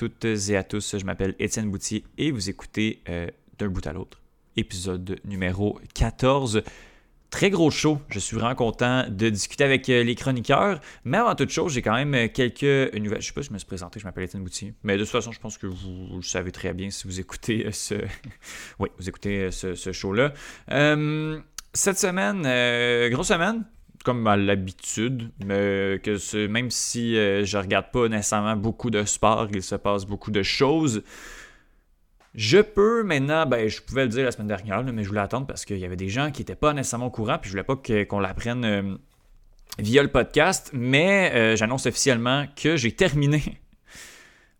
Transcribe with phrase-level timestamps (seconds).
[0.00, 3.26] Toutes et à tous, je m'appelle Étienne Boutier et vous écoutez euh,
[3.58, 4.18] d'un bout à l'autre,
[4.56, 6.62] épisode numéro 14.
[7.28, 11.34] Très gros show, je suis vraiment content de discuter avec euh, les chroniqueurs, mais avant
[11.34, 13.20] toute chose, j'ai quand même euh, quelques nouvelles.
[13.20, 15.12] Je sais pas si je me suis présenté, je m'appelle Étienne Boutier, mais de toute
[15.12, 17.96] façon, je pense que vous, le savez très bien si vous écoutez ce,
[18.78, 20.32] oui, vous écoutez ce, ce show-là.
[21.74, 23.66] cette semaine, grosse semaine,
[24.04, 29.48] comme à l'habitude, mais que même si euh, je regarde pas nécessairement beaucoup de sport,
[29.52, 31.02] il se passe beaucoup de choses.
[32.34, 35.46] Je peux maintenant, ben je pouvais le dire la semaine dernière, mais je voulais attendre
[35.46, 37.64] parce qu'il y avait des gens qui n'étaient pas nécessairement au courant, puis je voulais
[37.64, 38.96] pas qu'on l'apprenne euh,
[39.78, 43.60] via le podcast, mais euh, j'annonce officiellement que j'ai terminé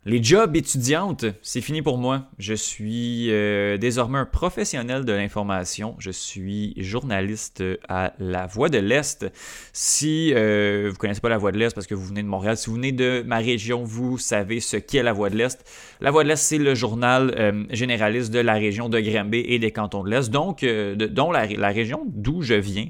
[0.07, 2.23] les jobs étudiantes, c'est fini pour moi.
[2.39, 5.95] Je suis euh, désormais un professionnel de l'information.
[5.99, 9.31] Je suis journaliste à La Voix de l'Est.
[9.75, 12.29] Si euh, vous ne connaissez pas La Voix de l'Est parce que vous venez de
[12.29, 15.63] Montréal, si vous venez de ma région, vous savez ce qu'est La Voix de l'Est.
[16.01, 19.59] La Voix de l'Est, c'est le journal euh, généraliste de la région de Granby et
[19.59, 22.87] des cantons de l'Est, donc dont la, région d'où je viens.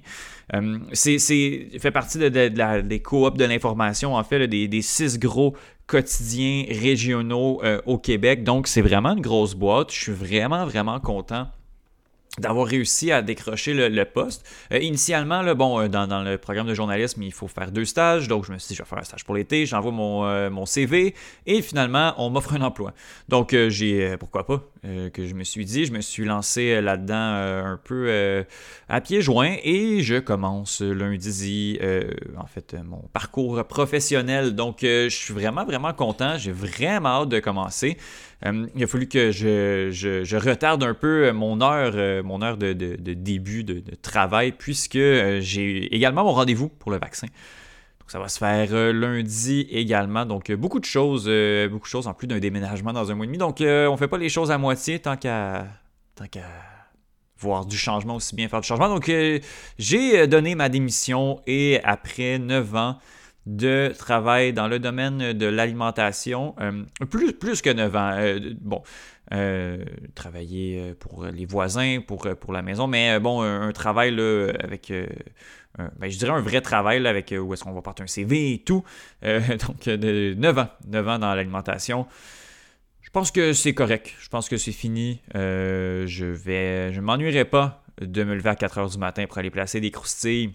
[0.93, 5.57] c'est fait partie de, des coops de l'information, en fait, des, des, six gros
[5.91, 8.45] quotidiens régionaux euh, au Québec.
[8.45, 9.93] Donc, c'est vraiment une grosse boîte.
[9.93, 11.49] Je suis vraiment, vraiment content
[12.39, 14.47] d'avoir réussi à décrocher le, poste.
[14.73, 18.29] Euh, initialement, bon, euh, dans, le programme de journalisme, il faut faire deux stages.
[18.29, 20.65] Donc, je me suis dit, je vais faire un stage pour l'été, j'envoie mon, mon,
[20.65, 21.17] CV
[21.47, 22.95] et finalement, on m'offre un emploi.
[23.29, 27.79] Donc, j'ai, pourquoi pas, que je me suis dit, je me suis lancé là-dedans un
[27.83, 28.45] peu
[28.89, 31.79] à pieds joints et je commence lundi,
[32.39, 34.55] en fait, mon parcours professionnel.
[34.55, 36.39] Donc, je suis vraiment, vraiment content.
[36.39, 37.97] J'ai vraiment hâte de commencer.
[38.47, 42.73] Euh, il a fallu que je, retarde un peu mon heure, euh, mon heure de,
[42.73, 47.27] début de, travail, puisque euh, j'ai également mon rendez-vous pour le vaccin.
[48.11, 50.27] Ça va se faire lundi également.
[50.27, 51.31] Donc beaucoup de choses,
[51.71, 53.39] beaucoup de choses en plus d'un déménagement dans un mois et demi.
[53.39, 55.69] Donc on fait pas les choses à moitié tant qu'à
[56.17, 56.49] tant qu'à
[57.39, 58.89] voir du changement aussi bien faire du changement.
[58.89, 59.11] Donc
[59.79, 62.99] j'ai donné ma démission et après 9 ans
[63.47, 68.11] de travail dans le domaine de l'alimentation, euh, plus, plus que 9 ans.
[68.19, 68.83] Euh, bon,
[69.33, 69.85] euh,
[70.15, 74.11] travailler pour les voisins, pour, pour la maison, mais bon, un, travail
[74.59, 74.93] avec,
[75.79, 78.59] ben, je dirais un vrai travail avec où est-ce qu'on va porter un CV et
[78.59, 78.85] tout.
[79.23, 82.07] donc, de 9 ans, 9 ans dans l'alimentation.
[83.01, 84.15] Je pense que c'est correct.
[84.21, 85.21] Je pense que c'est fini.
[85.35, 89.51] je vais, je m'ennuierai pas de me lever à 4 heures du matin pour aller
[89.51, 90.53] placer des croustilles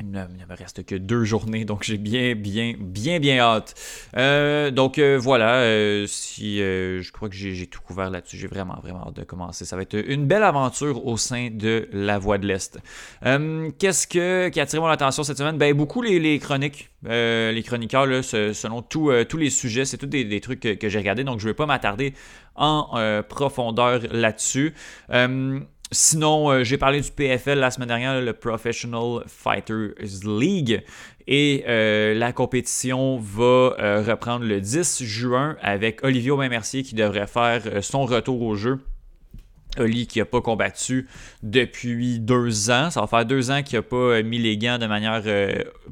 [0.00, 3.74] il ne, me reste que deux journées, donc j'ai bien, bien, bien, bien hâte.
[4.16, 8.78] Euh, donc euh, voilà, euh, si je crois que j'ai tout couvert là-dessus, j'ai vraiment,
[8.82, 9.64] vraiment hâte de commencer.
[9.64, 12.78] Ça va être une belle aventure au sein de la Voix de l'Est.
[13.78, 15.58] Qu'est-ce que, qui a attiré mon attention cette semaine?
[15.58, 20.88] Ben, beaucoup les, chroniques, les chroniqueurs, selon tous les sujets, c'est tous des, trucs que
[20.88, 22.14] j'ai regardés, donc je ne vais pas m'attarder
[22.54, 24.74] en profondeur là-dessus.
[25.92, 30.84] Sinon, euh, j'ai parlé du PFL la semaine dernière, le Professional Fighters League.
[31.26, 37.26] Et euh, la compétition va euh, reprendre le 10 juin avec Olivier Aubin-Mercier qui devrait
[37.26, 38.78] faire son retour au jeu.
[39.78, 41.08] Oli qui n'a pas combattu
[41.42, 42.90] depuis deux ans.
[42.90, 45.22] Ça va faire deux ans qu'il n'a pas mis les gants de manière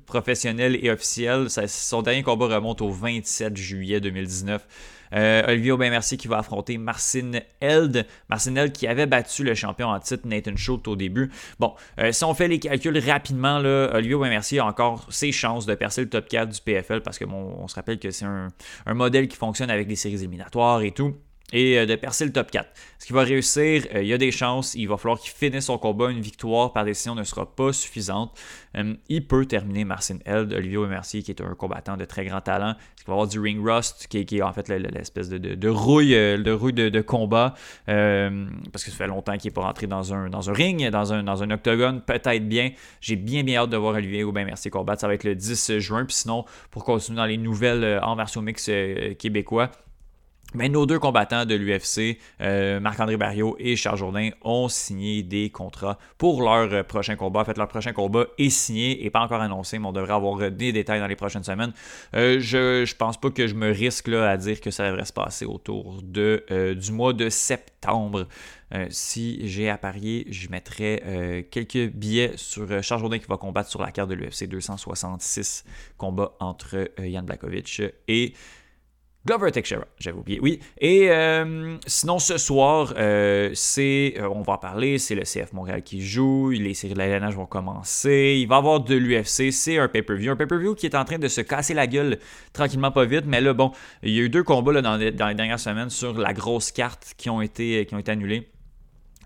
[0.06, 1.46] professionnelle et officielle.
[1.48, 4.66] son dernier combat remonte au 27 juillet 2019
[5.14, 8.06] euh, Olivier Aubin-Mercier qui va affronter Marcin Held.
[8.28, 11.30] Marcin Held qui avait battu le champion en titre Nathan Schultz au début.
[11.58, 15.66] Bon, euh, si on fait les calculs rapidement, là, Olivier Aubin-Mercier a encore ses chances
[15.66, 18.48] de percer le top 4 du PFL parce que on se rappelle que c'est un,
[18.86, 21.14] un modèle qui fonctionne avec des séries éliminatoires et tout
[21.52, 22.68] et euh, de percer le top 4.
[22.98, 25.66] Ce qu'il va réussir, euh, il y a des chances, il va falloir qu'il finisse
[25.66, 28.38] son combat, une victoire par décision ne sera pas suffisante.
[28.76, 32.40] Euh, il peut terminer Marcin Held, Olivier Mercier qui est un combattant de très grand
[32.40, 36.50] talent, il va avoir du ring rust qui est, en fait l'espèce de, rouille, de,
[36.50, 37.54] rouille de, combat,
[37.86, 42.02] parce que ça fait longtemps qu'il n'est pas rentré dans un, ring, dans un, octogone,
[42.02, 42.72] peut-être bien.
[43.00, 46.04] J'ai bien bien hâte de voir Olivier Mercier combattre, ça va être le 10 juin,
[46.04, 48.70] puis sinon, pour continuer dans les nouvelles en version mix
[49.18, 49.70] québécois,
[50.54, 55.50] mais nos deux combattants de l'UFC, euh, Marc-André Barriot et Charles Jourdain, ont signé des
[55.50, 57.40] contrats pour leur euh, prochain combat.
[57.40, 60.40] En fait, leur prochain combat est signé et pas encore annoncé, mais on devrait avoir
[60.40, 61.72] euh, des détails dans les prochaines semaines.
[62.14, 65.12] je ne pense pas que je me risque là, à dire que ça devrait se
[65.12, 68.26] passer autour de, du mois de septembre.
[68.88, 73.82] si j'ai à parier, je mettrais quelques billets sur Charles Jourdain qui va combattre sur
[73.82, 75.64] la carte de l'UFC 266
[75.96, 78.34] combat entre Yann Blakovic et
[79.26, 80.60] Glover Teixeira, j'avais oublié, oui.
[80.80, 85.52] Et euh, sinon, ce soir, euh, c'est, euh, on va en parler, c'est le CF
[85.52, 89.50] Montréal qui joue, les séries de la vont commencer, il va y avoir de l'UFC,
[89.52, 90.30] c'est un pay-per-view.
[90.32, 92.18] Un pay-per-view qui est en train de se casser la gueule
[92.52, 93.72] tranquillement, pas vite, mais là, bon,
[94.02, 96.32] il y a eu deux combats là, dans, les, dans les dernières semaines sur la
[96.32, 98.48] grosse carte qui ont été, qui ont été annulés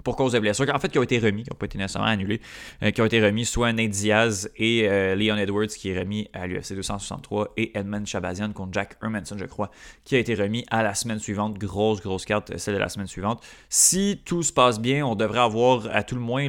[0.03, 2.09] pour cause de blessures, en fait, qui ont été remis, qui n'ont pas été nécessairement
[2.09, 2.41] annulés,
[2.83, 6.29] euh, qui ont été remis soit Nate Diaz et euh, Leon Edwards, qui est remis
[6.33, 9.71] à l'UFC 263, et Edmund Shabazian contre Jack Hermanson, je crois,
[10.05, 11.59] qui a été remis à la semaine suivante.
[11.59, 13.43] Grosse, grosse carte, euh, celle de la semaine suivante.
[13.69, 16.49] Si tout se passe bien, on devrait avoir à tout le moins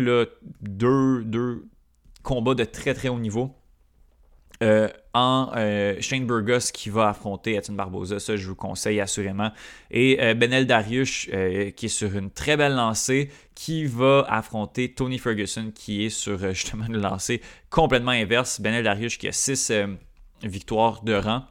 [0.62, 1.66] deux, deux
[2.24, 3.56] combats de très, très haut niveau
[4.64, 8.20] euh, en euh, Shane Burgos qui va affronter Etienne Barbosa.
[8.20, 9.52] Ça, je vous conseille assurément.
[9.92, 15.20] Et euh, Benel Darius qui est sur une très belle lancée qui va affronter Tony
[15.20, 18.62] Ferguson qui est sur justement une lancée complètement inverse.
[18.62, 19.72] Benel Darius qui a 6
[20.44, 21.44] victoires de rang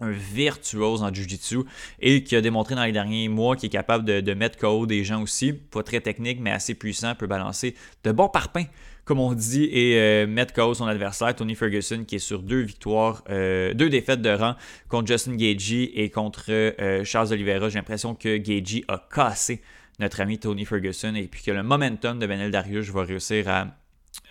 [0.00, 1.64] un virtuose en Jiu-Jitsu
[1.98, 4.86] et qui a démontré dans les derniers mois qu'il est capable de, de, mettre KO
[4.86, 5.52] des gens aussi.
[5.52, 8.68] Pas très technique, mais assez puissant, peut balancer de bons parpaings
[9.08, 12.60] comme on dit, et euh, mettre KO son adversaire, Tony Ferguson, qui est sur deux
[12.60, 14.54] victoires, euh, deux défaites de rang
[14.90, 17.70] contre Justin Gagey et contre euh, Charles Oliveira.
[17.70, 19.62] J'ai l'impression que Gagey a cassé
[19.98, 23.68] notre ami Tony Ferguson et puis que le momentum de Benel Darius va réussir à,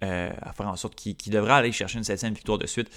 [0.01, 2.91] à faire en sorte qu'il devra aller chercher une septième victoire de suite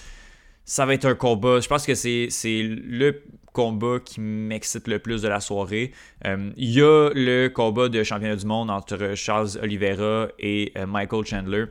[0.70, 1.58] ça va être un combat.
[1.58, 2.28] Je pense que c'est
[2.62, 5.90] le combat qui m'excite le plus de la soirée.
[6.24, 10.86] Euh, il y a le combat de championnat du monde entre Charles Oliveira et euh,
[10.86, 11.64] Michael Chandler.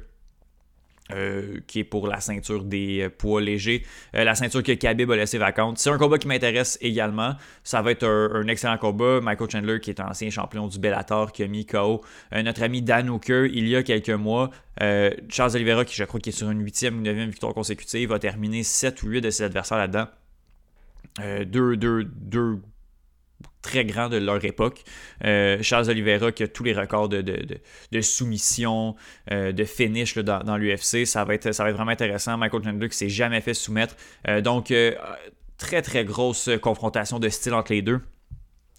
[1.12, 3.84] Euh, qui est pour la ceinture des euh, poids légers,
[4.14, 5.80] euh, la ceinture que Khabib a laissé vacante.
[5.80, 7.34] C'est un combat qui m'intéresse également.
[7.64, 9.20] Ça va être un, excellent combat.
[9.20, 12.84] Michael Chandler, qui est un ancien champion du Bellator, qui a mis KO notre ami
[12.84, 14.52] Dan Hooker il y a quelques mois.
[15.30, 18.20] Charles Oliveira, qui je crois qui est sur une huitième ou neuvième victoire consécutive, va
[18.20, 20.08] terminer 7 ou 8 de ses adversaires là-dedans.
[21.48, 22.60] deux, deux, deux
[23.62, 24.84] très grands de leur époque.
[25.26, 28.96] Euh, Charles Oliveira qui a tous les records de, de, soumission,
[29.32, 31.06] euh, de finish dans, l'UFC.
[31.06, 32.38] Ça, va être, ça va être vraiment intéressant.
[32.38, 33.96] Michael Chandler qui s'est jamais fait soumettre.
[34.28, 34.74] Euh, donc,
[35.58, 38.00] très très grosse confrontation de style entre les deux.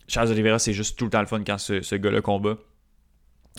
[0.08, 2.56] Charles Oliveira, c'est juste tout le temps le fun quand ce, ce gars-là combat.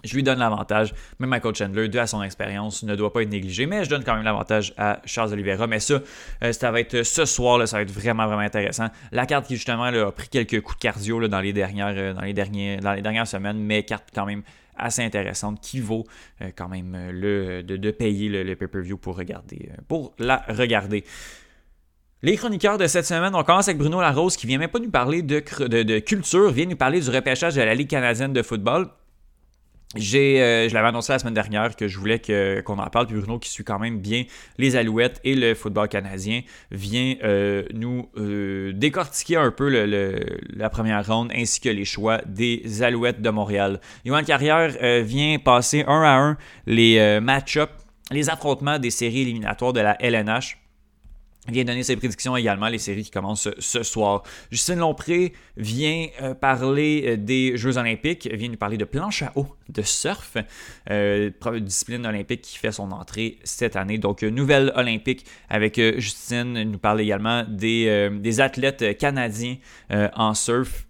[0.03, 0.93] Je lui donne l'avantage.
[1.19, 3.65] Même Michael Chandler, dû à son expérience, ne doit pas être négligé.
[3.65, 5.67] Mais je donne quand même l'avantage à Charles Oliveira.
[5.67, 6.01] Mais ça,
[6.43, 8.87] euh, ça va être ce soir, ça va être vraiment, vraiment intéressant.
[9.11, 12.21] La carte qui, justement, a pris quelques coups de cardio dans, les dernières, euh, dans,
[12.21, 14.41] les dernières semaines, mais carte quand même
[14.75, 16.05] assez intéressante qui vaut
[16.41, 21.03] euh, quand même le, de, payer le, pay-per-view pour, regarder, pour la regarder.
[22.23, 24.91] Les chroniqueurs de cette semaine, on commence avec Bruno Larose qui vient même pas nous
[24.91, 28.89] parler de culture, vient nous parler du repêchage de la Ligue canadienne de football.
[29.95, 33.07] J'ai, euh, je l'avais annoncé la semaine dernière que je voulais que, qu'on en parle.
[33.07, 34.23] Puis Bruno, qui suit quand même bien
[34.57, 36.41] les Alouettes et le football canadien,
[36.71, 42.83] vient euh, nous euh, décortiquer un peu la première ronde ainsi que les choix des
[42.83, 43.81] Alouettes de Montréal.
[44.05, 47.71] Yohan Carrière vient passer un à un les match-ups,
[48.11, 50.60] les affrontements des séries éliminatoires de la LNH
[51.51, 54.23] vient donner ses prédictions également, les séries qui commencent ce soir.
[54.51, 59.31] Justine Lompré vient euh, parler euh, des Jeux olympiques, vient nous parler de planche à
[59.35, 60.37] eau, de surf,
[60.89, 63.97] euh, discipline olympique qui fait son entrée cette année.
[63.97, 69.55] Donc, nouvelle olympique avec Justine, nous parle également des, des athlètes canadiens
[69.89, 70.87] en surf,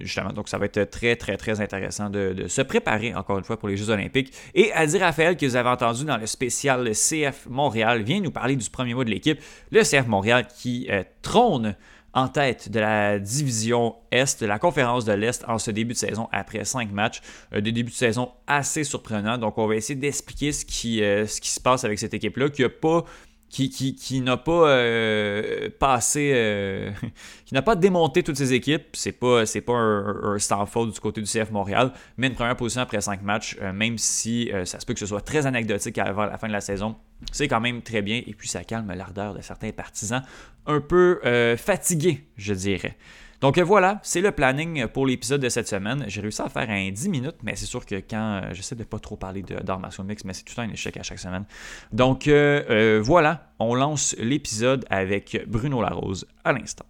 [0.00, 0.32] justement.
[0.32, 3.68] Donc, ça va être très, très, très intéressant de, se préparer, encore une fois, pour
[3.68, 4.32] les Jeux olympiques.
[4.54, 8.56] Et Adi Raphaël, que vous avez entendu dans le spécial CF Montréal, vient nous parler
[8.56, 11.74] du premier mois de l'équipe, le CF Montréal qui euh, trône
[12.14, 15.98] en tête de la division Est, de la conférence de l'Est en ce début de
[15.98, 17.20] saison après cinq matchs.
[17.52, 19.38] Euh, des débuts de saison assez surprenants.
[19.38, 22.48] Donc, on va essayer d'expliquer ce qui, euh, ce qui se passe avec cette équipe-là,
[22.48, 23.04] qui n'a pas
[23.50, 26.90] qui, n'a pas euh, passé, euh,
[27.46, 28.84] qui n'a pas démonté toutes ses équipes.
[28.92, 32.82] C'est pas, c'est pas un, un du côté du CF Montréal, mais une première position
[32.82, 36.26] après cinq matchs, euh, même si ça se peut que ce soit très anecdotique avant
[36.26, 36.96] la fin de la saison.
[37.32, 40.22] C'est quand même très bien et puis ça calme l'ardeur de certains partisans
[40.66, 41.20] un peu
[41.56, 42.96] fatigués, je dirais.
[43.40, 46.04] Donc voilà, c'est le planning pour l'épisode de cette semaine.
[46.08, 48.82] J'ai réussi à faire un 10 minutes, mais c'est sûr que quand euh, j'essaie de
[48.82, 51.44] pas trop parler d'art mix, mais c'est tout un échec à chaque semaine.
[51.92, 56.84] Donc euh, euh, voilà, on lance l'épisode avec Bruno Larose à l'instant.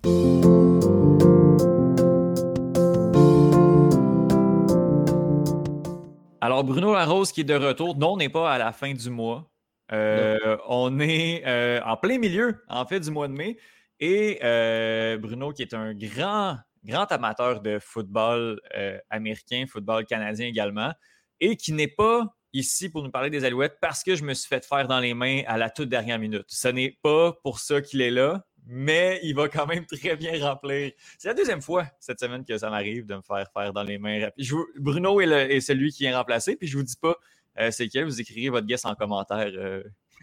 [6.41, 9.11] Alors Bruno Larose qui est de retour, non, on n'est pas à la fin du
[9.11, 9.51] mois.
[9.93, 13.59] on est en plein milieu, en fait, du mois de mai.
[14.01, 20.47] Et euh, Bruno, qui est un grand, grand amateur de football euh, américain, football canadien
[20.47, 20.93] également,
[21.41, 24.49] et qui n'est pas ici pour nous parler des Alouettes parce que je me suis
[24.49, 26.47] fait faire dans les mains à la toute dernière minute.
[26.49, 30.45] Ce n'est pas pour ça qu'il est là, mais il va quand même très bien
[30.45, 30.93] remplir.
[31.19, 33.99] C'est la deuxième fois cette semaine que ça m'arrive de me faire faire dans les
[33.99, 34.47] mains rapides.
[34.77, 37.17] Bruno est, celui qui est remplacé, puis je vous dis pas
[37.59, 38.05] euh, c'est quel.
[38.05, 39.51] Vous écrivez votre guess en commentaire.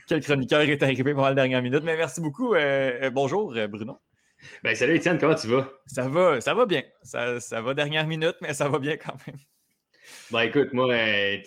[0.05, 1.83] Euh, quel chroniqueur est arrivé pendant la dernière minute.
[1.83, 2.55] Mais merci beaucoup.
[2.55, 3.99] Euh, bonjour, Bruno.
[4.63, 5.69] Ben, salut Étienne, comment tu vas?
[5.87, 6.83] Ça va, ça va bien.
[7.01, 9.37] Ça, ça va dernière minute, mais ça va bien quand même.
[10.31, 11.37] Ben écoute, moi, euh,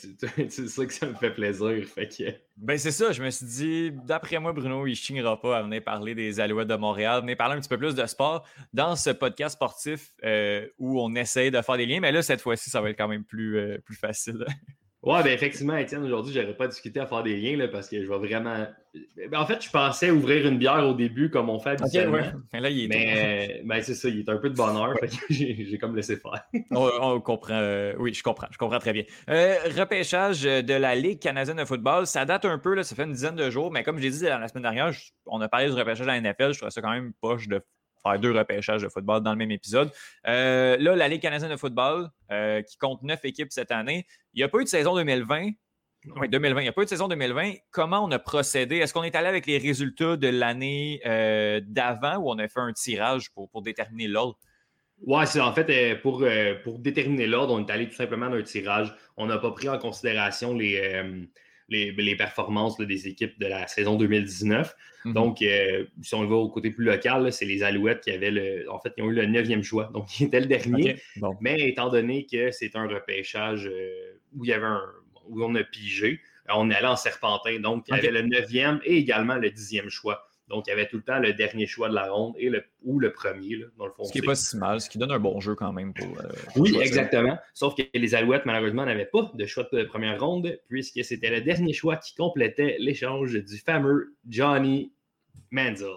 [0.49, 1.85] tu, sais que ça me fait plaisir.
[1.87, 2.25] Fait que...
[2.57, 5.62] Ben c'est ça, je me suis dit, d'après moi, Bruno, il ne chignera pas à
[5.62, 8.97] venir parler des Alouettes de Montréal, venir parler un petit peu plus de sport dans
[8.97, 12.71] ce podcast sportif euh, où on essaye de faire des liens, mais là, cette fois-ci,
[12.71, 14.45] ça va être quand même plus, euh, plus facile.
[15.02, 18.02] Ouais, ben effectivement, Étienne, aujourd'hui, j'aurais pas discuté à faire des liens là, parce que
[18.02, 18.67] je vais vraiment.
[19.31, 22.19] Ben, en fait, je pensais ouvrir une bière au début comme on fait habituellement.
[22.52, 24.95] mais là, il est Mais ben, c'est ça, il est un peu de bonheur,
[25.31, 26.45] j'ai comme laissé faire.
[26.73, 27.55] on, comprend.
[27.55, 28.49] Euh, oui, je comprends.
[28.50, 29.05] Je comprends très bien.
[29.31, 33.05] Euh, repêchage de la Ligue canadienne de football, ça date un peu, là, ça fait
[33.05, 34.90] une dizaine de jours, mais comme j'ai dit la semaine dernière,
[35.26, 37.62] on a parlé du repêchage de la NFL, je trouvais ça quand même poche de
[38.02, 39.90] faire deux repêchages de football dans le même épisode.
[40.26, 44.38] Euh, là, la Ligue canadienne de football, euh, qui compte neuf équipes cette année, il
[44.38, 45.50] n'y a pas eu de saison 2020.
[46.17, 46.61] Oui, 2020.
[46.61, 47.55] Il n'y a pas eu de saison 2020.
[47.71, 48.76] Comment on a procédé?
[48.76, 52.61] Est-ce qu'on est allé avec les résultats de l'année euh, d'avant ou on a fait
[52.61, 54.38] un tirage pour, pour déterminer l'ordre?
[55.07, 56.25] Oui, c'est en fait pour,
[56.64, 58.93] pour déterminer l'ordre, on est allé tout simplement d'un tirage.
[59.17, 60.81] On n'a pas pris en considération les,
[61.68, 64.75] les, performances des équipes de la saison 2019.
[65.04, 65.12] Mhm.
[65.12, 68.70] Donc, euh, si on va au côté plus local, c'est les Alouettes qui avaient le.
[68.70, 69.90] En fait, ils ont eu le neuvième choix.
[69.94, 70.96] Donc, ils étaient le dernier.
[71.40, 74.82] Mais étant donné que c'est un repêchage euh, où il y avait un.
[75.28, 77.60] où on a pigé, on allait en serpentin.
[77.60, 80.27] Donc, il y avait le neuvième et également le dixième choix.
[80.49, 82.64] Donc, il y avait tout le temps le dernier choix de la ronde et le,
[82.83, 84.05] ou le premier, là, dans le fond.
[84.05, 86.07] Ce qui n'est pas si mal, ce qui donne un bon jeu quand même pour.
[86.07, 87.38] Euh, oui, exactement.
[87.55, 91.40] Sauf que les Alouettes, malheureusement, n'avaient pas de choix de première ronde, puisque c'était le
[91.43, 94.93] dernier choix qui complétait l'échange du fameux Johnny
[95.50, 95.90] Manziel.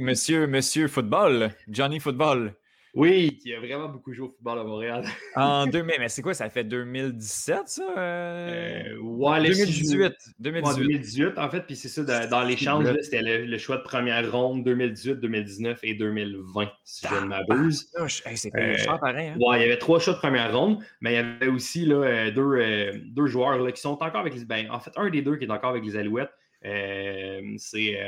[0.00, 2.54] monsieur, monsieur Football, Johnny Football.
[2.94, 5.04] Oui, qui a vraiment beaucoup joué au football à Montréal.
[5.36, 7.82] en 2000, mais c'est quoi, ça fait 2017, ça?
[7.98, 8.84] Euh...
[8.86, 10.12] euh ouais, 2018.
[10.38, 10.78] 2018.
[10.78, 15.14] 2018, en fait, puis c'est ça, dans, l'échange, c'était le, choix de première ronde 2018,
[15.14, 17.90] 2019 et 2020, si je ne m'abuse.
[18.08, 19.28] c'est euh, pareil.
[19.28, 19.36] Hein?
[19.40, 21.96] Ouais, il y avait trois choix de première ronde, mais il y avait aussi là,
[21.96, 24.44] euh, deux, deux joueurs là, qui sont encore avec les.
[24.44, 26.30] Ben, en fait, un des deux qui est encore avec les Alouettes.
[26.62, 27.98] c'est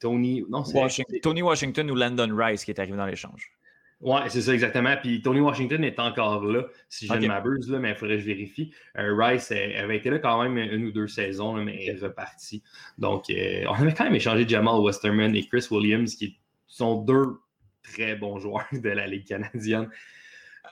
[0.00, 0.44] Tony.
[0.48, 3.52] Non, Washington, Tony Washington ou Landon Rice qui est arrivé dans l'échange.
[4.00, 4.96] Oui, c'est ça exactement.
[4.96, 8.26] Puis Tony Washington est encore là, si je ne m'abuse, mais il faudrait que je
[8.26, 8.72] vérifie.
[8.96, 12.62] Euh, Rice avait été là quand même une ou deux saisons, mais est reparti.
[12.96, 17.40] Donc, euh, on avait quand même échangé Jamal Westerman et Chris Williams, qui sont deux
[17.82, 19.90] très bons joueurs de la Ligue canadienne.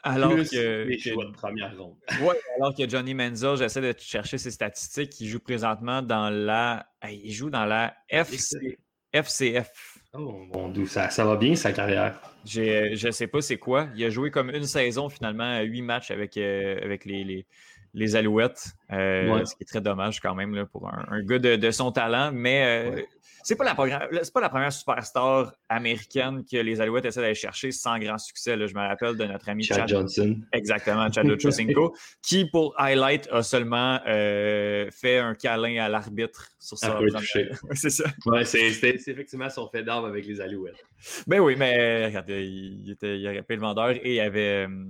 [0.02, 1.96] Alors que, les choix de première ronde.
[2.22, 6.86] Oui, alors que Johnny Menzel, j'essaie de chercher ses statistiques, il joue présentement dans la.
[7.10, 8.78] Il joue dans la FC,
[9.12, 9.97] FCF.
[10.14, 12.18] Oh mon dieu, ça, ça va bien sa carrière.
[12.44, 13.88] Je ne sais pas c'est quoi.
[13.94, 17.46] Il a joué comme une saison finalement, huit matchs avec, euh, avec les, les,
[17.92, 21.38] les Alouettes, euh, ce qui est très dommage quand même là, pour un, un gars
[21.38, 22.30] de, de, son talent.
[22.32, 23.02] Mais euh,
[23.42, 27.70] c'est pas la première, pas la première superstar américaine que les Alouettes essaient d'aller chercher
[27.72, 28.56] sans grand succès.
[28.56, 28.66] Là.
[28.66, 30.36] Je me rappelle de notre ami Chad, Johnson.
[30.52, 36.78] Exactement, Chad Ochocinco, qui pour highlight a seulement euh, fait un câlin à l'arbitre sur
[36.78, 36.98] ça.
[37.74, 38.04] c'est ça.
[38.26, 40.84] Ouais, c'est effectivement son fait d'arme avec les Alouettes.
[41.26, 44.66] Ben oui, mais regarde, il, était, il aurait payé le vendeur et il avait.
[44.66, 44.84] Euh,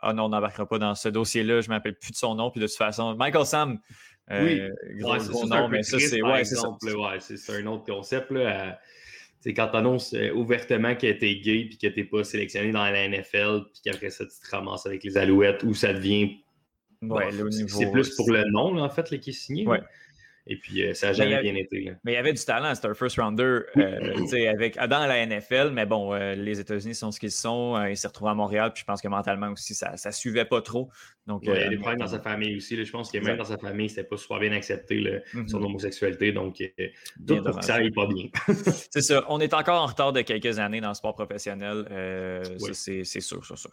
[0.00, 1.62] ah non, on n'embarquera pas dans ce dossier-là.
[1.62, 2.50] Je ne m'appelle plus de son nom.
[2.50, 3.78] Puis de toute façon, Michael Sam
[4.30, 4.70] oui, euh,
[5.18, 8.30] c'est nom, mais ça, c'est ouais, c'est un autre concept.
[8.30, 8.78] Là,
[9.44, 12.24] c'est quand tu annonces euh, ouvertement que tu es gay puis que tu n'es pas
[12.24, 15.92] sélectionné dans la NFL, puis qu'après ça, tu te ramasses avec les Alouettes, où ça
[15.92, 16.38] devient.
[17.02, 17.28] Ouais,
[17.68, 19.66] c'est plus pour le nom, en fait, qui est signé.
[19.66, 19.82] Ouais.
[20.46, 21.92] Et puis, euh, ça n'a jamais bien été.
[22.04, 22.74] Mais il y avait du talent.
[22.74, 25.70] C'était un first rounder euh, avec, dans la NFL.
[25.72, 27.82] Mais bon, euh, les États-Unis sont ce qu'ils sont.
[27.86, 28.72] il s'est retrouvé à Montréal.
[28.74, 30.90] Puis je pense que mentalement aussi, ça ne suivait pas trop.
[31.26, 32.84] Donc, il y a des problèmes dans sa famille aussi.
[32.84, 35.48] je pense que même dans sa famille, c'était pas super bien accepté mm-hmm.
[35.48, 36.32] son homosexualité.
[36.32, 36.62] Donc,
[37.26, 38.26] tout pour que ça n'aille pas bien.
[38.90, 39.24] c'est ça.
[39.28, 41.86] On est encore en retard de quelques années dans le sport professionnel.
[42.74, 43.70] C'est sûr, sûr, sûr.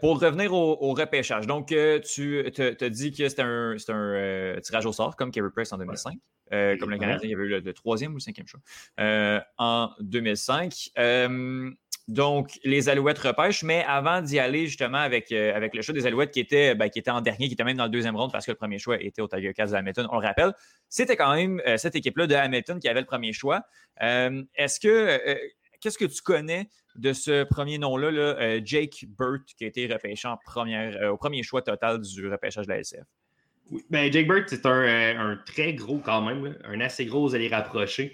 [0.00, 1.46] pour revenir au, repêchage.
[1.46, 5.78] Donc, tu te, dit que c'était un, un tirage au sort, comme Kerry Price en
[5.78, 6.07] 2005.
[6.52, 8.60] Euh, comme le Canadien, il y avait eu le, troisième ou le cinquième choix
[9.00, 10.90] euh, en 2005.
[10.98, 11.70] Euh,
[12.06, 16.30] donc, les Alouettes repêchent, mais avant d'y aller justement avec, avec le choix des Alouettes
[16.30, 18.46] qui était, ben, qui était en dernier, qui était même dans le deuxième round parce
[18.46, 20.54] que le premier choix était au Tiger Cats de Hamilton, on le rappelle,
[20.88, 23.62] c'était quand même cette équipe-là de Hamilton qui avait le premier choix.
[24.00, 25.20] Est-ce que,
[25.80, 30.28] qu'est-ce que tu connais de ce premier nom-là, là, Jake Burt, qui a été repêché
[30.28, 33.04] en première, au premier choix total du repêchage de la SF?
[33.70, 33.84] Oui.
[33.90, 38.12] Ben, Jake Burt, c'est un, très gros quand même, un assez gros allié rapproché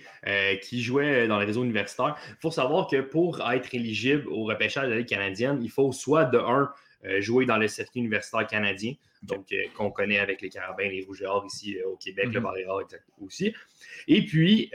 [0.62, 2.16] qui jouait dans le réseau universitaire.
[2.30, 5.92] Il faut savoir que pour être éligible au repêchage de la Ligue canadienne, il faut
[5.92, 6.72] soit de un
[7.20, 11.26] jouer dans le circuit universitaire canadien, donc qu'on connaît avec les Carabins, les Rouges et
[11.26, 12.46] Or ici au Québec, le mm
[13.20, 13.54] aussi.
[14.08, 14.72] Et puis,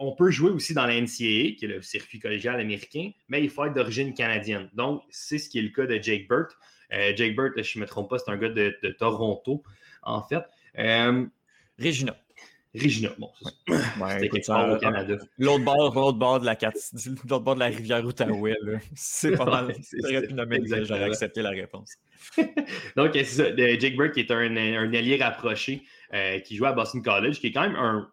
[0.00, 3.50] on peut jouer aussi dans la NCAA, qui est le circuit collégial américain, mais il
[3.50, 4.70] faut être d'origine canadienne.
[4.72, 6.56] Donc, c'est ce qui est le cas de Jake Burt.
[6.92, 9.62] Euh, Jake Burt, je ne me trompe pas, c'est un gars de, Toronto,
[10.02, 10.42] en fait.
[10.78, 11.26] Euh,
[11.78, 12.16] Regina.
[12.72, 15.16] Regina, bon, c'est ouais, au Canada.
[15.38, 16.56] L'autre bord, l'autre bord de la
[17.28, 18.56] l'autre bord de la rivière Outaouais,
[18.94, 19.74] c'est pas mal.
[20.84, 21.94] J'aurais accepté la réponse.
[22.96, 23.56] Donc, c'est ça.
[23.56, 25.82] Jake Burt qui est un, allié rapproché
[26.14, 28.08] euh, qui joue à Boston College, qui est quand même un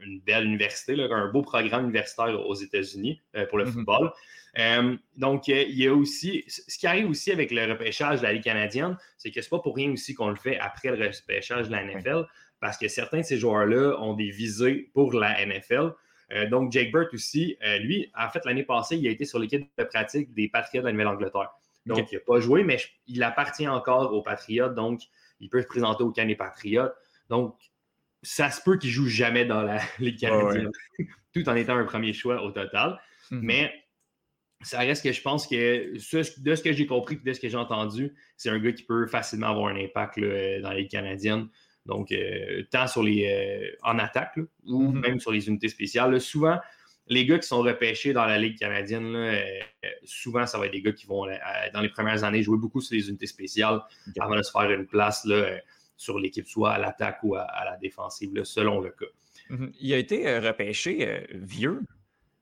[0.00, 3.72] une belle université, un beau programme universitaire aux États-Unis euh, pour le mhm.
[3.72, 4.12] football.
[4.58, 8.24] Euh, donc, euh, il y a aussi, ce qui arrive aussi avec le repêchage de
[8.24, 10.94] la Ligue canadienne, c'est que ce n'est pas pour rien aussi qu'on le fait après
[10.94, 12.24] le repêchage de la NFL,
[12.60, 15.92] parce que certains de ces joueurs-là ont des visées pour la NFL.
[16.50, 19.84] donc, Jake Burt aussi, lui, en fait, l'année passée, il a été sur l'équipe de
[19.84, 21.50] pratique des Patriots de la Nouvelle-Angleterre.
[21.86, 25.02] Donc, il n'a pas joué, mais il appartient encore aux Patriots, donc
[25.40, 26.90] il peut se présenter au camp des Patriots.
[27.30, 27.56] Donc,
[28.22, 30.70] ça se peut qu'il joue jamais dans la Ligue canadienne,
[31.34, 33.00] tout en étant un premier choix au total.
[33.30, 33.40] Mhm.
[33.42, 33.72] Mais
[34.62, 37.56] ça reste que je pense que de ce que j'ai compris de ce que j'ai
[37.56, 41.48] entendu, c'est un gars qui peut facilement avoir un impact dans la Ligue canadienne.
[41.86, 45.00] Donc, euh, tant sur les euh, en attaque ou mhm.
[45.00, 46.20] même sur les unités spéciales.
[46.20, 46.58] souvent,
[47.06, 49.40] les gars qui sont repêchés dans la Ligue canadienne, euh,
[50.04, 51.26] souvent, ça va être des gars qui vont,
[51.72, 53.80] dans les premières années, jouer beaucoup sur les unités spéciales
[54.20, 55.24] avant de se faire une place.
[55.24, 55.58] Là,
[55.98, 59.06] sur l'équipe, soit à l'attaque ou à, la défensive, selon le cas.
[59.50, 59.72] Mhm.
[59.80, 61.82] Il a été euh, repêché euh, vieux.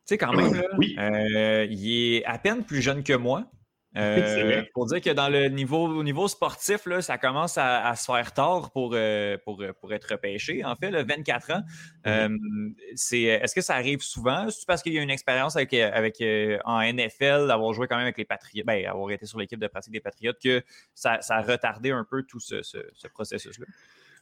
[0.06, 0.62] Tu sais, quand même,
[0.98, 3.44] euh, il est à peine plus jeune que moi.
[3.96, 8.04] Euh, pour dire que dans le niveau, au niveau sportif, là, ça commence à, se
[8.04, 10.62] faire tard pour, euh, pour, pour, être repêché.
[10.64, 11.62] En fait, le 24 ans,
[12.06, 12.28] euh,
[12.94, 14.50] c'est, est-ce que ça arrive souvent?
[14.50, 16.22] C'est parce qu'il y a une expérience avec, avec
[16.66, 19.66] en NFL, d'avoir joué quand même avec les Patriotes, ben, avoir été sur l'équipe de
[19.66, 20.62] pratique des Patriotes, que
[20.94, 23.64] ça, ça a retardé un peu tout ce, ce, processus-là?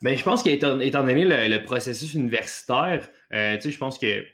[0.02, 4.24] Ben, je pense qu'étant étant donné le, processus universitaire, je pense que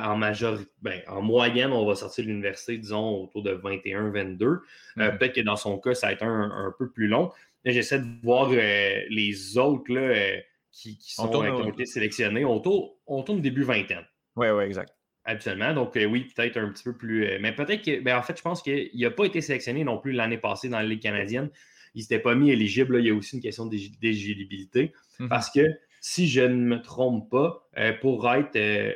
[0.00, 4.46] en majorité, ben, en moyenne, on va sortir de l'université, disons, autour de 21, 22.
[4.46, 4.58] Euh,
[4.96, 5.18] mm-hmm.
[5.18, 7.30] Peut-être que dans son cas, ça va être un, peu plus long.
[7.64, 10.36] J'essaie de voir euh, les autres là, euh,
[10.72, 12.44] qui, sont, qui, ont été sélectionnés.
[12.44, 14.04] On tourne, début vingtaine.
[14.36, 14.92] Oui, oui, exact.
[15.24, 15.72] Absolument.
[15.72, 17.38] Donc, oui, peut-être un petit peu plus.
[17.40, 20.12] mais peut-être que, ben, en fait, je pense qu'il n'a pas été sélectionné non plus
[20.12, 21.50] l'année passée dans la Ligue canadienne.
[21.94, 22.98] Il ne s'était pas mis éligible.
[22.98, 24.92] Il y a aussi une question d'éligibilité.
[25.18, 25.28] Mm-hmm.
[25.28, 25.60] Parce que
[26.06, 28.92] si je ne me trompe pas, euh, pour être euh,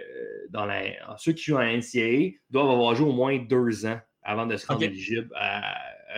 [0.51, 0.83] dans la.
[1.17, 4.67] Ceux qui jouent en NCAA doivent avoir joué au moins deux ans avant de se
[4.67, 5.31] rendre éligible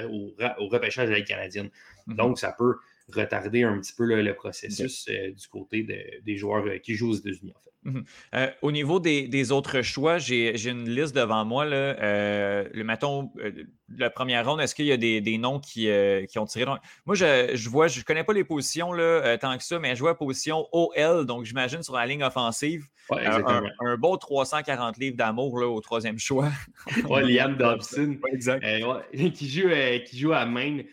[0.08, 0.34] au,
[0.66, 1.70] repêchage de la Ligue canadienne.
[2.08, 2.16] Mhm.
[2.16, 2.74] Donc, ça peut
[3.14, 5.82] retarder un petit peu le, processus euh, du côté
[6.24, 7.70] des joueurs qui jouent aux États-Unis, en fait.
[7.84, 8.04] Mhm.
[8.34, 11.64] Euh, au niveau des, autres choix, j'ai une liste devant moi.
[11.64, 11.76] Là.
[11.76, 13.52] Euh, le, mettons, euh,
[13.96, 15.88] la première ronde, est-ce qu'il y a des, noms qui,
[16.36, 16.70] ont tiré?
[17.06, 20.00] Moi, je, vois, je ne connais pas les positions là, tant que ça, mais je
[20.00, 22.86] vois position OL, donc j'imagine sur la ligne offensive.
[23.10, 26.50] un, beau 340 livres d'amour au troisième choix.
[27.08, 28.18] ouais, Liam Dobson.
[28.30, 28.64] exact.
[29.34, 29.70] qui, joue,
[30.06, 30.84] qui joue à Maine.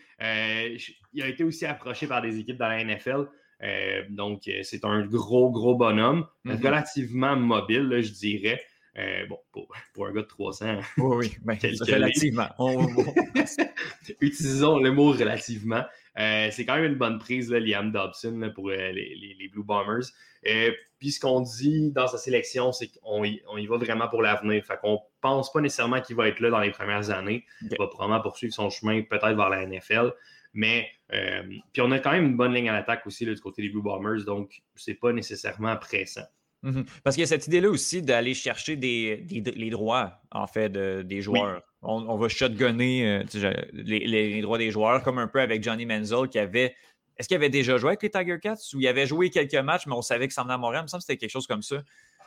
[1.18, 3.26] Il a été aussi approché par des équipes dans la NFL.
[3.62, 6.64] Euh, donc, euh, c'est un gros, gros bonhomme, mhm.
[6.64, 8.62] relativement mobile, je dirais.
[8.96, 9.38] Euh, bon,
[9.94, 10.80] pour, un gars de 300.
[10.98, 12.48] Oui, oui, ben, relativement.
[14.20, 15.84] Utilisons le mot relativement.
[16.16, 20.06] c'est quand même une bonne prise, Liam Dobson, pour les, Blue Bombers.
[20.98, 24.22] puis ce qu'on dit dans sa sélection, c'est qu'on y, on y va vraiment pour
[24.22, 24.64] l'avenir.
[24.64, 27.44] Fait qu'on pense pas nécessairement qu'il va être là dans les premières années.
[27.62, 30.12] Il va probablement poursuivre son chemin peut-être vers la NFL.
[30.58, 33.62] Mais euh, puis on a quand même une bonne ligne à l'attaque aussi du côté
[33.62, 36.26] des Blue Bombers, donc c'est pas nécessairement pressant.
[36.64, 36.84] Mhm.
[37.04, 41.22] Parce qu'il y a cette idée-là aussi d'aller chercher des, les droits, en fait, des
[41.22, 41.62] joueurs.
[41.82, 46.40] On, va shotgunner euh, les, droits des joueurs, comme un peu avec Johnny Menzel qui
[46.40, 46.74] avait.
[47.16, 49.86] Est-ce qu'il avait déjà joué avec les Tiger Cats ou il avait joué quelques matchs,
[49.86, 50.82] mais on savait que ça venait à Montréal?
[50.82, 51.76] Il me semble que c'était quelque chose comme ça.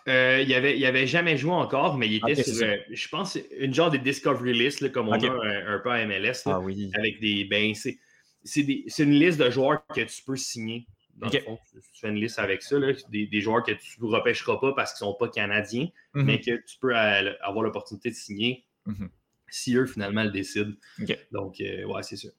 [0.08, 3.74] Euh, il, avait, il avait jamais joué encore, mais il était sur, je pense, une
[3.74, 6.62] genre de Discovery List, comme on a un, peu à MLS, ah
[6.98, 7.44] avec des.
[7.44, 7.74] Ben,
[8.44, 10.88] c'est une liste de joueurs que tu peux signer.
[11.16, 12.78] Dans le fond, tu, fais une liste avec ça,
[13.10, 16.26] des, joueurs que tu ne repêcheras pas parce qu'ils ne sont pas canadiens, mhm.
[16.26, 19.10] mais que tu peux avoir l'opportunité de signer mhm.
[19.48, 20.72] si eux, finalement, le décident.
[21.32, 22.30] Donc, euh, ouais, c'est ça.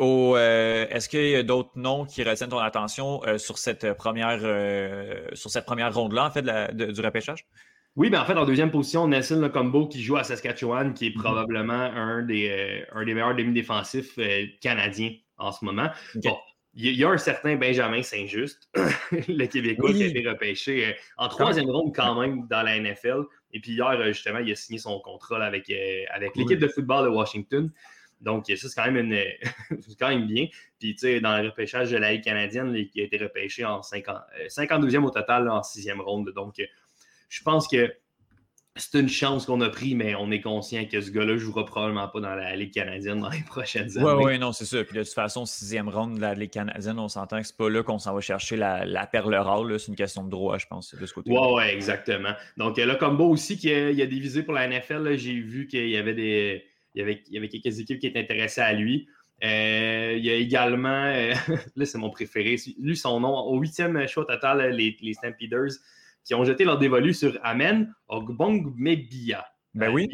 [0.00, 4.40] Euh, est-ce qu'il y a d'autres noms qui retiennent ton attention euh, sur cette première,
[5.34, 6.42] sur cette première ronde-là, en fait,
[6.74, 7.46] du repêchage?
[7.94, 11.16] Oui, ben en fait, en deuxième position, Nelson Locombo qui joue à Saskatchewan, qui est
[11.16, 11.22] mhm.
[11.22, 14.18] probablement un, des, un des meilleurs demi-défensifs
[14.60, 15.88] canadiens en ce moment.
[16.16, 16.36] Bon,
[16.78, 18.68] il y a un certain Benjamin Saint-Just,
[19.28, 23.22] le Québécois, qui a été repêché euh, en troisième ronde quand même dans la NFL.
[23.52, 26.68] Et puis hier, euh, justement, il a signé son contrat avec, euh, avec l'équipe de
[26.68, 27.72] football de Washington.
[28.20, 29.14] Donc, ça, c'est quand même,
[29.98, 30.48] quand même bien.
[30.78, 33.82] Puis, tu sais, dans le repêchage de la Ligue canadienne, il a été repêché en
[33.82, 34.16] 50,
[34.48, 36.30] 52e au total, en sixième ronde.
[36.34, 36.54] Donc,
[37.28, 37.92] je pense que
[38.76, 41.64] c'est une chance qu'on a pris, mais on est conscient que ce gars-là ne jouera
[41.64, 44.06] probablement pas dans la Ligue canadienne dans les prochaines années.
[44.06, 44.82] Oui, oui, non, c'est ça.
[44.84, 47.70] Puis de toute façon, sixième ronde de la Ligue canadienne, on s'entend que c'est pas
[47.70, 49.64] là qu'on s'en va chercher la, perle rare.
[49.78, 51.30] C'est une question de droit, je pense, de ce côté.
[51.30, 52.32] Oui, oui, exactement.
[52.56, 55.16] Donc, le combo aussi qui a, il a divisé pour la NFL.
[55.16, 56.64] J'ai vu qu'il y avait des.
[56.94, 59.06] Il y avait, il y avait quelques équipes qui étaient intéressées à lui.
[59.44, 61.34] Euh, il y a également, euh,
[61.76, 65.76] là c'est mon préféré, lui son nom, au huitième choix total, les, les Stampeders,
[66.26, 69.46] qui ont jeté leur dévolu sur Amen Ogbongbebia.
[69.74, 70.08] Ben oui.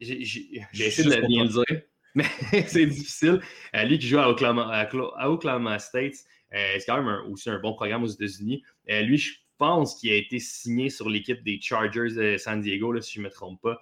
[0.00, 1.82] J'ai essayé de bien le dire,
[2.16, 2.24] mais
[2.66, 3.40] c'est difficile.
[3.74, 6.14] Euh, lui qui joue à Oklahoma, State,
[6.52, 8.64] euh, c'est quand même aussi un bon programme aux États-Unis.
[8.90, 12.90] Euh, lui, je pense qu'il a été signé sur l'équipe des Chargers de San Diego,
[12.90, 13.80] là, si je ne me trompe pas.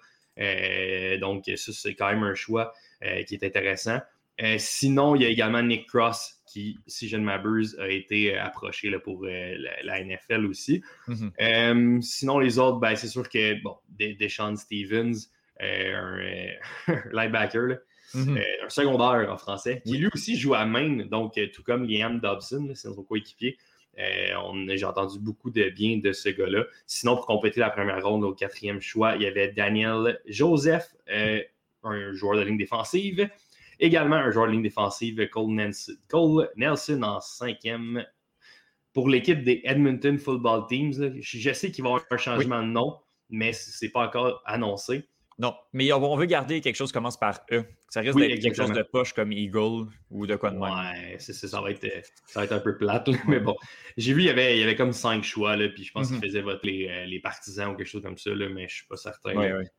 [1.18, 2.74] donc, ça, c'est quand même un choix
[3.26, 3.98] qui est intéressant.
[4.58, 8.42] Sinon, il y a également Nick Cross qui, si je ne m'abuse, a été euh,
[8.42, 10.82] approché là, pour euh, la, NFL aussi.
[11.06, 11.32] Mhm.
[11.40, 15.28] Euh, sinon, les autres, ben, c'est sûr que, bon, Deshaun Stevens,
[15.60, 16.18] un,
[17.12, 17.78] linebacker,
[18.14, 18.38] mhm.
[18.64, 22.72] un secondaire en français, qui lui aussi joue à main, donc tout comme Liam Dobson,
[22.74, 23.58] c'est son coéquipier.
[23.96, 26.64] J'ai entendu beaucoup de bien de ce gars-là.
[26.86, 32.12] Sinon, pour compléter la première ronde au quatrième choix, il y avait Daniel Joseph, un
[32.12, 33.28] joueur de ligne défensive.
[33.80, 38.04] Également, un joueur de ligne défensive, Cole Nelson, en cinquième.
[38.92, 42.68] Pour l'équipe des Edmonton Football Teams, je sais qu'il va y avoir un changement de
[42.68, 42.98] nom,
[43.30, 45.08] mais ce n'est pas encore annoncé.
[45.40, 47.64] Non, mais on veut garder quelque chose qui commence par E.
[47.88, 50.70] Ça risque d'être quelque chose de poche comme Eagle ou de quoi de même.
[50.70, 51.86] Ouais, ça, va être,
[52.26, 53.08] ça va être un peu plate.
[53.26, 53.56] mais bon,
[53.96, 56.08] j'ai vu, il y, avait, il y avait comme cinq choix, là, puis je pense
[56.10, 56.20] mm-hmm.
[56.20, 58.68] qu'il faisait voter euh, les, partisans ou quelque chose comme ça, là, mais je ne
[58.68, 59.34] suis pas certain.
[59.34, 59.70] Ouais, ouais.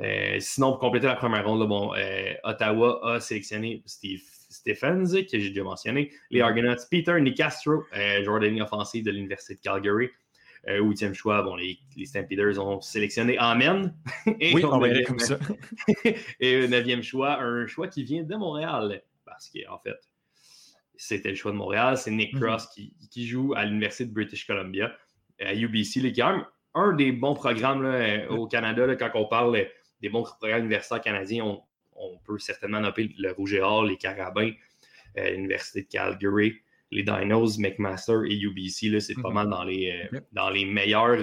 [0.00, 5.38] Euh, sinon, pour compléter la première ronde, bon, euh, Ottawa a sélectionné Steve Stephens, que
[5.38, 9.60] j'ai déjà mentionné, les Argonauts, Peter Nicastro, euh, joueur de ligne offensive de l'Université de
[9.60, 10.10] Calgary.
[10.66, 13.94] huitième choix, bon, les, Stampeders ont sélectionné Amen.
[14.40, 15.38] et oui, on va aller comme ça.
[16.40, 19.98] et neuvième choix, un choix qui vient de Montréal, parce qu'en fait,
[20.96, 21.96] c'était le choix de Montréal.
[21.96, 22.40] C'est Nick mhm.
[22.40, 24.92] Cross qui, joue à l'Université de British Columbia,
[25.40, 27.86] à UBC, les quand un des bons programmes
[28.28, 29.68] au Canada quand on parle
[30.00, 31.44] des bons programmes universitaires canadiens.
[31.44, 34.52] On, peut certainement nommer le Rouge et Or, les Carabins,
[35.16, 36.54] euh, l'Université de Calgary,
[36.92, 39.00] les Dinos, McMaster et UBC.
[39.00, 39.34] C'est pas mhm.
[39.34, 41.18] mal dans les, euh, dans les meilleurs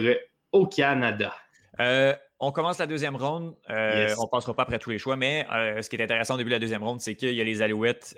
[0.51, 1.33] au Canada.
[1.79, 3.55] Euh, on commence la deuxième ronde.
[3.69, 5.47] On ne passera pas après tous les choix, mais
[5.81, 7.61] ce qui est intéressant au début de la deuxième ronde, c'est qu'il y a les
[7.61, 8.15] Alouettes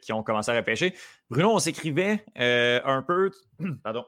[0.00, 0.94] qui ont commencé à repêcher.
[1.28, 3.30] Bruno, on s'écrivait un peu.
[3.82, 4.04] Pardon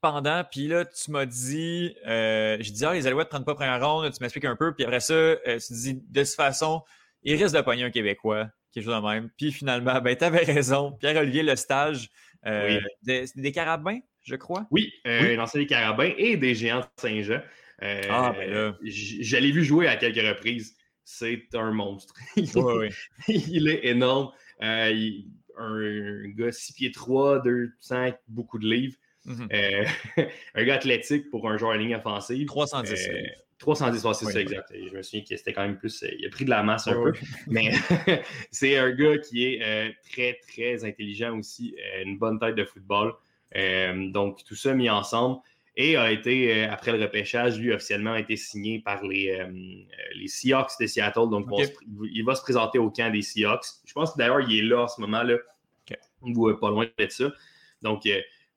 [0.00, 3.54] pendant, puis là, tu m'as dit, euh, je dis, ah, les Alouettes ne prennent pas
[3.54, 6.82] première ronde, tu m'expliques un peu, puis après ça, euh, tu dis, de toute façon,
[7.22, 9.30] il risque de pogner un Québécois, quelque chose de même.
[9.36, 10.92] Puis finalement, ben, tu avais raison.
[10.92, 12.08] Pierre-Olivier le stage
[12.46, 14.66] euh, des, Carabins, je crois?
[14.70, 15.48] Oui, euh, oui.
[15.54, 17.40] des Carabins et des Géants de Saint-Jean.
[17.80, 18.76] ah, ben là.
[18.82, 20.76] Je l'ai vu jouer à quelques reprises.
[21.04, 22.14] C'est un monstre.
[22.36, 22.88] il, oui,
[23.28, 24.32] il est énorme.
[24.60, 28.96] il, un, gars 6 pieds 3, 200, beaucoup de livres.
[29.26, 29.48] Mhm.
[29.52, 29.84] Euh,
[30.54, 32.46] un gars athlétique pour un joueur en ligne offensive.
[32.46, 33.08] 310.
[33.58, 34.72] 310, c'est ça, exact.
[34.72, 36.02] Je me souviens que c'était quand même plus.
[36.02, 37.12] Euh, il a pris de la masse un peu.
[37.46, 37.72] Mais
[38.50, 41.74] c'est un gars qui est euh, très, très intelligent aussi.
[42.04, 43.14] une bonne tête de football.
[44.12, 45.40] donc, tout ça mis ensemble.
[45.78, 49.38] Et a été, après le repêchage, lui, officiellement, a été signé par les,
[50.14, 51.28] les Seahawks de Seattle.
[51.30, 51.48] Donc,
[52.10, 53.66] il va se présenter au camp des Seahawks.
[53.84, 55.36] Je pense que d'ailleurs, il est là en ce moment-là.
[56.22, 57.30] Ou pas loin de ça.
[57.82, 58.06] Donc,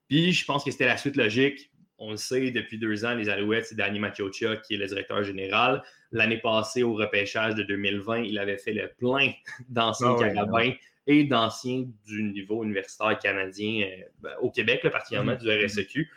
[0.09, 1.71] puis je pense que c'était la suite logique.
[1.99, 5.23] On le sait depuis deux ans, les Alouettes, c'est Danny Machiocha qui est le directeur
[5.23, 5.83] général.
[6.11, 9.31] L'année passée, au repêchage de 2020, il avait fait le plein
[9.69, 10.71] d'anciens ah carabins
[11.07, 15.59] et d'anciens du niveau universitaire canadien euh, ben, au Québec, particulièrement mm-hmm.
[15.59, 16.09] du RSEQ.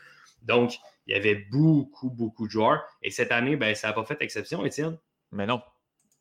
[0.43, 0.75] Donc,
[1.07, 2.83] il y avait beaucoup, beaucoup de joueurs.
[3.03, 4.97] Et cette année, ben, ça n'a pas fait exception, Étienne.
[5.33, 5.61] Mais non.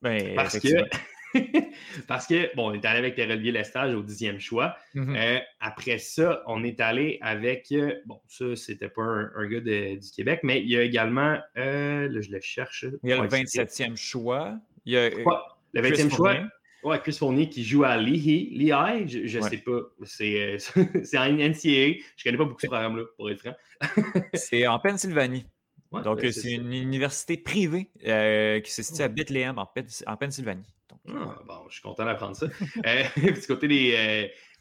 [0.02, 0.68] Ben, Parce que
[2.08, 4.76] Parce que, bon, on est allé avec Olivier Lestage au dixième choix.
[4.94, 5.16] Mhm.
[5.16, 10.12] Euh, après ça, on est allé avec, euh, bon, ça, c'était pas un, gars du
[10.16, 12.86] Québec, mais il y a également, euh, là, je le cherche.
[13.04, 14.58] Il y a le 27e choix.
[14.86, 16.36] Il y a, le 20e choix.
[16.84, 18.58] Ouais, Chris Fournier qui joue à Lehigh.
[18.58, 19.82] Lehigh, je ne sais pas.
[20.04, 20.58] C'est
[21.18, 22.02] en NCAA.
[22.18, 23.56] Je connais pas beaucoup ce programme-là, pour être franc.
[24.34, 25.46] c'est en Pennsylvanie.
[25.92, 30.66] Donc, c'est une université privée qui se situe à Bethlehem, en Pennsylvanie.
[31.08, 32.48] Ah, bon, je suis content d'apprendre ça.
[32.86, 33.96] euh, du côté des,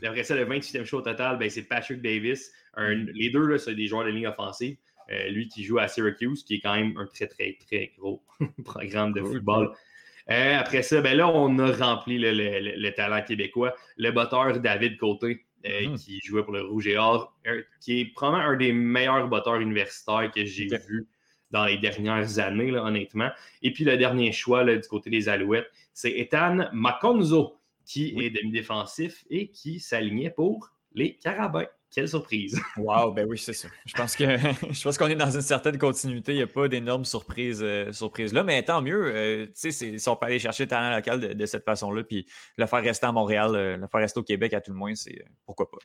[0.03, 2.51] euh, après ça, le 28e choix au total, ben, c'est Patrick Davis.
[2.79, 4.77] les deux, c'est des joueurs de ligne offensive.
[5.29, 8.25] lui qui joue à Syracuse, qui est quand même un très, très, très gros
[8.65, 9.75] programme de football.
[10.27, 13.75] après ça, ben là, on a rempli le, talent québécois.
[13.99, 15.99] Le botteur David Côté, mm-hmm.
[15.99, 17.37] qui jouait pour le Rouge et Or,
[17.81, 21.07] qui est probablement un des meilleurs botteurs universitaires que j'ai vu
[21.51, 23.31] dans les dernières années, honnêtement.
[23.63, 29.25] Et puis le dernier choix du côté des Alouettes, c'est Ethan Maconzo, qui est demi-défensif
[29.31, 31.67] et qui s'alignait pour les Carabins.
[31.93, 32.61] Quelle surprise!
[32.77, 33.69] Wow, ben oui, c'est ça.
[33.85, 34.25] Je pense que
[34.71, 36.33] je pense qu'on est dans une certaine continuité.
[36.33, 39.13] Il n'y a pas d'énormes surprises, euh, surprises là, mais tant mieux.
[39.15, 42.27] Euh, tu sais, si on peut aller chercher le talent local de, cette façon-là, puis
[42.57, 44.95] le faire rester à Montréal, euh, le faire rester au Québec à tout le moins,
[44.95, 45.79] c'est pourquoi pas.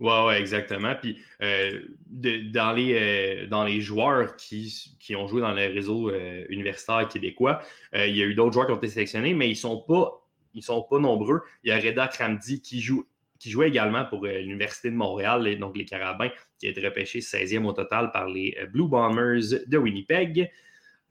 [0.00, 0.94] Oui, ouais, exactement.
[0.94, 6.12] Puis dans, les, dans les joueurs qui, qui, ont joué dans le réseau
[6.48, 7.60] universitaire québécois,
[7.92, 10.24] il y a eu d'autres joueurs qui ont été sélectionnés, mais ils ne sont, pas,
[10.54, 11.42] ils sont pas nombreux.
[11.64, 15.58] Il y a Reda Kramdi qui joue qui jouait également pour euh, l'Université de Montréal,
[15.58, 19.64] donc les Carabins, qui a été repêché 16e au total par les euh, Blue Bombers
[19.66, 20.50] de Winnipeg.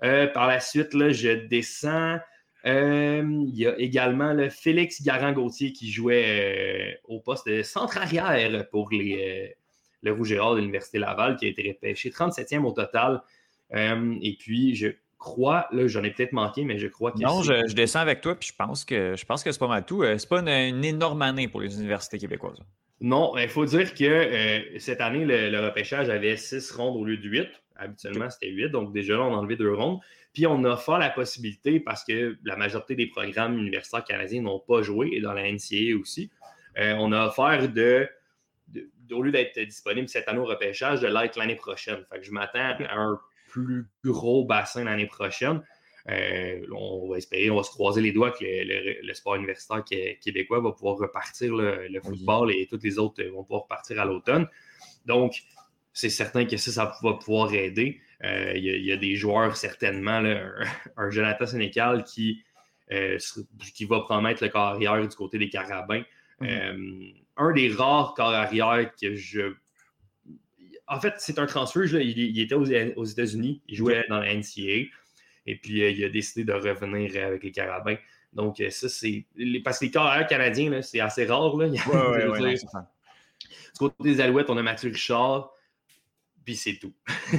[0.03, 2.19] Euh, par la suite, là, je descends.
[2.65, 9.55] il y a également le Félix Garand-Gauthier qui jouait au poste de centre-arrière pour les,
[10.03, 13.21] le Rouge et de l'Université Laval, qui a été repêché 37e au total.
[13.71, 17.19] et puis, je crois, là, j'en ai peut-être manqué, mais je crois que.
[17.19, 19.85] Non, je, descends avec toi, puis je pense que je pense que c'est pas mal
[19.85, 20.03] tout.
[20.03, 22.59] Euh, c'est pas une, énorme année pour les universités québécoises.
[22.99, 27.17] Non, il faut dire que euh, cette année, le, repêchage avait six rondes au lieu
[27.17, 27.49] de huit.
[27.75, 29.99] Habituellement, c'était huit, donc déjà là, on a enlevé deux rondes.
[30.33, 34.59] Puis on a offert la possibilité, parce que la majorité des programmes universitaires canadiens n'ont
[34.59, 36.31] pas joué, et dans la NCAA aussi,
[36.77, 38.09] euh, on a offert de,
[39.11, 42.03] au lieu d'être disponible cette année au repêchage, de l'être l'année prochaine.
[42.11, 43.19] Fait que je m'attends à un
[44.01, 45.61] plus gros bassin l'année prochaine.
[46.09, 49.83] Euh, on va espérer, on va se croiser les doigts que le, sport universitaire
[50.21, 54.47] québécois va pouvoir repartir le, football et toutes les autres vont pouvoir repartir à l'automne.
[55.05, 55.43] Donc,
[55.91, 57.99] c'est certain que ça, ça va pouvoir aider.
[58.23, 60.23] Euh, il y, a des joueurs, certainement,
[60.95, 62.43] un, Jonathan Sénécal qui,
[62.91, 63.17] euh,
[63.75, 66.03] qui va promettre le corps arrière du côté des Carabins.
[66.39, 67.15] Mm-hmm.
[67.37, 69.55] un des rares corps arrière que je
[70.87, 71.83] en fait, c'est un transfert.
[71.83, 74.87] Il, était aux, États-Unis, il jouait dans la NCA.
[75.45, 77.97] Et puis, euh, il a décidé de revenir avec les Carabins.
[78.33, 79.25] Donc, euh, ça, c'est.
[79.63, 81.55] Parce que les carrières canadiens, c'est assez rare.
[81.57, 81.67] Là.
[81.69, 81.79] du
[83.79, 85.51] côté des Alouettes, on a Mathieu Richard,
[86.45, 86.93] puis c'est tout.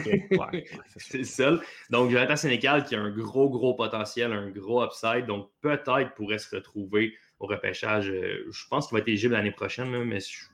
[0.96, 1.60] c'est le seul.
[1.90, 5.26] Donc, Jonathan Sénécal qui a un gros, gros potentiel, un gros upside.
[5.26, 8.10] Donc, peut-être pourrait se retrouver au repêchage.
[8.10, 10.46] Euh, je pense qu'il va être éligible l'année prochaine, mais je ne suis,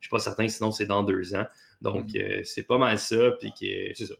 [0.00, 1.46] suis, pas certain, sinon c'est dans deux ans.
[1.80, 2.16] Donc, mm.
[2.16, 3.52] euh, c'est pas mal ça, puis
[3.94, 4.14] c'est ça.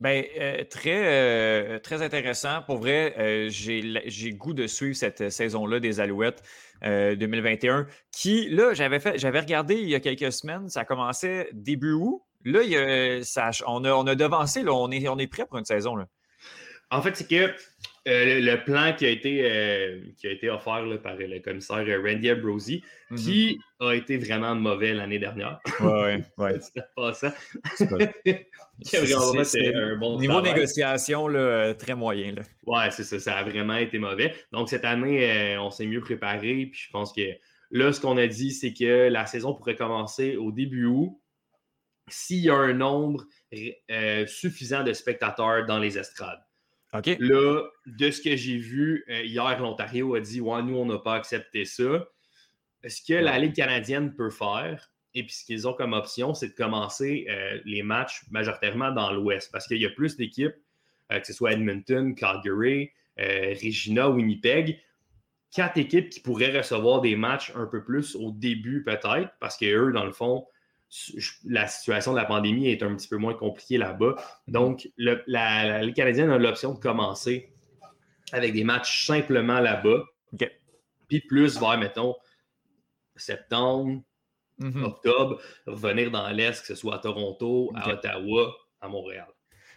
[0.00, 2.62] Ben, euh, très, euh, très intéressant.
[2.62, 6.42] Pour vrai, j'ai goût de suivre cette saison-là des Alouettes
[6.82, 11.94] 2021, qui, là, j'avais fait, j'avais regardé il y a quelques semaines, ça commençait début
[11.94, 12.22] août.
[12.44, 15.26] Là, il y a, ça, on, a, on a devancé, là, on est, on est
[15.26, 15.96] prêt pour une saison.
[15.96, 16.06] Là.
[16.90, 17.52] En fait, c'est que
[18.08, 22.32] euh, le, plan qui a été, euh, qui a été offert par le commissaire Randy
[22.32, 23.18] Ambrosi, mhm.
[23.18, 25.60] qui a été vraiment mauvais l'année dernière.
[25.80, 26.50] Oui, oui.
[26.60, 27.34] C'était pas ça.
[28.82, 32.36] C'est un bon Niveau négociation, là, très moyen.
[32.36, 32.42] Là.
[32.66, 33.20] Ouais, c'est ça.
[33.20, 34.34] Ça a vraiment été mauvais.
[34.52, 36.70] Donc, cette année, euh, on s'est mieux préparé.
[36.72, 37.36] Puis je pense que
[37.70, 41.20] là, ce qu'on a dit, c'est que la saison pourrait commencer au début août
[42.08, 43.26] s'il y a un nombre
[44.26, 46.40] suffisant de spectateurs dans les estrades.
[46.92, 50.98] Là, de ce que j'ai vu, euh, hier, l'Ontario a dit Ouais, nous, on n'a
[50.98, 52.08] pas accepté ça.
[52.86, 56.48] Ce que la Ligue canadienne peut faire, et puis ce qu'ils ont comme option, c'est
[56.48, 60.54] de commencer euh, les matchs majoritairement dans l'Ouest, parce qu'il y a plus d'équipes,
[61.12, 64.80] euh, que ce soit Edmonton, Calgary, Regina, Winnipeg,
[65.50, 69.90] quatre équipes qui pourraient recevoir des matchs un peu plus au début, peut-être, parce qu'eux,
[69.90, 70.46] dans le fond,
[71.44, 74.16] la situation de la pandémie est un petit peu moins compliquée là-bas.
[74.46, 77.52] Donc, le, la, Ligue canadienne a l'option de commencer
[78.32, 80.04] avec des matchs simplement là-bas.
[81.08, 82.14] Puis plus vers, mettons,
[83.16, 84.02] septembre,
[84.60, 84.82] mm-hmm.
[84.82, 89.28] octobre, revenir dans l'Est, que ce soit à Toronto, à Ottawa, à Montréal.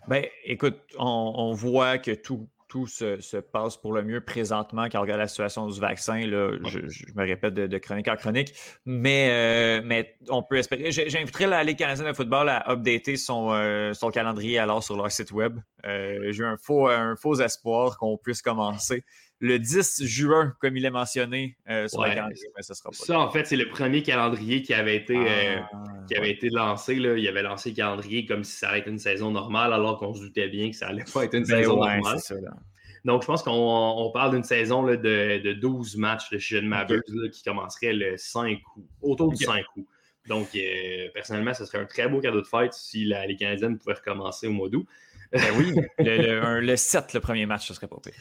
[0.08, 5.02] Ben, écoute, on voit que tout, tout se, passe pour le mieux présentement quand on
[5.02, 6.26] regarde la situation du vaccin.
[6.26, 6.80] Là, je,
[7.14, 8.54] me répète de, chronique en chronique,
[8.86, 10.90] mais, euh, mais on peut espérer.
[10.90, 15.12] J'inviterai la Ligue canadienne de football à updater son, euh, son calendrier alors sur leur
[15.12, 15.60] site web.
[15.86, 19.04] Euh, j'ai un faux, un faux espoir qu'on puisse commencer
[19.42, 22.96] le 10 juin, comme il est mentionné sur le calendrier, mais ce sera pas.
[22.96, 25.68] Ça, en fait, c'est le premier calendrier qui avait été, ah,
[26.08, 26.96] qui avait été lancé.
[26.96, 27.18] Là.
[27.18, 30.14] Il avait lancé le calendrier comme si ça allait être une saison normale, alors qu'on
[30.14, 32.18] se doutait bien que ça allait pas être une ben saison normale.
[33.04, 37.44] Donc, je pense qu'on parle d'une saison de, de, 12 matchs de chez Mavericks qui
[37.44, 39.88] commencerait le 5 ou autour du 5 août.
[40.28, 43.80] Donc, euh, personnellement, ce serait un très beau cadeau de fête si la, les Canadiennes
[43.80, 44.86] pouvaient recommencer au mois d'août.
[45.32, 48.14] Ben oui, le, 7, le premier match, ce serait pas pire.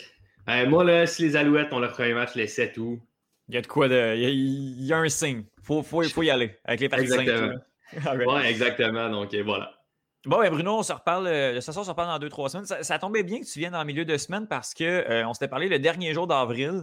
[0.51, 3.01] Ben, moi, là, si les Alouettes ont leur premier match le 7 août.
[3.49, 4.17] Il y a de quoi de.
[4.17, 5.45] Il y a, un signe.
[5.59, 7.21] Il faut, faut, faut, y aller avec les Parisiens.
[7.21, 7.59] Exactement.
[8.33, 9.11] Oui, exactement.
[9.11, 9.73] Donc, voilà.
[10.27, 11.29] Bon, ben Bruno, on se reparle.
[11.29, 12.67] Euh, de toute on se reparle dans deux, trois semaines.
[12.67, 15.35] Ça, tombait bien que tu viennes dans le milieu de semaine parce qu'on euh, on
[15.35, 16.83] s'était parlé le dernier jour d'avril.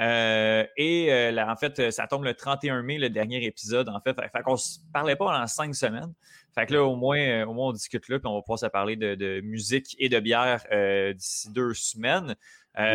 [0.00, 4.16] Euh, et en fait, ça tombe le 31 mai, le dernier épisode, en fait.
[4.16, 6.12] Fait, qu'on ne se parlait pas pendant cinq semaines.
[6.54, 8.66] Fait que là, au moins, au moins on discute là, puis on va pouvoir se
[8.66, 10.64] parler de, musique et de bière
[11.14, 12.36] d'ici deux semaines.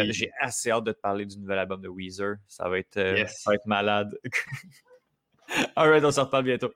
[0.09, 2.35] J'ai assez hâte de te parler du nouvel album de Weezer.
[2.47, 2.93] Ça va être,
[3.27, 4.17] ça va être malade.
[5.75, 6.71] Alright, on se reparle bientôt.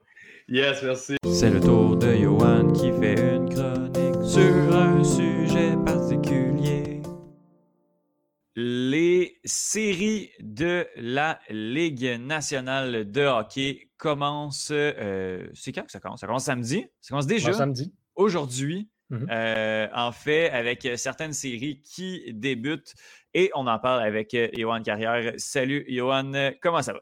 [0.50, 1.18] Yes, merci.
[1.26, 7.02] C'est le tour de Johan qui fait une chronique sur un sujet particulier.
[8.56, 14.72] Les séries de la Ligue nationale de hockey commencent.
[14.72, 16.22] Euh, c'est quand que ça commence?
[16.22, 16.86] Ça commence samedi?
[17.02, 17.54] Ça commence déjà?
[17.54, 17.94] samedi.
[18.16, 18.90] Aujourd'hui.
[19.10, 19.28] Mhm.
[19.32, 22.94] Euh, en fait, avec certaines séries qui débutent
[23.34, 25.34] et on en parle avec Johan Carrière.
[25.38, 27.00] Salut Johan, comment ça va?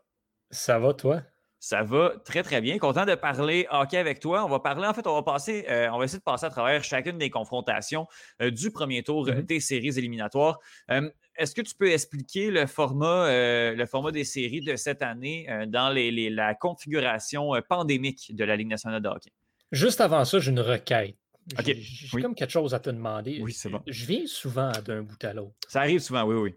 [0.51, 1.21] Ça va, toi?
[1.59, 2.77] Ça va très, très bien.
[2.77, 4.45] Content de parler hockey avec toi.
[4.45, 6.51] On va parler, en fait, on va passer, euh, on va essayer de passer à
[6.51, 8.05] travers chacune des confrontations
[8.39, 9.45] euh, du premier tour mm-hmm.
[9.47, 10.59] des séries éliminatoires.
[10.91, 13.27] Euh, est-ce que tu peux expliquer le format,
[13.73, 18.69] le format des séries de cette année dans les, la configuration pandémique de la Ligue
[18.69, 19.31] nationale de hockey?
[19.71, 21.17] Juste avant ça, j'ai une requête.
[21.63, 23.39] J'ai comme quelque chose à te demander.
[23.41, 23.81] Oui, c'est bon.
[23.87, 25.55] Je viens souvent d'un bout à l'autre.
[25.67, 26.55] Ça arrive souvent, oui, oui.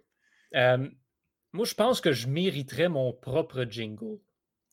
[1.53, 4.18] moi, je pense que je mériterais mon propre jingle.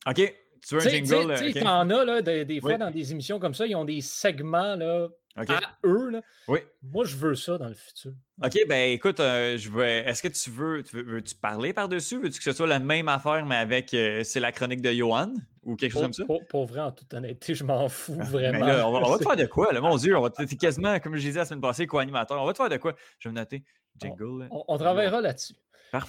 [0.06, 0.34] OK.
[0.66, 1.34] Tu veux un jingle?
[1.38, 4.00] Tu sais, en as, là, des, fois, dans des émissions comme ça, ils ont des
[4.00, 6.10] segments là, à eux.
[6.10, 6.22] Là.
[6.48, 6.60] Oui.
[6.82, 8.12] Moi, je veux ça dans le futur.
[8.42, 9.84] OK, ben écoute, euh, je veux.
[9.84, 12.18] Est-ce que tu veux, tu veux, tu parler par-dessus?
[12.18, 15.32] Veux-tu que ce soit la même affaire, mais avec euh, c'est la chronique de Johan
[15.62, 16.24] ou quelque chose comme ça?
[16.48, 18.66] Pour, vrai, en toute honnêteté, je m'en fous ah, vraiment.
[18.66, 20.16] Là, on, va, te faire de quoi, là, mon Dieu?
[20.16, 22.40] On va quasiment, comme je disais la semaine passée, co-animateur.
[22.40, 22.94] On va te faire de quoi?
[23.18, 23.64] Je vais me noter.
[23.98, 24.48] Jingle.
[24.50, 25.54] on travaillera là-dessus.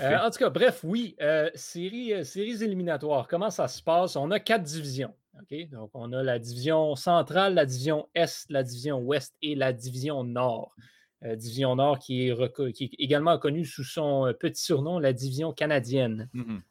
[0.02, 4.16] Euh, en tout cas, bref, oui, euh, série, euh, séries éliminatoires, comment ça se passe?
[4.16, 5.14] On a quatre divisions.
[5.72, 10.24] Donc, on a la division centrale, la division Est, la division Ouest et la division
[10.24, 10.76] Nord.
[11.22, 16.28] division Nord qui est, qui est, également connue sous son petit surnom, la division canadienne.
[16.34, 16.62] Mm-hmm.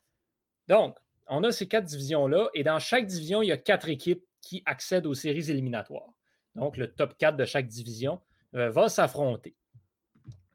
[0.68, 0.98] Donc,
[1.28, 4.64] on a ces quatre divisions-là et dans chaque division, il y a quatre équipes qui
[4.66, 6.12] accèdent aux séries éliminatoires.
[6.56, 8.20] Donc, le top 4 de chaque division
[8.52, 9.54] va s'affronter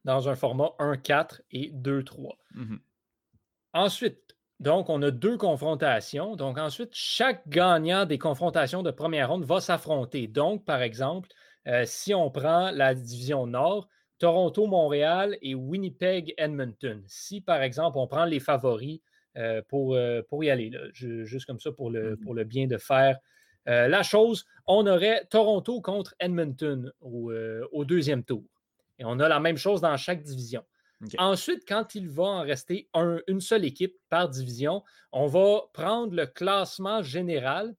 [0.05, 2.37] dans un format 1-4 et 2-3.
[2.55, 2.79] Mhm.
[3.73, 6.35] Ensuite, donc, on a deux confrontations.
[6.35, 10.27] Donc, ensuite, chaque gagnant des confrontations de première ronde va s'affronter.
[10.27, 11.29] Donc, par exemple,
[11.67, 13.87] euh, si on prend la division Nord,
[14.19, 17.03] Toronto-Montréal et Winnipeg-Edmonton.
[17.07, 19.01] Si, par exemple, on prend les favoris
[19.35, 22.17] euh, pour, euh, pour y aller, juste comme ça pour le, mhm.
[22.19, 23.17] pour le bien de faire
[23.67, 28.43] la chose, on aurait Toronto contre Edmonton au deuxième tour.
[29.01, 30.63] Et on a la même chose dans chaque division.
[31.17, 32.87] Ensuite, quand il va en rester
[33.27, 37.73] une seule équipe par division, on va prendre le classement général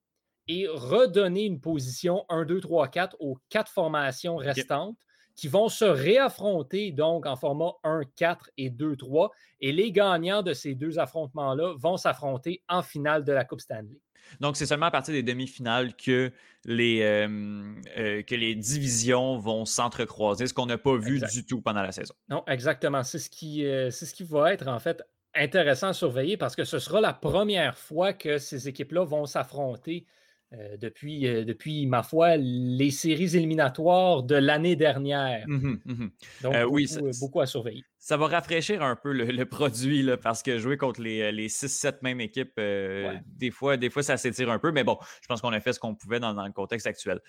[0.49, 4.99] et redonner une position 1, 2, 3, 4 aux quatre formations restantes
[5.37, 9.31] qui vont se réaffronter donc en format 1, 4 et 2, 3.
[9.61, 14.01] Et les gagnants de ces deux affrontements-là vont s'affronter en finale de la Coupe Stanley.
[14.41, 16.33] Donc, c'est seulement à partir des demi-finales que
[16.65, 21.61] les, euh, euh, que les divisions vont s'entrecroiser, ce qu'on n'a pas vu du tout
[21.61, 22.15] pendant la saison.
[22.29, 23.03] Non, exactement.
[23.03, 25.03] C'est ce, qui, euh, c'est ce qui va être en fait
[25.35, 30.07] intéressant à surveiller parce que ce sera la première fois que ces équipes-là vont s'affronter
[30.55, 35.45] euh, depuis, euh, depuis, ma foi, les séries éliminatoires de l'année dernière.
[35.49, 36.07] Mmh mmh
[36.43, 36.87] Donc, euh, oui,
[37.21, 37.85] beaucoup, à surveiller.
[37.99, 41.99] Ça va rafraîchir un peu le, produit là, parce que jouer contre les, les 6-7
[42.03, 45.53] mêmes équipes, des, fois, des fois, ça s'étire un peu, mais bon, je pense qu'on
[45.53, 47.21] a fait ce qu'on pouvait dans, le contexte actuel.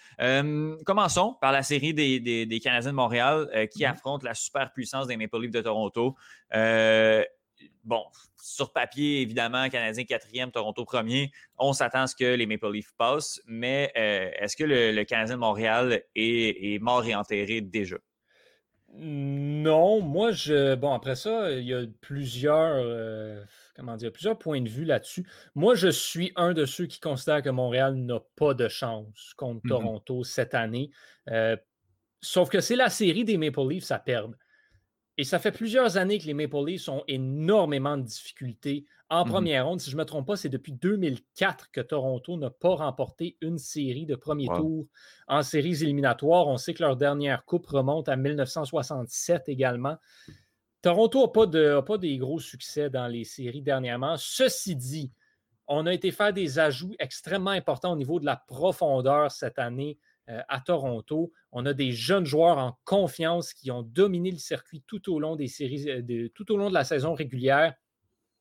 [0.85, 5.17] commençons par la série des, des, Canadiens de Montréal qui mmh affrontent la superpuissance des
[5.17, 6.15] Maple Leafs de Toronto
[7.83, 8.03] bon,
[8.41, 12.93] sur papier, évidemment, Canadien quatrième, Toronto premier, on s'attend à ce que les Maple Leafs
[12.97, 17.97] passent, mais euh, est-ce que le, Canadien de Montréal est, mort et enterré déjà?
[18.95, 20.75] Non, moi, je.
[20.75, 22.75] Bon, après ça, il y a plusieurs.
[22.75, 23.43] Euh,
[23.75, 25.25] comment dire, plusieurs points de vue là-dessus.
[25.55, 29.65] Moi, je suis un de ceux qui considèrent que Montréal n'a pas de chance contre
[29.65, 29.69] mm-hmm.
[29.69, 30.91] Toronto cette année.
[31.29, 31.57] Euh,
[32.21, 34.35] sauf que c'est la série des Maple Leafs à perdre.
[35.17, 38.85] Et ça fait plusieurs années que les Maple Leafs ont énormément de difficultés.
[39.09, 42.35] En mmh première ronde, si je ne me trompe pas, c'est depuis 2004 que Toronto
[42.35, 44.87] n'a pas remporté une série de premier tour
[45.27, 46.47] en séries éliminatoires.
[46.47, 49.97] On sait que leur dernière coupe remonte à 1967 également.
[50.81, 54.15] Toronto n'a pas, de, pas des gros succès dans les séries dernièrement.
[54.17, 55.11] Ceci dit,
[55.67, 59.99] on a été faire des ajouts extrêmement importants au niveau de la profondeur cette année
[60.29, 61.33] euh, à Toronto.
[61.51, 65.33] On a des jeunes joueurs en confiance qui ont dominé le circuit tout au long
[65.33, 67.73] euh, de la saison régulière.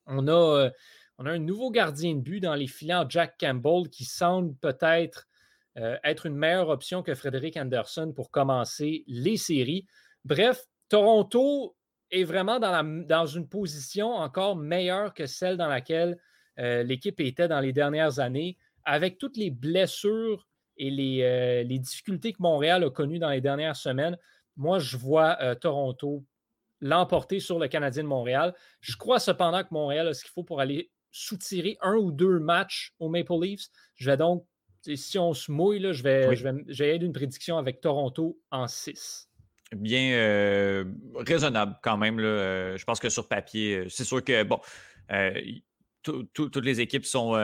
[0.06, 0.70] On a, euh,
[1.18, 5.26] on a un nouveau gardien de but dans les filets Jack Campbell qui semble peut-être
[5.74, 9.86] être une meilleure option que Frédéric Anderson pour commencer les séries.
[10.24, 11.74] Bref, Toronto
[12.10, 16.18] est vraiment dans, une position encore meilleure que celle dans laquelle
[16.58, 18.58] l'équipe était dans les dernières années.
[18.84, 23.76] Avec toutes les blessures et les, euh, difficultés que Montréal a connues dans les dernières
[23.76, 24.18] semaines,
[24.56, 26.24] moi, je vois euh, Toronto
[26.80, 28.54] l'emporter sur le Canadien de Montréal.
[28.80, 32.38] Je crois cependant que Montréal a ce qu'il faut pour aller soutirer un ou deux
[32.38, 33.68] matchs aux Maple Leafs.
[33.94, 34.44] Je vais donc,
[34.94, 39.28] si on se mouille, je vais, je vais, une prédiction avec Toronto en 6
[39.76, 40.84] bien euh,
[41.16, 42.18] raisonnable quand même.
[42.18, 42.28] Là.
[42.28, 44.60] Euh, je pense que sur papier, euh, c'est sûr que bon,
[46.02, 47.34] toutes les équipes sont,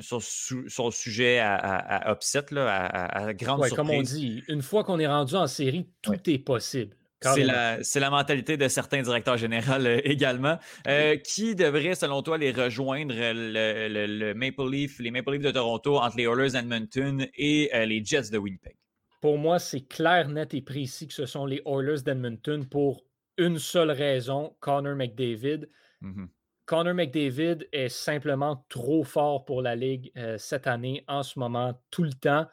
[0.00, 3.76] sont, sujets à, upset, là, à, grande surprise.
[3.76, 6.96] Comme on dit, une fois qu'on est rendu en série, tout est possible.
[7.20, 10.58] C'est la, la, mentalité de certains directeurs généraux également.
[11.24, 16.16] qui devrait, selon toi, les rejoindre le, Maple Leaf, les Maple Leafs de Toronto entre
[16.16, 18.76] les Oilers d'Edmonton et les Jets de Winnipeg?
[19.20, 23.04] Pour moi, c'est clair, net et précis que ce sont les Oilers d'Edmonton pour
[23.38, 25.68] une seule raison, Connor McDavid.
[26.02, 26.28] Mm-hmm.
[26.66, 31.80] Connor McDavid est simplement trop fort pour la Ligue euh, cette année, en ce moment,
[31.90, 32.46] tout le temps.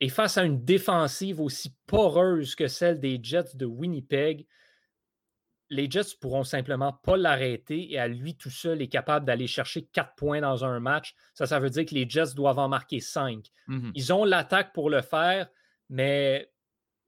[0.00, 4.46] Et face à une défensive aussi poreuse que celle des Jets de Winnipeg,
[5.70, 9.86] les Jets pourront simplement pas l'arrêter et à lui tout seul est capable d'aller chercher
[9.86, 11.14] quatre points dans un match.
[11.34, 13.46] Ça, ça veut dire que les Jets doivent en marquer cinq.
[13.68, 13.92] Mm-hmm.
[13.94, 15.48] Ils ont l'attaque pour le faire.
[15.88, 16.50] Mais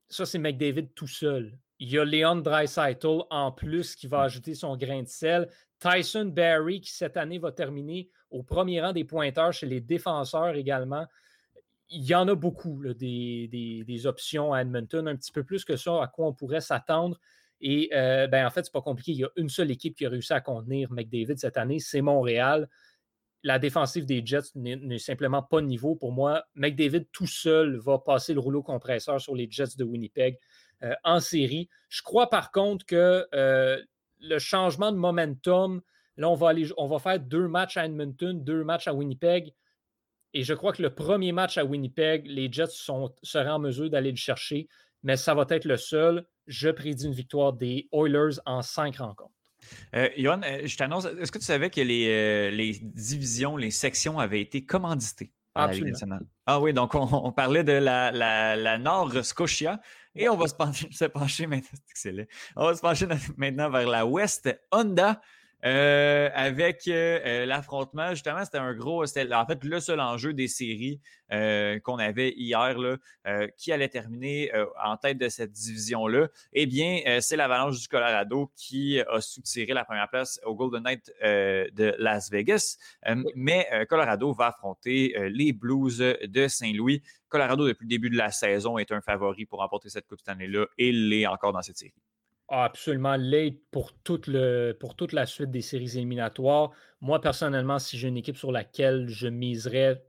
[0.09, 1.57] ça, c'est McDavid tout seul.
[1.79, 5.49] Il y a Leon Dreisaitl en plus qui va ajouter son grain de sel.
[5.79, 10.55] Tyson Barry qui cette année va terminer au premier rang des pointeurs chez les défenseurs
[10.55, 11.05] également.
[11.89, 16.03] Il y en a beaucoup des, options à Edmonton, un petit peu plus que ça
[16.03, 17.19] à quoi on pourrait s'attendre.
[17.61, 19.13] Et euh, ben, en fait, c'est pas compliqué.
[19.13, 22.01] Il y a une seule équipe qui a réussi à contenir McDavid cette année, c'est
[22.01, 22.67] Montréal
[23.43, 25.95] la défensive des Jets n'est simplement pas de niveau.
[25.95, 30.37] Pour moi, McDavid tout seul va passer le rouleau compresseur sur les Jets de Winnipeg
[30.83, 31.69] euh, en série.
[31.89, 33.81] Je crois par contre que euh,
[34.19, 35.81] le changement de momentum,
[36.17, 39.53] là, on va, aller, on va faire deux matchs à Edmonton, deux matchs à Winnipeg.
[40.33, 43.89] Et je crois que le premier match à Winnipeg, les Jets sont, seraient en mesure
[43.89, 44.67] d'aller le chercher,
[45.01, 46.25] mais ça va être le seul.
[46.45, 49.31] Je prédis une victoire des Oilers en cinq rencontres.
[49.95, 54.41] Euh, euh, je t'annonce, est-ce que tu savais que les, les, divisions, les sections avaient
[54.41, 56.25] été commanditées par la Ligue nationale?
[56.45, 59.79] Ah oui, donc on, parlait de la, la, la Nord Scotia
[60.15, 61.79] et on va se pencher, se pencher maintenant,
[62.55, 65.21] On va se pencher maintenant vers la West Honda.
[65.65, 70.33] Euh, avec euh, euh, l'affrontement, justement, c'était un gros, c'était en fait le seul enjeu
[70.33, 71.01] des séries
[71.83, 72.95] qu'on avait hier, là,
[73.57, 74.49] qui allait terminer
[74.81, 76.29] en tête de cette division-là.
[76.53, 81.11] Eh bien, c'est l'Avalanche du Colorado qui a soutiré la première place au Golden Knight
[81.21, 82.77] de Las Vegas.
[83.35, 87.03] Mais Colorado va affronter les Blues de Saint-Louis.
[87.27, 90.29] Colorado, depuis le début de la saison, est un favori pour remporter cette Coupe cette
[90.29, 91.93] année-là et l'est encore dans cette série
[92.49, 93.91] absolument late pour,
[94.27, 96.71] le, pour toute la suite des séries éliminatoires.
[97.01, 100.03] Moi, personnellement, si j'ai une équipe sur laquelle je miserais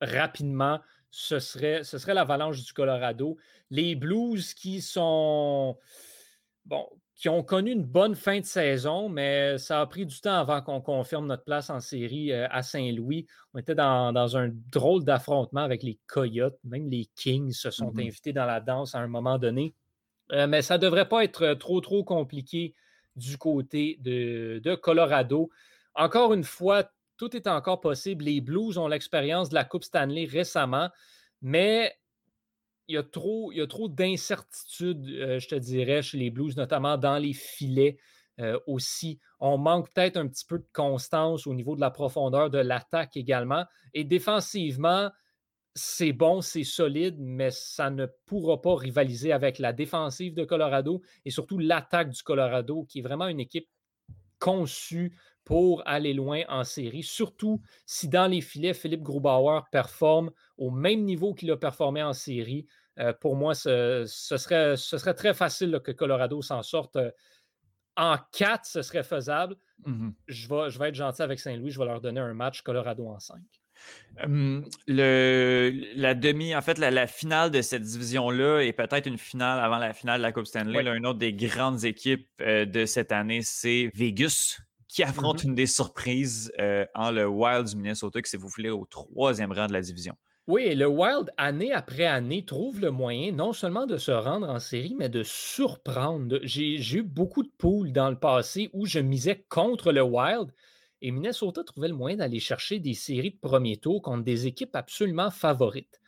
[0.00, 0.80] rapidement,
[1.10, 3.36] ce serait, ce serait l'Avalanche du Colorado.
[3.70, 5.78] Les Blues qui sont.
[6.66, 6.86] Bon,
[7.18, 10.62] qui ont connu une bonne fin de saison, mais ça a pris du temps avant
[10.62, 13.26] qu'on confirme notre place en série euh, à Saint-Louis.
[13.54, 16.58] On était dans, un drôle d'affrontement avec les Coyotes.
[16.62, 18.06] Même les Kings se sont mm-hmm.
[18.06, 19.74] invités dans la danse à un moment donné.
[20.32, 22.74] Euh, mais ça ne devrait pas être euh, trop, trop compliqué
[23.16, 25.50] du côté de, Colorado.
[25.94, 28.24] Encore une fois, tout est encore possible.
[28.24, 30.90] Les Blues ont l'expérience de la Coupe Stanley récemment,
[31.42, 31.94] mais
[32.86, 33.52] il y a trop,
[33.88, 37.98] d'incertitudes, euh, je te dirais, chez les Blues, notamment dans les filets
[38.68, 39.18] aussi.
[39.40, 43.16] On manque peut-être un petit peu de constance au niveau de la profondeur de l'attaque
[43.16, 43.64] également.
[43.94, 45.10] Et défensivement,
[45.78, 51.02] c'est bon, c'est solide, mais ça ne pourra pas rivaliser avec la défensive de Colorado
[51.24, 53.68] et surtout l'attaque du Colorado, qui est vraiment une équipe
[54.38, 60.70] conçue pour aller loin en série, surtout si dans les filets, Philippe Grubauer performe au
[60.70, 62.66] même niveau qu'il a performé en série.
[62.98, 66.96] Euh, pour moi, ce, serait, ce, serait, très facile que Colorado s'en sorte.
[66.96, 67.10] Euh,
[67.96, 69.56] en quatre, ce serait faisable.
[69.86, 70.12] Mm-hmm.
[70.26, 73.06] je, vais, je vais être gentil avec Saint-Louis, je vais leur donner un match Colorado
[73.06, 73.42] en cinq.
[74.86, 79.78] Le, la demi, en fait, la, finale de cette division-là est peut-être une finale avant
[79.78, 80.84] la finale de la Coupe Stanley.
[80.96, 84.58] une autre des grandes équipes euh, de cette année, c'est Vegas,
[84.88, 85.48] qui affronte mm-hmm.
[85.48, 89.66] une des surprises euh, en le Wild du Minnesota, qui s'est voulu au troisième rang
[89.66, 90.16] de la division.
[90.48, 94.58] Oui, le Wild, année après année, trouve le moyen non seulement de se rendre en
[94.58, 96.38] série, mais de surprendre.
[96.42, 100.50] J'ai eu beaucoup de poules dans le passé où je misais contre le Wild.
[101.00, 104.74] Et Minnesota trouvait le moyen d'aller chercher des séries de premier tour contre des équipes
[104.74, 106.00] absolument favorites.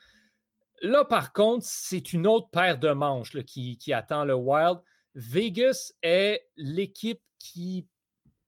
[0.82, 4.78] Là, par contre, c'est une autre paire de manches qui, attend le Wild.
[5.14, 7.86] Vegas est l'équipe qui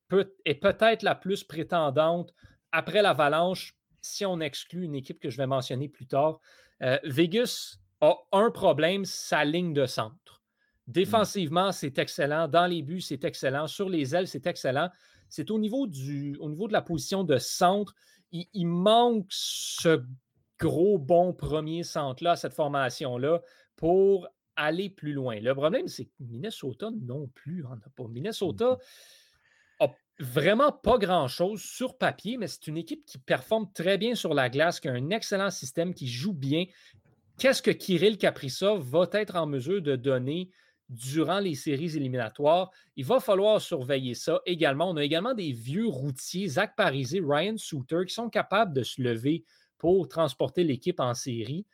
[0.09, 2.32] peut, est peut-être la plus prétendante
[2.72, 6.40] après l'Avalanche, si on exclut une équipe que je vais mentionner plus tard.
[6.82, 10.43] Euh, Vegas a un problème, sa ligne de centre.
[10.86, 12.49] Défensivement, c'est excellent.
[12.49, 13.66] Dans les buts, c'est excellent.
[13.66, 14.90] Sur les ailes, c'est excellent
[15.33, 17.95] c'est au niveau, du, au niveau de la position de centre,
[18.33, 20.05] il, manque ce
[20.61, 23.41] gros bon premier centre-là, cette formation-là,
[23.74, 25.41] pour aller plus loin.
[25.41, 28.07] Le problème, c'est que Minnesota non plus en a pas.
[28.09, 28.76] Minnesota
[29.80, 34.35] a vraiment pas grand-chose sur papier, mais c'est une équipe qui performe très bien sur
[34.35, 36.66] la glace, qui a un excellent système, qui joue bien.
[37.39, 40.51] Qu'est-ce que Kirill Kaprizov va être en mesure de donner
[40.89, 42.70] durant les séries éliminatoires.
[42.97, 44.91] Il va falloir surveiller ça également.
[44.91, 49.01] On a également des vieux routiers, Zach Parisé, Ryan Souter, qui sont capables de se
[49.01, 49.45] lever
[49.78, 51.66] pour transporter l'équipe en série.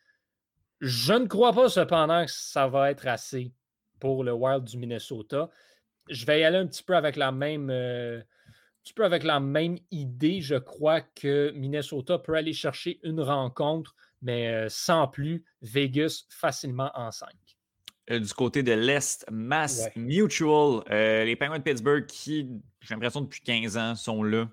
[0.81, 3.53] Je ne crois pas cependant que ça va être assez
[3.99, 5.51] pour le Wild du Minnesota.
[6.09, 8.23] Je vais y aller un petit peu avec la même, euh,
[8.85, 10.41] petit peu avec la même idée.
[10.41, 16.91] Je crois que Minnesota peut aller chercher une rencontre, mais euh, sans plus, Vegas facilement
[16.95, 17.29] en 5.
[18.11, 22.49] Euh, du côté de l'Est, Mass Mutual, euh, les Penguins de Pittsburgh qui,
[22.81, 24.49] j'ai l'impression, depuis 15 ans sont là,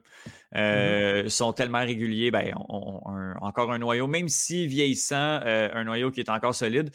[0.56, 1.30] euh, mm-hmm.
[1.30, 3.02] sont tellement réguliers, ben, ont,
[3.42, 6.90] encore un noyau, même si vieillissant, un noyau qui est encore solide.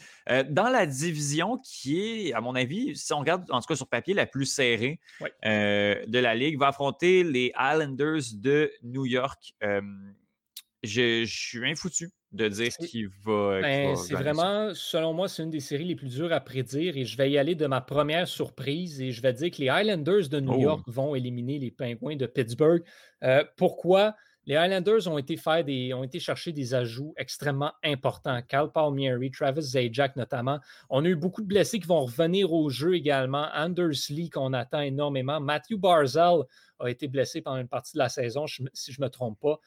[0.49, 3.87] dans la division qui est, à mon avis, si on regarde en tout cas sur
[3.87, 4.99] papier, la plus serrée
[5.43, 9.55] de la Ligue, va affronter les Islanders de New York.
[9.61, 13.61] je, je suis infoutu de dire qu'il va.
[13.61, 17.05] Ben, c'est vraiment, selon moi, c'est une des séries les plus dures à prédire et
[17.05, 20.29] je vais y aller de ma première surprise et je vais dire que les Highlanders
[20.29, 20.61] de New oh.
[20.61, 22.83] York vont éliminer les Pingouins de Pittsburgh.
[23.23, 24.15] Euh, pourquoi?
[24.47, 28.41] Les Highlanders ont été, faire des, ont été chercher des ajouts extrêmement importants.
[28.47, 30.59] Cal Palmieri, Travis Zajac notamment.
[30.89, 33.47] On a eu beaucoup de blessés qui vont revenir au jeu également.
[33.53, 35.39] Anders Lee qu'on attend énormément.
[35.39, 36.41] Matthew Barzell
[36.79, 39.59] a été blessé pendant une partie de la saison, si je ne me trompe pas.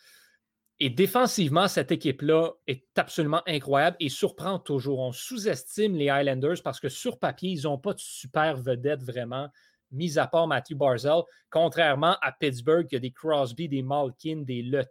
[0.80, 4.98] Et défensivement, cette équipe-là est absolument incroyable et surprend toujours.
[4.98, 9.48] On sous-estime les Highlanders parce que sur papier, ils n'ont pas de super vedette vraiment,
[9.92, 14.62] mis à part Matthew Barzell, contrairement à Pittsburgh, qui a des Crosby, des Malkin, des
[14.62, 14.82] Le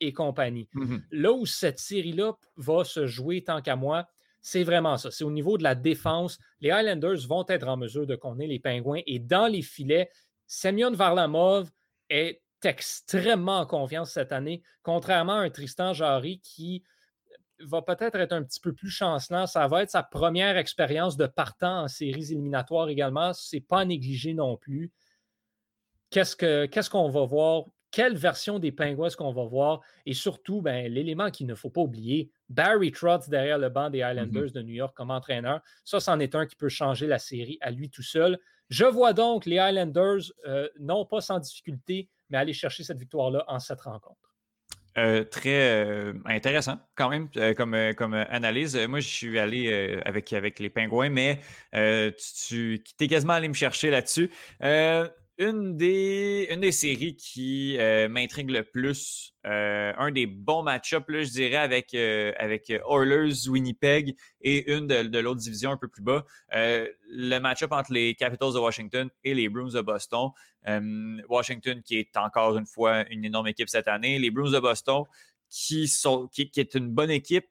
[0.00, 0.68] et compagnie.
[0.74, 1.02] Mm-hmm.
[1.12, 4.06] Là où cette série-là va se jouer, tant qu'à moi,
[4.40, 5.12] c'est vraiment ça.
[5.12, 6.38] C'est au niveau de la défense.
[6.60, 10.10] Les Highlanders vont être en mesure de connaître les Pingouins et dans les filets,
[10.48, 11.70] Semyon Varlamov
[12.10, 16.82] est extrêmement en confiance cette année, contrairement à un Tristan Jarry qui
[17.60, 19.46] va peut-être être un petit peu plus chancelant.
[19.46, 23.32] Ça va être sa première expérience de partant en séries éliminatoires également.
[23.32, 24.92] Ce n'est pas à négliger non plus.
[26.10, 27.64] Qu'est-ce qu'on va voir?
[27.90, 29.80] Quelle version des Penguins est-ce qu'on va voir?
[30.06, 33.98] Et surtout, ben, l'élément qu'il ne faut pas oublier, Barry Trotz derrière le banc des
[33.98, 34.52] Islanders mm-hmm.
[34.52, 35.60] de New York comme entraîneur.
[35.84, 38.38] Ça, c'en est un qui peut changer la série à lui tout seul.
[38.70, 43.44] Je vois donc les Islanders, euh, non pas sans difficulté, mais aller chercher cette victoire-là
[43.46, 44.34] en cette rencontre.
[44.98, 48.76] Euh, très euh, intéressant quand même comme, comme analyse.
[48.88, 51.40] Moi, je suis allé avec, avec les pingouins, mais
[51.72, 54.30] tu, tu es quasiment allé me chercher là-dessus
[55.38, 61.56] une des, séries qui euh, m'intrigue le plus, euh, un des bons match-ups, je dirais,
[61.56, 67.38] avec, euh, avec Oilers, Winnipeg et une de, l'autre division un peu plus bas, le
[67.38, 70.30] match-up entre les Capitals de Washington et les Bruins de Boston.
[71.28, 75.04] Washington qui est encore une fois une énorme équipe cette année, les Bruins de Boston
[75.48, 77.46] qui, sont, qui est une bonne équipe,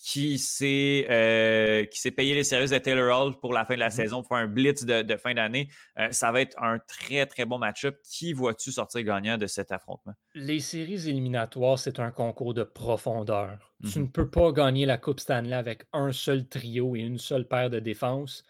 [0.00, 3.80] qui s'est euh, qui s'est payé les services de Taylor Hall pour la fin de
[3.80, 3.92] la mm-hmm.
[3.92, 5.68] saison pour un blitz de, fin d'année.
[5.98, 7.98] Euh, ça va être un très très bon match-up.
[8.08, 10.14] Qui vois-tu sortir gagnant de cet affrontement?
[10.34, 13.74] Les séries éliminatoires, c'est un concours de profondeur.
[13.82, 14.02] Tu mm-hmm.
[14.02, 17.70] ne peux pas gagner la Coupe Stanley avec un seul trio et une seule paire
[17.70, 18.44] de défense.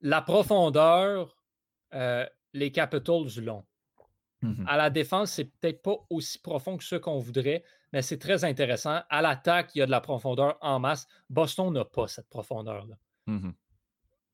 [0.00, 1.36] La profondeur,
[1.94, 3.64] euh, les Capitals l'ont.
[4.42, 4.66] Mm-hmm.
[4.66, 8.44] À la défense, c'est peut-être pas aussi profond que ce qu'on voudrait, mais c'est très
[8.44, 9.00] intéressant.
[9.08, 11.06] À l'attaque, il y a de la profondeur en masse.
[11.30, 12.96] Boston n'a pas cette profondeur-là.
[13.26, 13.52] Mm-hmm.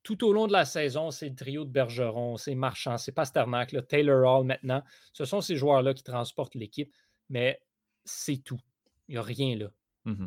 [0.03, 3.75] Tout au long de la saison, c'est le trio de Bergeron, c'est Marchand, c'est Pasternak,
[3.89, 4.83] Taylor Hall maintenant.
[5.13, 6.93] Ce sont ces joueurs-là qui transportent l'équipe,
[7.31, 7.63] mais
[8.05, 8.61] c'est tout.
[9.09, 9.69] Il n'y a rien là.
[10.05, 10.27] Mmh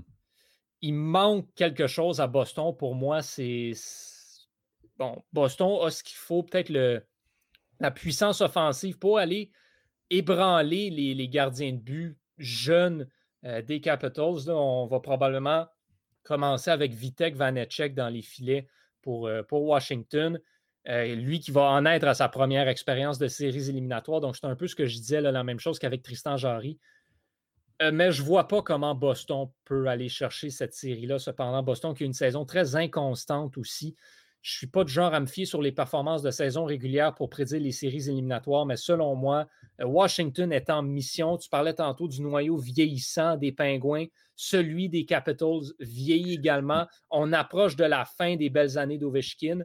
[0.82, 2.76] il manque quelque chose à Boston.
[2.76, 3.72] Pour moi, c'est.
[4.98, 6.72] Bon, Boston a ce qu'il faut, peut-être
[7.80, 9.52] la puissance offensive pour aller
[10.10, 13.08] ébranler les, gardiens de but jeunes
[13.46, 14.50] euh, des Capitals.
[14.50, 15.68] on va probablement
[16.24, 18.68] commencer avec Vitek Vanecek dans les filets
[19.02, 20.40] pour, euh, Washington.
[20.88, 24.22] Euh, lui qui va en être à sa première expérience de séries éliminatoires.
[24.22, 26.80] Donc, c'est un peu ce que je disais, la même chose qu'avec Tristan Jarry.
[27.80, 31.20] Mais je ne vois pas comment Boston peut aller chercher cette série-là.
[31.20, 33.96] Cependant, Boston qui a une saison très inconstante aussi.
[34.42, 37.14] Je ne suis pas du genre à me fier sur les performances de saison régulière
[37.16, 39.48] pour prédire les séries éliminatoires, mais selon moi,
[39.82, 41.38] euh, Washington est en mission.
[41.38, 44.06] Tu parlais tantôt du noyau vieillissant des Pingouins.
[44.36, 46.88] Celui des Capitals vieillit également.
[47.10, 49.64] On approche de la fin des belles années d'Ovechkin.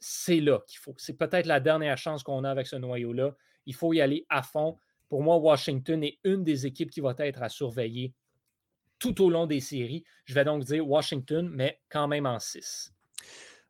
[0.00, 0.94] C'est là qu'il faut.
[0.98, 3.34] C'est peut-être la dernière chance qu'on a avec ce noyau-là.
[3.66, 4.76] Il faut y aller à fond.
[5.08, 8.12] Pour moi, Washington est une des équipes qui va être à surveiller
[8.98, 10.04] tout au long des séries.
[10.24, 12.92] Je vais donc dire Washington, mais quand même en 6.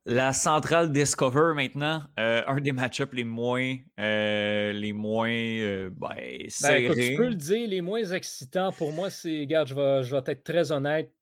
[0.05, 6.17] La centrale Discover maintenant, euh, un des match-ups les moins, euh, les moins euh, ben,
[6.49, 6.89] serrés.
[6.89, 10.17] Ben, tu peux le dire, les moins excitants pour moi, c'est, regarde, je vais, je
[10.17, 11.13] vais être très honnête,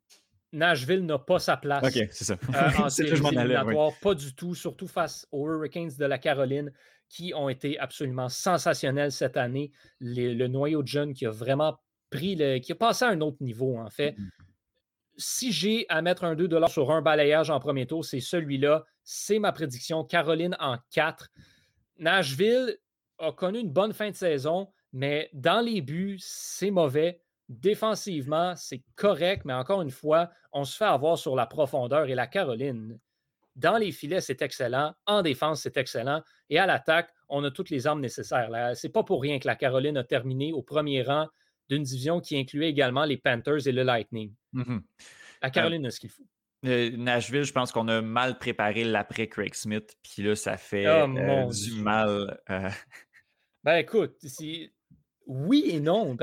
[0.53, 1.85] Nashville n'a pas sa place.
[1.85, 2.39] OK, c'est ça.
[2.79, 6.73] en séries éliminatoires, pas du tout, surtout face aux Hurricanes de la Caroline
[7.09, 9.73] qui ont été absolument sensationnels cette année.
[10.01, 11.79] le noyau de jeunes qui a vraiment
[12.11, 12.59] pris le.
[12.59, 14.13] qui a passé à un autre niveau, en fait.
[14.13, 14.29] Mm-hmm.
[15.21, 18.85] Si j'ai à mettre un 2 sur un balayage en premier tour, c'est celui-là.
[19.05, 20.03] C'est ma prédiction.
[20.03, 21.29] Caroline en 4.
[21.99, 22.79] Nashville
[23.19, 27.21] a connu une bonne fin de saison, mais dans les buts, c'est mauvais.
[27.51, 32.15] Défensivement, c'est correct, mais encore une fois, on se fait avoir sur la profondeur et
[32.15, 32.99] la Caroline
[33.57, 34.95] dans les filets, c'est excellent.
[35.07, 36.23] En défense, c'est excellent.
[36.49, 38.49] Et à l'attaque, on a toutes les armes nécessaires.
[38.75, 41.27] Ce n'est pas pour rien que la Caroline a terminé au premier rang
[41.71, 44.33] d'une division qui incluait également les Panthers et le Lightning.
[44.55, 44.81] Mm-hmm.
[45.43, 46.25] La Caroline a ce qu'il faut.
[46.67, 50.87] Euh, Nashville, je pense qu'on a mal préparé l'après Craig Smith, puis là, ça fait
[50.87, 52.39] oh, euh, du mal.
[52.51, 52.69] Euh.
[53.65, 54.17] Ben écoute,
[55.27, 56.17] oui et non.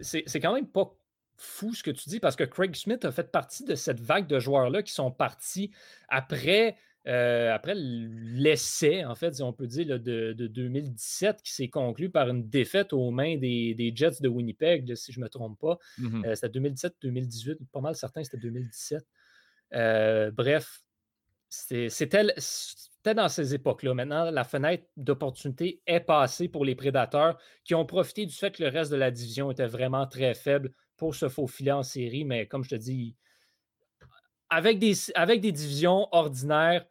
[0.00, 0.92] C'est quand même pas
[1.36, 4.26] fou ce que tu dis parce que Craig Smith a fait partie de cette vague
[4.26, 5.70] de joueurs-là qui sont partis
[6.08, 6.76] après,
[7.06, 12.28] euh, après l'essai, en fait, si on peut dire, de, 2017 qui s'est conclu par
[12.28, 15.78] une défaite aux mains des, Jets de Winnipeg, si je ne me trompe pas.
[16.00, 16.26] Mm-hmm.
[16.26, 19.04] Euh, c'était 2017-2018, pas mal certain, c'était 2017.
[19.74, 20.82] Euh, bref,
[21.48, 22.24] c'était
[23.14, 23.94] dans ces époques-là.
[23.94, 28.64] Maintenant, la fenêtre d'opportunité est passée pour les prédateurs qui ont profité du fait que
[28.64, 32.24] le reste de la division était vraiment très faible pour se faufiler en série.
[32.24, 33.14] Mais comme je te dis,
[34.50, 36.84] avec des, avec des divisions ordinaires,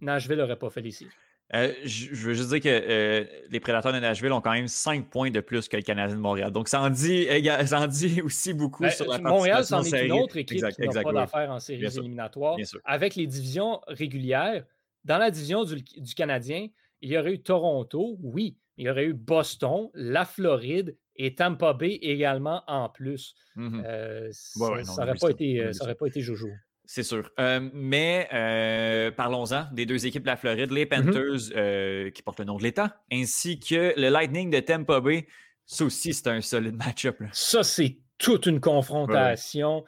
[0.00, 1.10] Nashville n'aurait pas fait les séries.
[1.54, 5.08] Euh, je, veux juste dire que euh, les prédateurs de Nashville ont quand même 5
[5.08, 6.50] points de plus que le Canadien de Montréal.
[6.50, 7.28] Donc, ça en dit,
[7.66, 11.02] ça dit aussi beaucoup ben, sur la Montréal, c'en est une autre équipe qui n'a
[11.02, 12.56] pas d'affaires en séries éliminatoires.
[12.84, 14.64] Avec les divisions régulières,
[15.04, 16.66] dans la division du, du, Canadien,
[17.00, 18.56] il y aurait eu Toronto, oui.
[18.76, 23.34] Il y aurait eu Boston, la Floride et Tampa Bay également en plus.
[23.56, 23.82] Mm-hmm.
[23.86, 26.48] Euh, ça n'aurait pas, été, pas été Jojo.
[26.86, 27.30] C'est sûr.
[27.38, 31.04] Euh, mais euh, parlons-en des deux équipes de la Floride, les mm-hmm.
[31.04, 35.26] Panthers qui portent le nom de l'État, ainsi que le Lightning de Tampa Bay.
[35.64, 37.18] Ça aussi, c'est un solide match-up.
[37.32, 39.84] Ça, c'est toute une confrontation.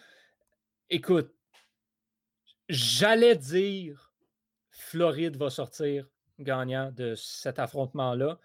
[0.91, 1.31] Écoute,
[2.69, 4.13] j'allais dire
[4.71, 6.07] Floride va sortir
[6.41, 8.39] gagnant de cet affrontement-là,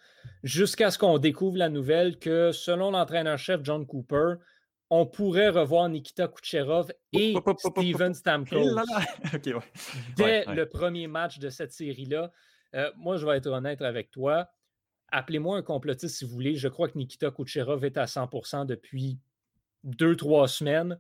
[0.43, 4.35] jusqu'à ce qu'on découvre la nouvelle que, selon l'entraîneur-chef John Cooper,
[4.89, 8.75] on pourrait revoir Nikita Kucherov et Steven Stamkos
[10.15, 12.31] dès le premier match de cette série-là.
[12.75, 14.49] Euh, moi, je vais être honnête avec toi.
[15.09, 16.55] Appelez-moi un complotiste si vous voulez.
[16.55, 19.19] Je crois que Nikita Kucherov est à 100% depuis
[19.83, 20.99] deux, trois semaines.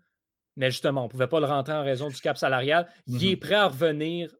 [0.55, 2.87] Mais justement, on ne pouvait pas le rentrer en raison du cap salarial.
[3.07, 3.39] Il est mhm.
[3.39, 4.33] prêt à revenir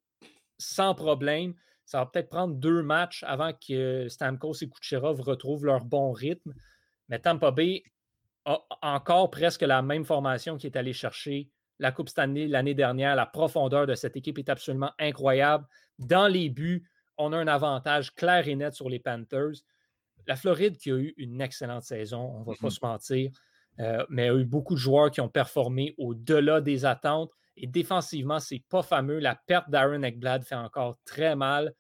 [0.60, 1.56] sans problème.
[1.86, 6.54] Ça va peut-être prendre deux matchs avant que Stamkos et Kucherov retrouvent leur bon rythme.
[7.10, 7.84] Mais Tampa Bay
[8.46, 13.16] a encore presque la même formation qui est allée chercher la Coupe Stanley l'année dernière.
[13.16, 15.66] La profondeur de cette équipe est absolument incroyable.
[16.00, 16.88] Dans les buts,
[17.18, 19.64] on a un avantage clair et net sur les Panthers.
[20.28, 22.72] La Floride qui a eu une excellente saison, on ne va pas mm-hmm.
[22.72, 23.32] se mentir,
[23.80, 27.32] euh, mais a eu beaucoup de joueurs qui ont performé au-delà des attentes.
[27.56, 29.20] Et défensivement, c'est pas fameux.
[29.20, 31.74] La perte d'Aaron Ekblad fait encore très mal.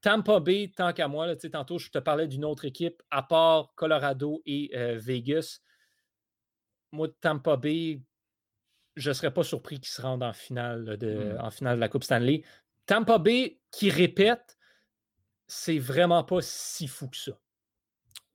[0.00, 3.72] Tampa Bay, tant qu'à moi, là, tantôt je te parlais d'une autre équipe, à part
[3.74, 5.60] Colorado et euh, Vegas.
[6.92, 8.00] Moi, Tampa Bay,
[8.96, 11.40] je ne serais pas surpris qu'ils se rendent en finale, de, hmm.
[11.40, 12.42] en finale de la Coupe Stanley.
[12.86, 14.56] Tampa Bay qui répète,
[15.46, 17.32] c'est vraiment pas si fou que ça.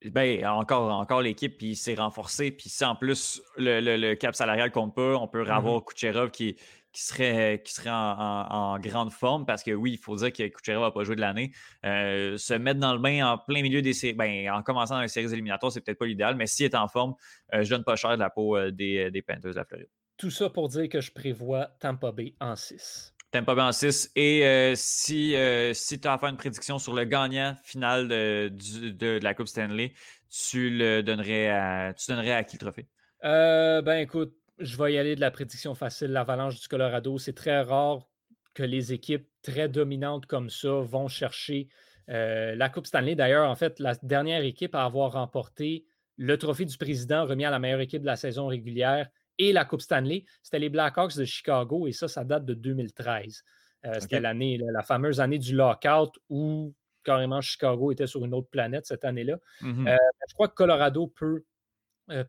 [0.06, 2.52] Ben, encore, encore l'équipe, puis s'est renforcé.
[2.52, 5.56] Puis si en plus le, cap salarial compte pas, on peut mm-hmm.
[5.56, 6.58] avoir Kucherov qui,
[6.94, 10.84] qui serait, qui serait en, grande forme parce que oui, il faut dire que Kucherov
[10.84, 11.52] va pas jouer de l'année.
[11.86, 15.02] Euh, se mettre dans le bain en plein milieu des séries, ben, en commençant dans
[15.02, 17.16] les séries éliminatoires, c'est peut-être pas l'idéal, mais s'il est en forme,
[17.54, 19.90] euh, je donne pas cher de la peau euh, des, des Panthers de la Floride.
[20.18, 23.16] Tout ça pour dire que je prévois Tampa Bay en 6.
[23.32, 24.12] Tampa Bay en 6.
[24.16, 25.36] Et si,
[25.74, 28.52] si tu as à faire une prédiction sur le gagnant final de,
[28.92, 29.94] de, la Coupe Stanley,
[30.30, 32.88] tu le donnerais à, tu donnerais à qui le trophée?
[33.24, 36.12] ben écoute, je vais y aller de la prédiction facile.
[36.12, 38.08] L'Avalanche du Colorado, c'est très rare
[38.54, 41.68] que les équipes très dominantes comme ça vont chercher
[42.10, 43.16] euh, la Coupe Stanley.
[43.16, 45.86] D'ailleurs, en fait, la dernière équipe à avoir remporté
[46.18, 49.10] le trophée du président remis à la meilleure équipe de la saison régulière
[49.40, 53.44] et la Coupe Stanley, c'était les Blackhawks de Chicago et ça, ça date de 2013.
[53.86, 58.48] Euh, c'était l'année, la fameuse année du lockout où carrément Chicago était sur une autre
[58.50, 59.38] planète cette année-là.
[59.62, 59.90] Mm-hmm.
[59.90, 59.98] Euh,
[60.30, 61.44] je crois que Colorado peut,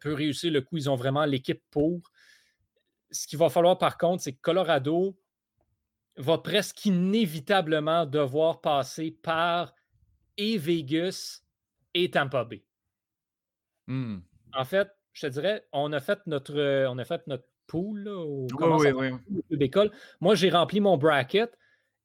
[0.01, 0.79] peut réussir le coup.
[0.79, 2.01] Ils ont vraiment l'équipe pour
[3.15, 5.17] ce qu'il va falloir par contre, c'est que Colorado
[6.17, 9.75] va presque inévitablement devoir passer par
[10.37, 11.43] et Vegas
[11.95, 12.65] et Tampa Bay.
[13.87, 14.19] Hmm.
[14.53, 18.47] En fait, je te dirais, on a fait notre, on a fait notre pool au
[18.61, 18.91] oui,
[19.51, 19.71] oui,
[20.21, 21.57] Moi, j'ai rempli mon bracket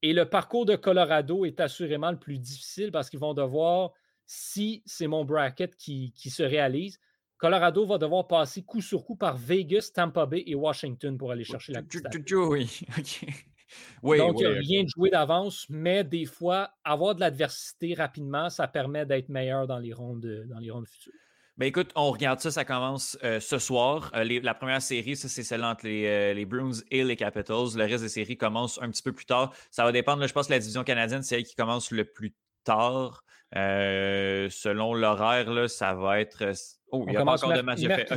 [0.01, 3.91] et le parcours de Colorado est assurément le plus difficile parce qu'ils vont devoir,
[4.25, 6.99] si c'est mon bracket qui, qui se réalise,
[7.39, 11.45] Colorado va devoir passer coup sur coup par Vegas, Tampa Bay et Washington pour aller
[11.45, 11.89] chercher la coupe.
[12.31, 14.17] Oui, OK.
[14.17, 19.29] Donc, rien de joué d'avance, mais des fois, avoir de l'adversité rapidement, ça permet d'être
[19.29, 21.13] meilleur dans les rondes, dans les rondes futures.
[21.59, 24.11] Ben écoute, on regarde ça, ça commence euh, ce soir.
[24.15, 27.75] Euh, la première série, ça, c'est celle entre les, euh, les, Bruins et les Capitals.
[27.75, 29.53] Le reste des séries commence un petit peu plus tard.
[29.69, 32.33] Ça va dépendre, je pense que la division canadienne, c'est elle qui commence le plus
[32.63, 33.25] tard.
[33.53, 36.53] selon l'horaire, ça va être
[36.91, 38.09] Oh, il n'y a pas encore de match de fait.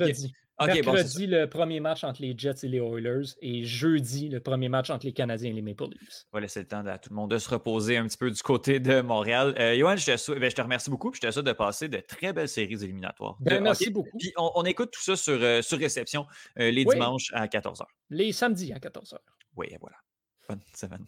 [0.61, 4.91] Mercredi, le premier match entre les Jets et les Oilers et jeudi, le premier match
[4.91, 6.27] entre les Canadiens et les Maple Leafs.
[6.33, 8.31] On va laisser le temps à tout le monde de se reposer un petit peu
[8.31, 9.55] du côté de Montréal.
[9.59, 11.13] Euh, Johan, je te, ben, je te, remercie beaucoup.
[11.15, 13.37] je te souhaite de passer de très belles séries éliminatoires.
[13.41, 14.19] Ben, merci beaucoup.
[14.19, 16.27] Puis on, écoute tout ça sur, euh, sur réception
[16.59, 17.83] euh, les dimanches à 14h.
[18.11, 19.17] Les samedis à 14h.
[19.57, 19.97] Oui, voilà.
[20.49, 21.07] Bonne semaine.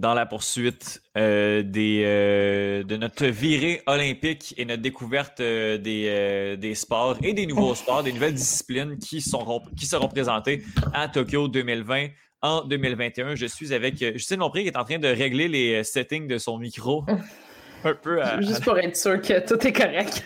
[0.00, 6.56] Dans la poursuite euh, des, euh, de notre virée olympique et notre découverte euh, des,
[6.56, 11.06] des, sports et des nouveaux sports, des nouvelles disciplines qui, seront, qui seront présentées à
[11.08, 12.08] Tokyo 2020
[12.40, 13.34] en 2021.
[13.34, 16.56] Je suis avec Justine Lompré qui est en train de régler les settings de son
[16.56, 17.04] micro.
[17.84, 20.24] Un peu Juste pour être sûr que tout est correct.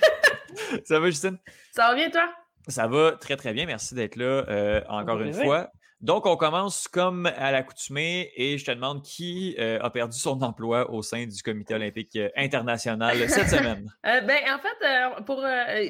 [0.84, 1.36] Ça va, Justine?
[1.72, 2.32] Ça va bien, toi?
[2.68, 3.66] Ça va très, très bien.
[3.66, 5.68] Merci d'être là encore une fois.
[6.04, 10.42] Donc, on commence comme à l'accoutumée et je te demande qui euh, a perdu son
[10.42, 13.90] emploi au sein du Comité olympique euh, international cette semaine?
[14.04, 15.42] Euh, ben, en fait, pour,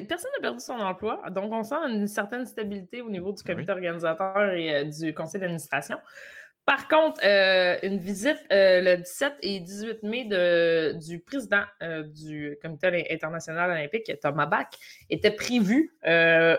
[0.07, 1.21] personne n'a perdu son emploi.
[1.31, 5.97] Donc, on sent une certaine stabilité au niveau du comité organisateur et du conseil d'administration.
[6.65, 12.01] Par contre, euh, une visite euh, le 17 et 18 mai de, du président euh,
[12.01, 14.65] du Comité international olympique, Thomas Bach,
[15.11, 15.93] était prévue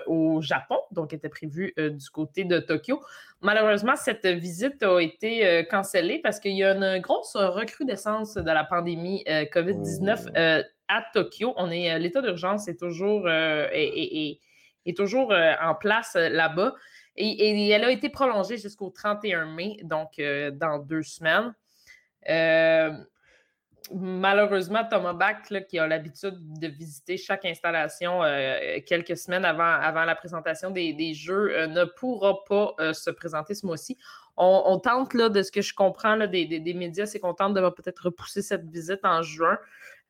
[0.06, 3.02] au Japon, donc était prévue du côté de Tokyo.
[3.40, 8.64] Malheureusement, cette visite a été cancellée parce qu'il y a une grosse recrudescence de la
[8.64, 11.52] pandémie COVID-19 à Tokyo.
[11.56, 14.40] On est l'état d'urgence est toujours est,
[14.86, 16.74] est, toujours en place là-bas.
[17.16, 21.54] Et, elle a été prolongée jusqu'au 31 mai, donc euh, dans deux semaines.
[22.28, 22.90] Euh,
[23.94, 25.36] malheureusement, Thomas Bach,
[25.68, 31.14] qui a l'habitude de visiter chaque installation euh, quelques semaines avant, avant la présentation des,
[31.14, 33.96] jeux, ne pourra pas se présenter ce mois-ci.
[34.36, 37.60] On, tente, là, de ce que je comprends des, des, médias, c'est qu'on tente de
[37.70, 39.56] peut-être repousser cette visite en juin.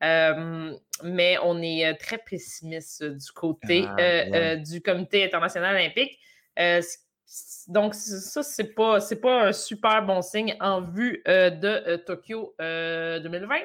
[0.01, 6.19] mais on est très pessimiste du côté ah, du Comité international olympique.
[6.59, 6.81] Euh,
[7.69, 12.55] donc, ça, c'est pas, pas un super bon signe en vue euh, de euh, Tokyo
[12.59, 13.57] 2020.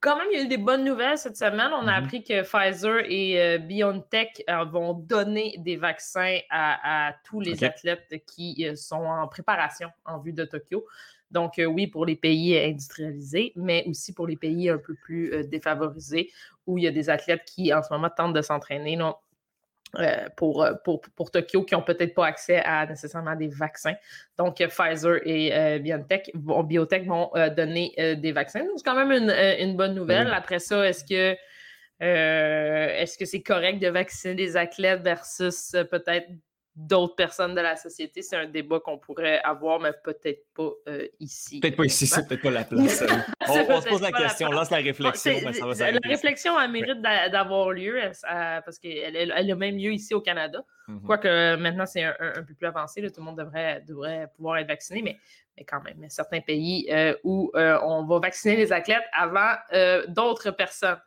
[0.00, 1.70] Quand même, il y a eu des bonnes nouvelles cette semaine.
[1.72, 2.04] On a mm-hmm.
[2.04, 8.96] appris que Pfizer et BioNTech vont donner des vaccins à, tous les athlètes qui sont
[8.96, 10.84] en préparation en vue de Tokyo.
[11.30, 16.30] Donc, oui, pour les pays industrialisés, mais aussi pour les pays un peu plus défavorisés
[16.66, 18.98] où il y a des athlètes qui, en ce moment, tentent de s'entraîner.
[19.98, 23.92] Euh, pour, euh, pour, pour, Tokyo qui n'ont peut-être pas accès à nécessairement des vaccins.
[24.38, 28.62] Donc, Pfizer et euh, BioNTech, vont, Biotech vont donner des vaccins.
[28.76, 30.32] C'est quand même une, une bonne nouvelle.
[30.32, 31.36] Après ça, est-ce que
[32.00, 36.26] est-ce que c'est correct de vacciner des athlètes versus peut-être
[36.74, 38.22] d'autres personnes de la société.
[38.22, 41.60] C'est un débat qu'on pourrait avoir, mais peut-être pas euh, ici.
[41.60, 43.04] Peut-être pas ici, c'est peut-être pas la place.
[43.48, 45.34] on, se pose la question, on lance la réflexion.
[45.42, 50.64] la réflexion a mérite d'avoir lieu parce qu'elle elle, a même lieu ici au Canada.
[50.88, 51.02] Mm-hmm.
[51.02, 53.02] Quoique maintenant, c'est un, peu plus avancé.
[53.02, 55.18] tout le monde devrait, devrait pouvoir être vacciné, mais,
[55.56, 58.72] mais quand même, il y a certains pays euh, où euh, on va vacciner les
[58.72, 59.54] athlètes avant
[60.08, 60.98] d'autres personnes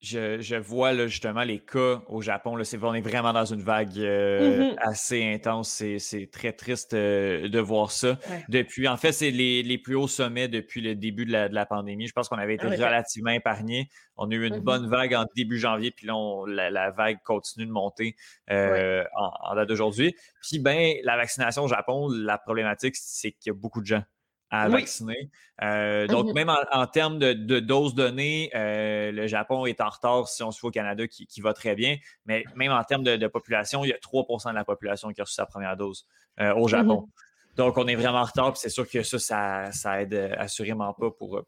[0.00, 2.54] je, vois là, justement les cas au Japon.
[2.54, 4.76] Là, on est vraiment dans une vague euh, mm-hmm.
[4.78, 5.82] assez intense.
[5.98, 8.18] C'est très triste euh, de voir ça.
[8.48, 12.06] Depuis, en fait, c'est les, plus hauts sommets depuis le début de la, pandémie.
[12.06, 13.88] Je pense qu'on avait été ah relativement épargnés.
[14.16, 14.60] On a eu une mm-hmm.
[14.60, 16.14] bonne vague en début janvier, puis là,
[16.46, 18.14] la, vague continue de monter
[18.50, 20.14] euh, en, en, date d'aujourd'hui.
[20.42, 24.02] Puis, ben, la vaccination au Japon, la problématique, c'est qu'il y a beaucoup de gens
[24.50, 25.30] à vacciner.
[25.62, 30.28] Euh, donc, mmh même en, termes de, doses données, euh, le Japon est en retard
[30.28, 31.96] si on se voit au Canada qui, va très bien.
[32.26, 35.24] Mais même en termes de, population, il y a 3% de la population qui a
[35.24, 36.06] reçu sa première dose
[36.40, 37.08] euh, au mmh Japon.
[37.56, 38.56] Donc, on est vraiment en retard.
[38.56, 41.42] c'est sûr que ça, ça, aide assurément pas pour,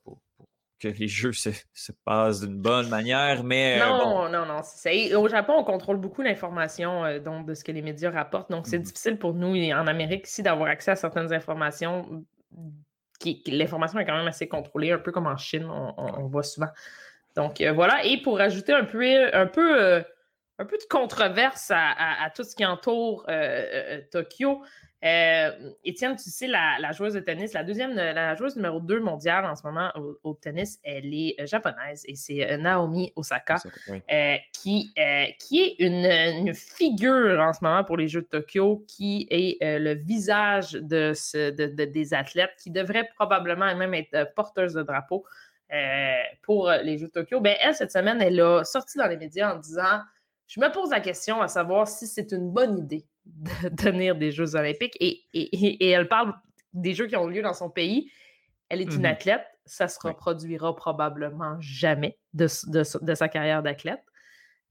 [0.81, 1.51] que les jeux se,
[2.05, 3.45] passent d'une bonne manière.
[3.45, 8.11] Mais, non, non, non, Au Japon, on contrôle beaucoup l'information de ce que les médias
[8.11, 8.51] rapportent.
[8.51, 12.25] Donc, c'est mmh difficile pour nous en Amérique ici d'avoir accès à certaines informations
[13.47, 16.69] l'information est quand même assez contrôlée, un peu comme en Chine, on, voit souvent.
[17.37, 20.03] Donc euh, voilà, et pour ajouter un peu, un peu, euh,
[20.61, 24.63] un peu de controverse à, tout ce qui entoure euh, Tokyo,
[25.03, 29.47] euh, Étienne, tu sais, la, joueuse de tennis, la deuxième, la joueuse numéro 2 mondiale
[29.47, 29.91] en ce moment
[30.23, 33.57] au, tennis, elle est euh, japonaise et c'est euh, Naomi Osaka,
[34.53, 34.93] qui,
[35.39, 39.95] qui est une, figure en ce moment pour les Jeux de Tokyo, qui est le
[39.95, 45.25] visage de, ce, des athlètes, qui devrait probablement même être porteuse de drapeau
[46.43, 47.41] pour les Jeux de Tokyo.
[47.41, 50.01] Ben, elle, cette semaine, elle a sorti dans les médias en disant
[50.51, 54.33] Je me pose la question à savoir si c'est une bonne idée de tenir des
[54.33, 55.23] Jeux olympiques et,
[55.93, 56.35] elle parle
[56.73, 58.11] des Jeux qui ont lieu dans son pays.
[58.69, 64.03] Elle est une mmh athlète, ça se reproduira probablement jamais de, sa carrière d'athlète.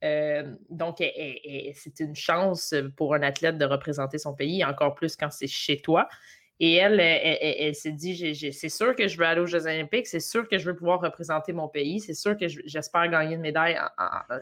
[0.03, 5.31] Euh, donc, c'est une chance pour un athlète de représenter son pays, encore plus quand
[5.31, 6.09] c'est chez toi.
[6.61, 10.19] Et elle, elle, s'est dit, c'est sûr que je veux aller aux Jeux olympiques, c'est
[10.19, 13.79] sûr que je veux pouvoir représenter mon pays, c'est sûr que j'espère gagner une médaille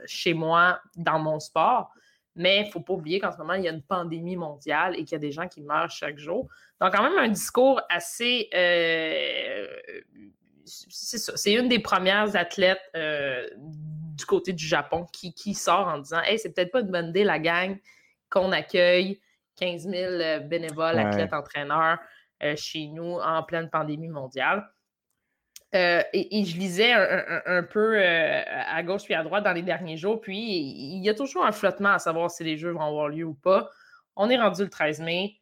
[0.05, 1.91] chez moi dans mon sport.
[2.36, 4.93] Mais il ne faut pas oublier qu'en ce moment, il y a une pandémie mondiale
[4.93, 6.47] et qu'il y a des gens qui meurent chaque jour.
[6.80, 8.47] Donc, quand même, un discours assez.
[8.53, 9.65] Euh,
[10.65, 11.36] c'est ça.
[11.36, 16.38] C'est une des premières athlètes euh, du côté du Japon qui, sort en disant Hey,
[16.38, 17.76] c'est peut-être pas une bonne idée, la gang,
[18.30, 19.20] qu'on accueille
[19.58, 21.99] 15 000 euh, bénévoles, athlètes, entraîneurs
[22.55, 24.70] chez nous en pleine pandémie mondiale.
[25.76, 29.97] Euh, et, je lisais un, peu euh, à gauche puis à droite dans les derniers
[29.97, 33.10] jours, puis il y a toujours un flottement à savoir si les jeux vont avoir
[33.10, 33.70] lieu ou pas.
[34.16, 35.41] On est rendu le 13 mai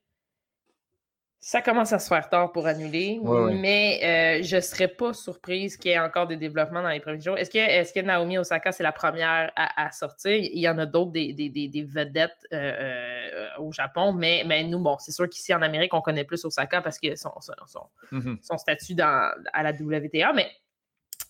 [1.45, 3.19] ça commence à se faire tard pour annuler,
[3.53, 6.99] mais euh, je ne serais pas surprise qu'il y ait encore des développements dans les
[6.99, 7.37] premiers jours.
[7.37, 10.31] Est-ce que, est que Naomi Osaka, c'est la première à, sortir?
[10.31, 14.97] Il y en a d'autres, des, vedettes euh, euh, au Japon, mais, mais nous, bon,
[14.97, 18.37] c'est sûr qu'ici en Amérique, on connaît plus Osaka parce que son, son, mm-hmm.
[18.41, 20.49] son, statut dans, à la WTA, mais,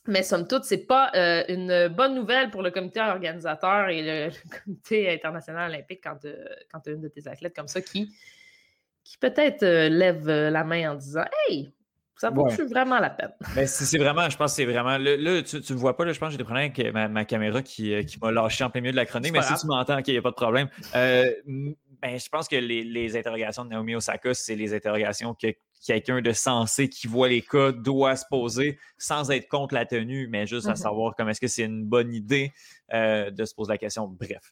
[0.08, 1.12] mais somme toute, ce n'est pas
[1.50, 4.32] une bonne nouvelle pour le comité organisateur et le,
[4.64, 6.26] comité international olympique quand,
[6.72, 8.16] quand tu as une de tes athlètes comme ça qui
[9.06, 11.72] qui peut-être euh, lève euh, la main en disant Hey,
[12.18, 13.32] ça vaut vraiment la peine?
[13.56, 14.98] Ben, c'est vraiment, je pense que c'est vraiment.
[14.98, 17.26] Là, tu ne me vois pas, là, je pense que j'ai des problèmes avec ma,
[17.26, 19.68] caméra qui, euh, qui m'a lâché en plein milieu de la chronique, mais si tu
[19.68, 20.68] m'entends, il n'y a pas de problème.
[20.94, 25.48] ben, je pense que les, interrogations de Naomi Osaka, c'est les interrogations que
[25.86, 30.28] quelqu'un de sensé qui voit les cas doit se poser sans être contre la tenue,
[30.28, 30.76] mais juste à mm-hmm.
[30.78, 32.54] savoir comment est-ce que c'est une bonne idée
[32.92, 34.08] de se poser la question.
[34.08, 34.52] Bref.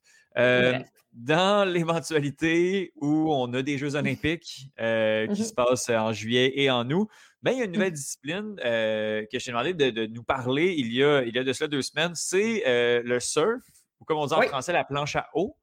[1.14, 6.54] Dans l'éventualité où on a des Jeux olympiques euh, qui mmh se passent en juillet
[6.56, 7.08] et en août,
[7.44, 10.74] ben, il y a une nouvelle discipline euh, que je t'ai demandé de, nous parler
[10.76, 12.14] il y, a, il y a de cela deux semaines.
[12.16, 13.62] C'est euh, le surf,
[14.00, 15.56] ou comme on dit en français, la planche à eau.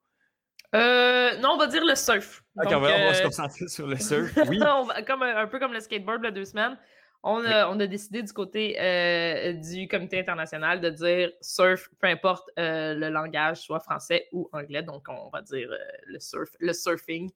[0.73, 2.45] non, on va dire le surf.
[2.55, 4.33] on, va, se concentrer sur le surf.
[4.47, 4.61] Oui.
[5.05, 6.79] comme, un peu comme le skateboard, il deux semaines.
[7.23, 12.95] On a, décidé du côté euh, du comité international de dire surf, peu importe euh,
[12.95, 14.83] le langage, soit français ou anglais.
[14.83, 17.31] Donc, on va dire euh, le, surf, le surfing.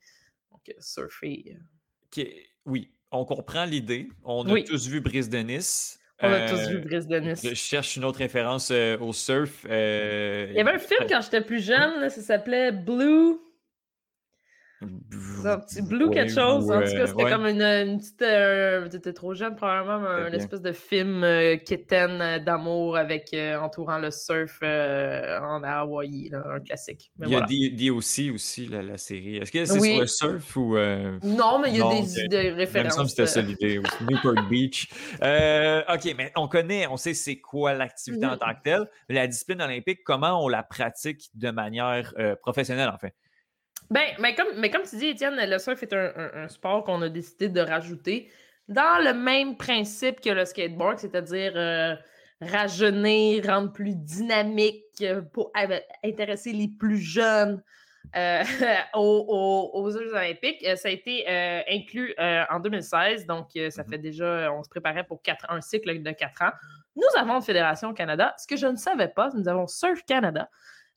[0.50, 1.58] Donc, surfer.
[2.64, 4.08] Oui, on comprend l'idée.
[4.24, 6.00] On a tous vu Brise de Nice.
[6.20, 7.46] On a tous vu Brise de Nice.
[7.46, 9.64] Je cherche une autre référence au surf.
[9.64, 13.38] Il y avait un film quand j'étais plus jeune, ça s'appelait Blue.
[14.82, 16.70] Un petit blue quelque chose.
[16.70, 18.22] en tout cas, c'était comme une, une petite.
[18.22, 23.58] Euh, T'étais trop jeune, probablement, un espèce de film euh, kitten euh, d'amour avec euh,
[23.58, 27.12] entourant le surf en Hawaii, là, un classique.
[27.22, 29.36] il y a D, aussi, aussi la, la série.
[29.36, 30.76] Est-ce que c'est sur le surf ou.
[31.22, 32.98] Non, mais il y a des, des, références.
[32.98, 34.04] Même c'était ça l'idée aussi.
[34.04, 34.88] Newport Beach.
[35.20, 38.88] ok, mais on connaît, on sait c'est quoi l'activité en tant que telle.
[39.08, 42.12] La discipline olympique, comment on la pratique de manière
[42.42, 43.14] professionnelle, en fait?
[43.90, 47.08] Ben, mais comme, mais comme tu dis, Étienne, le surf est un, sport qu'on a
[47.08, 48.30] décidé de rajouter
[48.68, 51.94] dans le même principe que le skateboard, c'est-à-dire euh,
[52.40, 55.52] rajeunir, rendre plus dynamique euh, pour
[56.02, 57.62] intéresser les plus jeunes
[58.16, 58.42] euh,
[58.94, 60.66] aux, Jeux olympiques.
[60.76, 61.26] Ça a été
[61.70, 63.90] inclus en 2016, donc ça mm-hmm.
[63.90, 66.52] fait déjà, on se préparait pour un cycle de quatre ans.
[66.96, 68.34] Nous avons une fédération au Canada.
[68.38, 70.48] Ce que je ne savais pas, nous avons Surf Canada.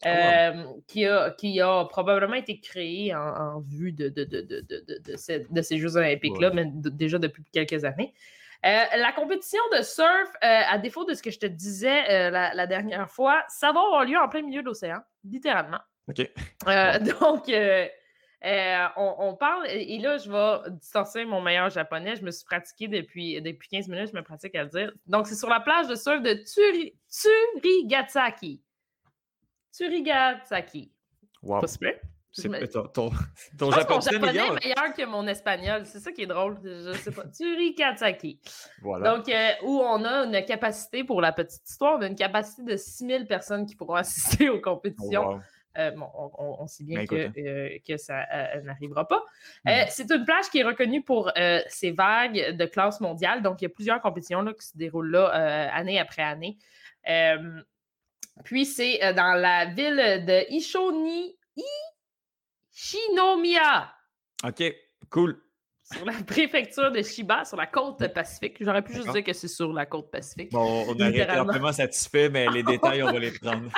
[0.03, 5.61] Ah, euh, qui, a, qui a probablement été créé en, vue de, de, de, de,
[5.61, 8.13] ces, Jeux olympiques-là, mais déjà depuis quelques années.
[8.65, 12.67] Euh, la compétition de surf, euh, à défaut de ce que je te disais la,
[12.67, 15.79] dernière fois, ça va avoir lieu en plein milieu de l'océan, littéralement.
[16.07, 16.29] OK.
[17.19, 17.51] donc,
[18.97, 22.15] on, parle, et là, je vais distancer mon meilleur japonais.
[22.15, 24.91] Je me suis pratiqué depuis, depuis 15 minutes, je me pratique à le dire.
[25.07, 28.61] Donc, c'est sur la plage de surf de Turi, Turigatsaki.
[29.77, 30.91] Turigatsaki.
[31.43, 31.61] Wow.
[31.61, 31.93] Pas super.
[32.31, 32.67] C'est me...
[32.67, 33.09] ton, ton,
[33.57, 35.85] ton japonais, est meilleur que mon espagnol.
[35.85, 36.57] C'est ça qui est drôle.
[36.63, 37.23] Je sais pas.
[37.37, 38.39] Turigatsaki.
[38.81, 39.15] Voilà.
[39.15, 42.63] Donc, euh, où on a une capacité, pour la petite histoire, on a une capacité
[42.63, 45.29] de 6000 personnes qui pourront assister aux compétitions.
[45.29, 45.39] Oh,
[45.79, 47.31] euh, bon, on, sait bien ben, que, hein.
[47.37, 48.25] euh, que, ça
[48.63, 49.23] n'arrivera pas.
[49.63, 49.71] Mm.
[49.89, 51.31] c'est une plage qui est reconnue pour
[51.67, 53.43] ses vagues de classe mondiale.
[53.43, 55.27] Donc, il y a plusieurs compétitions là, qui se déroulent là
[55.71, 56.57] année après année.
[58.43, 61.37] Puis c'est euh, dans la ville de Ishoni,
[62.73, 63.93] Ishinomiya.
[64.43, 64.63] OK,
[65.09, 65.41] cool.
[65.83, 68.57] Sur la préfecture de Shiba, sur la côte pacifique.
[68.59, 70.51] J'aurais pu juste dire que c'est sur la côte pacifique.
[70.51, 73.71] Bon, on a été amplement satisfait, mais les détails, on va les prendre.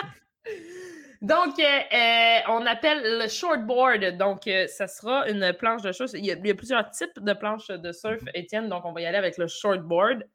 [1.21, 4.17] Donc, euh, euh, on appelle le shortboard.
[4.17, 6.11] Donc, ça sera une planche de surf.
[6.13, 8.29] Il y, a, plusieurs types de planches de surf, mhm.
[8.33, 8.69] Étienne.
[8.69, 10.25] Donc, on va y aller avec le shortboard,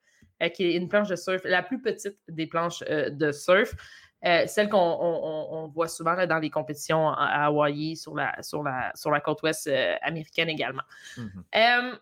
[0.55, 3.75] qui est une planche de surf, la plus petite des planches de surf.
[4.27, 9.11] Euh, celle qu'on voit souvent dans les compétitions à Hawaï, sur la, sur la, sur
[9.11, 10.83] la côte ouest euh, américaine également.
[11.19, 11.91] Mm-hmm.
[11.93, 11.97] Euh,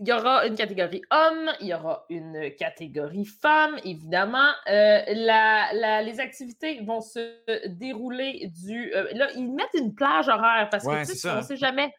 [0.00, 4.50] il y aura une catégorie homme, il y aura une catégorie femme, évidemment.
[4.66, 8.90] les activités vont se dérouler du.
[8.90, 11.94] là, ils mettent une plage horaire parce que tu sais, on ne sait jamais.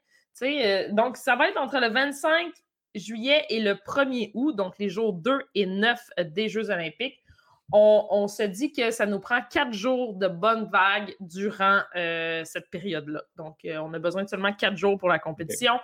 [0.91, 2.51] donc, ça va être entre le 25
[2.93, 7.22] juillet et le 1er août, donc les jours 2 et 9 des Jeux olympiques
[7.72, 12.70] on, se dit que ça nous prend quatre jours de bonnes vagues durant euh, cette
[12.70, 13.24] période-là.
[13.36, 15.80] Donc, euh, on a besoin de seulement quatre jours pour la compétition.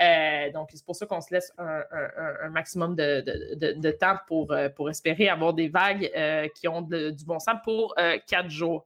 [0.00, 5.28] Euh, donc, c'est pour ça qu'on se laisse un, maximum de, temps pour, pour espérer
[5.28, 6.10] avoir des vagues
[6.54, 7.94] qui ont du bon sens pour
[8.26, 8.84] quatre jours.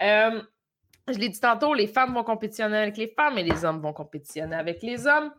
[0.00, 3.92] je l'ai dit tantôt, les femmes vont compétitionner avec les femmes et les hommes vont
[3.92, 5.32] compétitionner avec les hommes.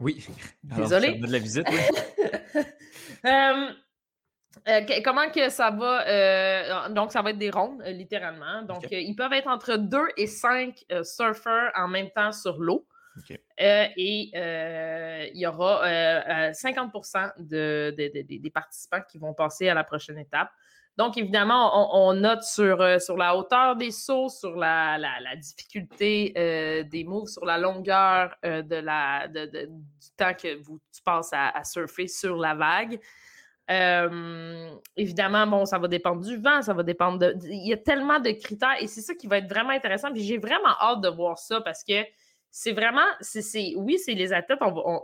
[0.00, 0.26] Oui.
[0.62, 1.18] Désolé.
[1.18, 1.66] de la visite,
[4.68, 6.06] Euh, comment que ça va?
[6.06, 8.62] Euh, donc, ça va être des rondes, euh, littéralement.
[8.62, 12.86] Donc, ils peuvent être entre 2 et 5 surfeurs en même temps sur l'eau.
[13.58, 14.30] et
[15.34, 20.50] il y aura 50% des participants qui vont passer à la prochaine étape.
[20.96, 24.98] Donc, évidemment, on, note sur, sur la hauteur des sauts, sur la,
[25.36, 31.64] difficulté des moves, sur la longueur de la, du temps que vous, tu passes à
[31.64, 33.00] surfer sur la vague.
[33.70, 37.36] Euh, évidemment, bon, ça va dépendre du vent, ça va dépendre de.
[37.44, 40.12] Il y a tellement de critères et c'est ça qui va être vraiment intéressant.
[40.12, 42.02] Puis j'ai vraiment hâte de voir ça parce que
[42.50, 43.06] c'est vraiment.
[43.20, 44.58] c'est oui, c'est les athlètes,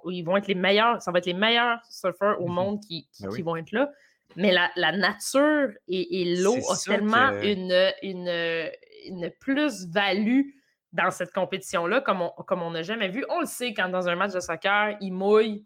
[0.07, 2.55] ils vont être les meilleurs, ça va être les meilleurs surfeurs au mhm.
[2.55, 3.91] monde qui, ben qui, vont être là.
[4.35, 8.71] Mais la, nature et, l'eau ont tellement une, une,
[9.07, 10.51] une plus-value
[10.93, 13.25] dans cette compétition-là, comme on n'a jamais vu.
[13.31, 15.65] On le sait quand dans un match de soccer, il mouille,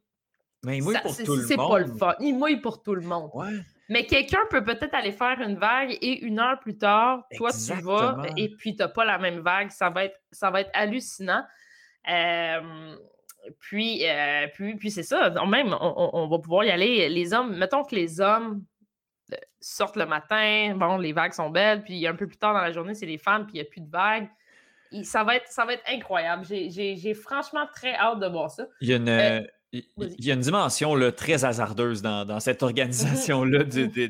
[0.62, 1.46] mais il mouille pour tout le monde.
[1.46, 2.14] C'est pas le fun.
[2.20, 3.30] Il mouille pour tout le monde.
[3.88, 7.72] Mais quelqu'un peut peut-être aller faire une vague et une heure plus tard, toi, tu
[7.82, 9.70] vas et puis tu n'as pas la même vague.
[9.70, 11.44] Ça va être, ça va être hallucinant.
[12.08, 12.96] Euh,
[13.58, 15.30] puis, euh, puis, puis c'est ça.
[15.44, 17.08] Même, on, va pouvoir y aller.
[17.08, 18.62] Les hommes, mettons que les hommes
[19.32, 22.61] euh, sortent le matin, bon, les vagues sont belles, puis un peu plus tard dans
[22.61, 24.28] la journée, c'est les femmes, puis il n'y a plus de vagues.
[25.02, 26.44] ça, va être, ça va être incroyable.
[26.44, 28.66] J'ai franchement très hâte de voir ça.
[28.80, 29.48] Il y a une.
[29.72, 29.84] Il
[30.18, 34.06] y a une dimension là, très hasardeuse dans, cette organisation-là de, de,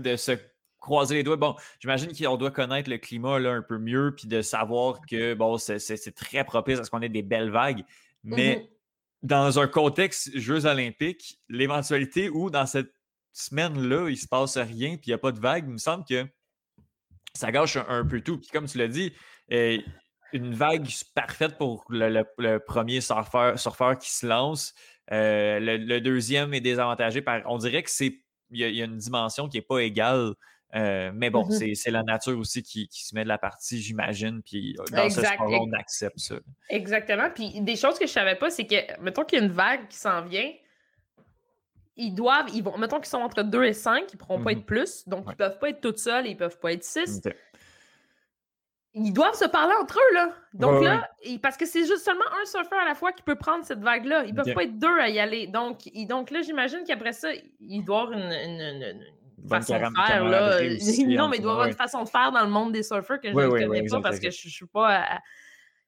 [0.00, 0.38] de, ce
[0.78, 1.36] croiser les doigts.
[1.36, 5.34] Bon, j'imagine qu'on doit connaître le climat là, un peu mieux, puis de savoir que
[5.34, 7.84] bon, c'est très propice à ce qu'on ait des belles vagues.
[8.24, 8.68] Mais mm-hmm.
[9.22, 12.92] dans un contexte Jeux olympiques, l'éventualité où dans cette
[13.32, 15.78] semaine-là, il ne se passe rien, puis il n'y a pas de vague, il me
[15.78, 16.26] semble que
[17.34, 18.38] ça gâche un, peu tout.
[18.38, 19.12] Puis comme tu l'as dit,
[19.52, 19.78] euh,
[20.32, 24.74] une vague parfaite pour le, premier surfeur, surfeur, qui se lance.
[25.10, 27.42] Euh, le, deuxième est désavantagé par.
[27.46, 28.18] On dirait que c'est.
[28.54, 30.34] Il y, a une dimension qui n'est pas égale.
[30.74, 31.74] Euh, mais bon, mm-hmm.
[31.74, 34.42] c'est la nature aussi qui, se met de la partie, j'imagine.
[34.42, 36.36] Puis dans ce sport on accepte ça.
[36.68, 37.30] Exactement.
[37.34, 39.52] Puis des choses que je ne savais pas, c'est que, mettons qu'il y a une
[39.52, 40.50] vague qui s'en vient,
[41.96, 44.50] ils doivent, ils vont, mettons qu'ils sont entre 2 et 5, ils ne pourront pas
[44.50, 44.58] mm-hmm.
[44.58, 46.84] être plus, donc ils ne peuvent pas être tout seuls, ils ne peuvent pas être
[46.84, 47.22] 6.
[48.94, 50.34] Ils doivent se parler entre eux, là.
[50.52, 51.08] Donc là,
[51.42, 54.24] parce que c'est juste seulement un surfeur à la fois qui peut prendre cette vague-là.
[54.26, 55.46] Ils ne peuvent pas être deux à y aller.
[55.46, 55.78] Donc,
[56.08, 57.28] donc là, j'imagine qu'après ça,
[57.60, 59.02] il doit avoir une,
[59.48, 60.24] façon de faire.
[60.24, 60.60] Là.
[61.06, 63.28] non, mais il doit avoir une façon de faire dans le monde des surfeurs que
[63.30, 65.20] je ne connais pas parce que je ne suis pas.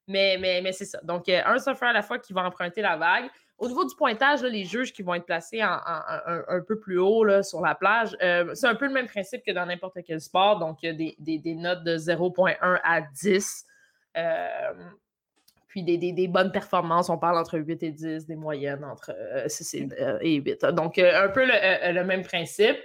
[0.08, 1.00] Mais, mais, mais c'est ça.
[1.02, 3.28] Donc, un surfeur à la fois qui va emprunter la vague.
[3.58, 7.60] Au niveau du pointage, les juges qui vont être placés un, peu plus haut sur
[7.60, 10.58] la plage, euh, c'est un peu le même principe que dans n'importe quel sport.
[10.58, 13.64] Donc, il y a des, notes de 0.1 à 10.
[14.16, 14.72] Euh,
[15.68, 19.14] puis des, bonnes performances, on parle entre 8 et 10, des moyennes entre
[19.46, 20.66] 6 euh, et, 8.
[20.66, 22.78] Donc, un peu le, même principe.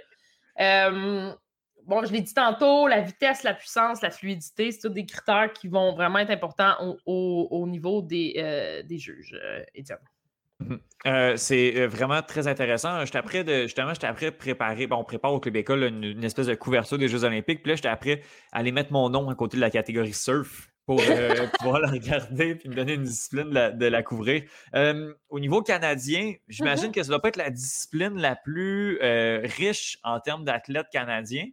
[0.56, 5.52] bon, je l'ai dit tantôt, la vitesse, la puissance, la fluidité, c'est tous des critères
[5.52, 9.36] qui vont vraiment être importants au, niveau des, des juges,
[9.74, 9.98] Étienne.
[10.60, 10.78] Mhm.
[11.06, 13.04] Euh, c'est euh, vraiment très intéressant.
[13.04, 14.86] J'étais après de, justement, j'étais après préparer.
[14.86, 17.62] Bon, on prépare au Club École une, espèce de couverture des Jeux Olympiques.
[17.62, 20.68] Puis là, j'étais après à aller mettre mon nom à côté de la catégorie surf
[20.86, 24.42] pour euh, pouvoir la regarder puis me donner une discipline de la, couvrir.
[25.28, 26.92] au niveau canadien, j'imagine mhm.
[26.92, 28.98] que ça doit pas être la discipline la plus
[29.44, 31.46] riche en termes d'athlètes canadiens.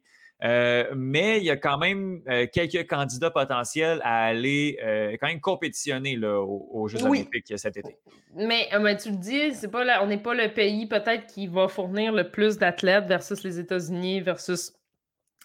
[0.43, 5.27] Euh, mais il y a quand même euh, quelques candidats potentiels à aller euh, quand
[5.27, 7.97] même compétitionner là, aux, Jeux olympiques cet été.
[8.35, 12.11] Mais, tu le dis, c'est pas on n'est pas le pays peut-être qui va fournir
[12.11, 14.73] le plus d'athlètes versus les États-Unis, versus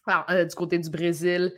[0.06, 1.54] du côté du Brésil.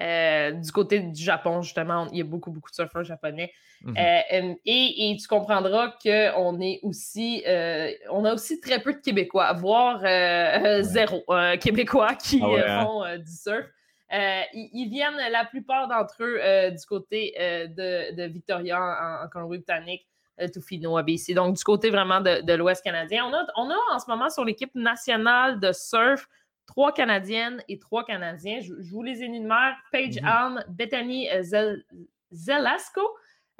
[0.00, 3.52] Euh, du côté du Japon, justement, il y a beaucoup, beaucoup de surfeurs japonais.
[3.82, 3.96] Mhm.
[3.96, 9.52] Euh, et, tu comprendras qu'on est aussi, euh, on a aussi très peu de Québécois,
[9.54, 10.00] voire
[10.82, 11.24] zéro
[11.60, 12.84] Québécois qui hein?
[12.84, 13.66] font du surf.
[14.12, 20.06] Ils, viennent, la plupart d'entre eux, du côté de, Victoria en, en Colombie-Britannique.
[20.54, 21.34] Tofino, ABC.
[21.34, 23.24] Donc, du côté vraiment de, l'Ouest canadien.
[23.26, 26.28] On a, on a en ce moment sur l'équipe nationale de surf
[26.68, 28.60] trois Canadiennes et trois Canadiens.
[28.60, 29.74] Je, vous les énumère.
[29.90, 31.76] Paige mm Bethany euh,
[32.30, 33.00] Zelasco,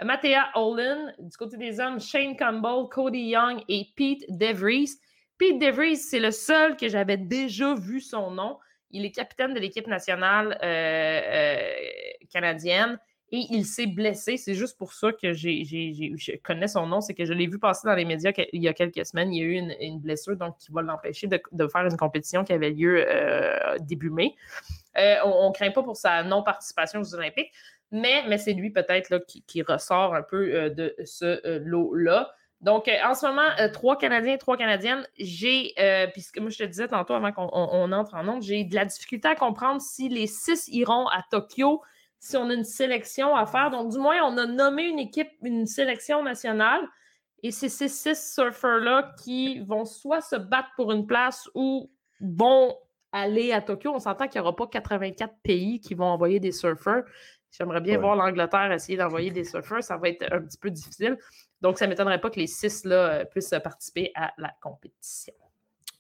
[0.04, 1.12] Mattea Olin.
[1.18, 4.90] Du côté des hommes, Shane Campbell, Cody Young et Pete DeVries.
[5.38, 8.58] Pete DeVries, c'est le seul que j'avais déjà vu son nom.
[8.90, 11.62] Il est capitaine de l'équipe nationale euh, euh,
[12.30, 12.98] canadienne
[13.30, 14.36] et il s'est blessé.
[14.36, 17.86] C'est juste pour ça que je connais son nom, c'est que je l'ai vu passer
[17.86, 19.32] dans les médias il y a quelques semaines.
[19.34, 22.52] Il y a eu une, blessure donc qui va l'empêcher de, faire une compétition qui
[22.52, 24.34] avait lieu euh, début mai.
[24.96, 27.52] Euh, on ne craint pas pour sa non-participation aux Olympiques,
[27.90, 32.32] mais, mais c'est lui peut-être qui, ressort un peu euh, de ce lot-là.
[32.60, 35.06] Donc, en ce moment, trois Canadiens trois Canadiennes.
[35.16, 35.74] J'ai,
[36.12, 39.28] puisque moi je te disais tantôt avant qu'on entre en nombre, j'ai de la difficulté
[39.28, 41.82] à comprendre si les six iront à Tokyo
[42.20, 43.70] si on a une sélection à faire.
[43.70, 46.80] Donc, du moins, on a nommé une équipe, une sélection nationale.
[47.42, 51.90] Et c'est ces six surfeurs-là qui vont soit se battre pour une place ou
[52.20, 52.76] vont
[53.12, 53.92] aller à Tokyo.
[53.94, 57.04] On s'entend qu'il n'y aura pas 84 pays qui vont envoyer des surfeurs.
[57.50, 59.82] J'aimerais bien voir l'Angleterre essayer d'envoyer des surfeurs.
[59.82, 61.16] Ça va être un petit peu difficile.
[61.60, 65.34] Donc, ça ne m'étonnerait pas que les six là, puissent participer à la compétition.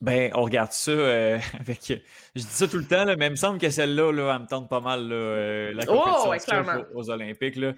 [0.00, 1.80] Ben, on regarde ça euh, avec.
[1.88, 4.46] Je dis ça tout le temps, mais il me semble que celle-là, là, elle me
[4.46, 7.56] tente pas mal, euh, la oh, compétition aux, Olympiques.
[7.56, 7.72] Là.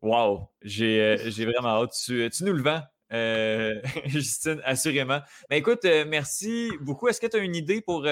[0.00, 0.48] Wow!
[0.62, 1.16] J'ai euh,
[1.52, 1.92] vraiment hâte.
[2.04, 2.82] Tu, nous le vends,
[4.06, 5.18] Justine, assurément.
[5.50, 7.08] Mais écoute, merci beaucoup.
[7.08, 8.06] Est-ce que tu as une idée pour,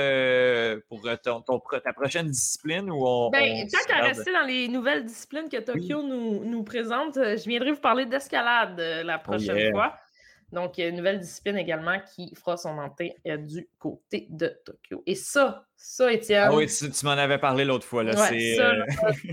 [0.89, 2.91] pour ta prochaine discipline?
[2.91, 7.15] Ou on, ben, tant qu'à rester dans les nouvelles disciplines que Tokyo nous, nous, présente,
[7.15, 9.97] je viendrai vous parler d'escalade la oh, prochaine fois.
[10.55, 14.29] Donc, il y a une nouvelle discipline également qui fera son entrée euh, du côté
[14.31, 15.03] de Tokyo.
[15.07, 16.49] Et ça, ça, Étienne?
[16.51, 18.05] Ah oui, tu, m'en avais parlé l'autre fois.
[18.05, 18.85] Là, ouais, euh,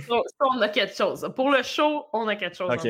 [0.08, 0.20] ça,
[0.54, 1.32] on a quelque chose.
[1.36, 2.72] Pour le show, on a quelque chose.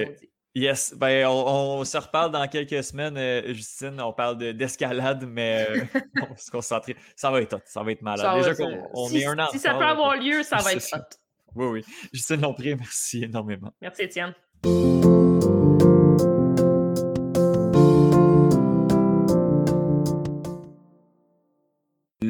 [0.53, 4.02] Yes, ben, on, se reparle dans quelques semaines, euh, Justine.
[4.02, 5.66] On parle d'escalade, mais
[6.22, 6.98] on va se concentrer.
[7.16, 8.36] Ça va être hot, ça va être malade.
[8.36, 9.48] Déjà qu'on est un an.
[9.49, 11.18] Si ça peut avoir lieu, ça va être hot.
[11.56, 11.86] Oui, oui.
[12.12, 13.72] Justine Lompré, merci énormément.
[13.82, 14.34] Merci, Étienne.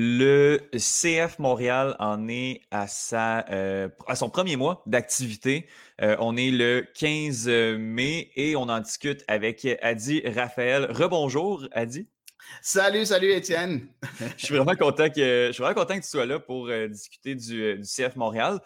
[0.03, 5.67] Le CF Montréal en est à, sa, euh, à son premier mois d'activité.
[6.01, 7.47] Euh, on est le 15
[7.77, 10.87] mai et on en discute avec Adi Raphaël.
[10.89, 12.07] Rebonjour, Adi.
[12.63, 13.89] Salut, salut Étienne.
[14.37, 17.35] je suis vraiment content que je suis vraiment content que tu sois là pour discuter
[17.35, 18.59] du, du, CF Montréal.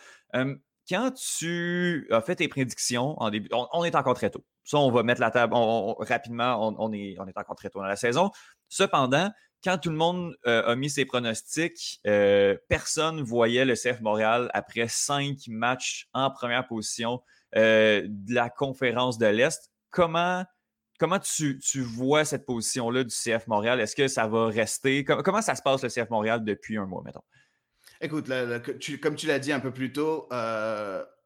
[0.90, 4.46] quand tu as fait tes prédictions en début, on, est encore très tôt.
[4.64, 6.66] Ça, on va mettre la table rapidement.
[6.80, 8.32] On, est, on est encore très tôt dans la saison.
[8.70, 9.32] Cependant,
[9.66, 14.52] quand tout le monde euh, a mis ses pronostics, euh, personne voyait le CF Montréal
[14.54, 17.24] après cinq matchs en première position
[17.56, 19.72] euh, de la conférence de l'Est.
[19.90, 20.46] Comment,
[21.00, 23.82] comment tu, vois cette position-là du CF Montréal?
[23.82, 25.04] Est-ce que ça va rester?
[25.04, 27.24] comment ça se passe le CF Montréal depuis un mois, mettons?
[28.02, 28.30] Écoute,
[29.02, 30.28] comme tu l'as dit un peu plus tôt,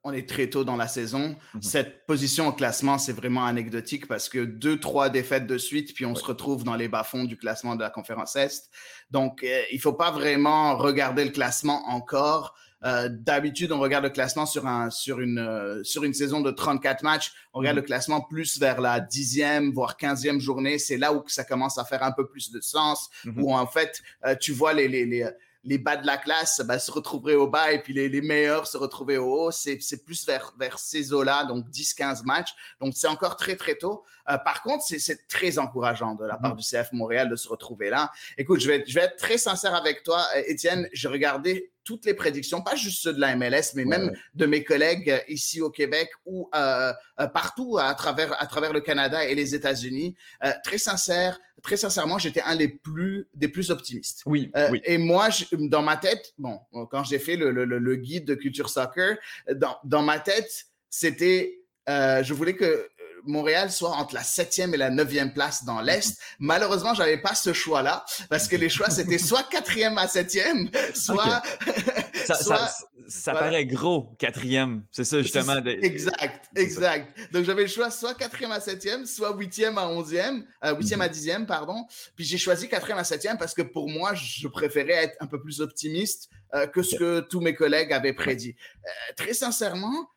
[0.04, 1.36] on est très tôt dans la saison.
[1.54, 1.62] Mhm.
[1.62, 6.06] Cette position au classement, c'est vraiment anecdotique parce que deux, trois défaites de suite, puis
[6.06, 8.70] on se retrouve dans les bas-fonds du classement de la conférence Est.
[9.12, 12.56] Donc, il euh, il faut pas vraiment regarder le classement encore.
[12.86, 16.50] Euh, d'habitude, on regarde le classement sur, un, sur, une, euh, sur une saison de
[16.50, 17.34] 34 matchs.
[17.54, 17.82] On regarde mhm.
[17.82, 20.80] le classement plus vers la dixième, voire quinzième journée.
[20.80, 23.44] C'est là où ça commence à faire un peu plus de sens, mhm.
[23.44, 24.02] où en fait,
[24.40, 25.30] tu vois les, les, les
[25.64, 28.68] les bas de la classe bah, se retrouveraient au bas et puis les, les meilleurs
[28.68, 29.52] se retrouvaient au haut.
[29.52, 32.56] C'est, plus vers, vers ces eaux-là, donc 10-15 matchs.
[32.80, 34.04] Donc c'est encore très très tôt.
[34.30, 37.90] Euh, par contre, c'est, très encourageant de la part du CF Montréal de se retrouver
[37.90, 38.12] là.
[38.38, 40.88] Écoute, je vais, je vais être très sincère avec toi, euh, Étienne.
[40.94, 44.64] J'ai regardé toutes les prédictions, pas juste ceux de la MLS, mais même de mes
[44.64, 46.94] collègues euh, ici au Québec ou euh,
[47.34, 50.16] partout à travers, à travers le Canada et les États-Unis.
[50.44, 54.22] Euh, très sincère, très sincèrement, j'étais un des plus, des plus optimistes.
[54.28, 54.82] Oui, oui.
[54.86, 56.60] Et moi, je, dans ma tête, bon,
[56.92, 59.18] quand j'ai fait le, le, le, guide de Culture Soccer,
[59.56, 62.88] dans, dans ma tête, c'était, je voulais que
[63.26, 66.20] Montréal soit entre la septième et la neuvième place dans l'Est.
[66.40, 71.42] Malheureusement, j'avais pas ce choix-là parce que les choix, c'était soit quatrième à septième, soit...
[72.26, 72.70] ça,
[73.08, 74.84] ça, paraît gros, quatrième.
[74.92, 75.58] C'est ça, justement.
[75.66, 77.18] Exact, exact.
[77.32, 81.08] Donc, j'avais le choix soit quatrième à septième, soit huitième à onzième, euh, huitième à
[81.08, 81.14] mhm.
[81.14, 81.86] dixième, pardon.
[82.16, 85.42] Puis j'ai choisi quatrième à septième parce que pour moi, je préférais être un peu
[85.42, 88.56] plus optimiste euh, que ce que tous mes collègues avaient prédit.
[88.86, 90.10] Euh, très sincèrement,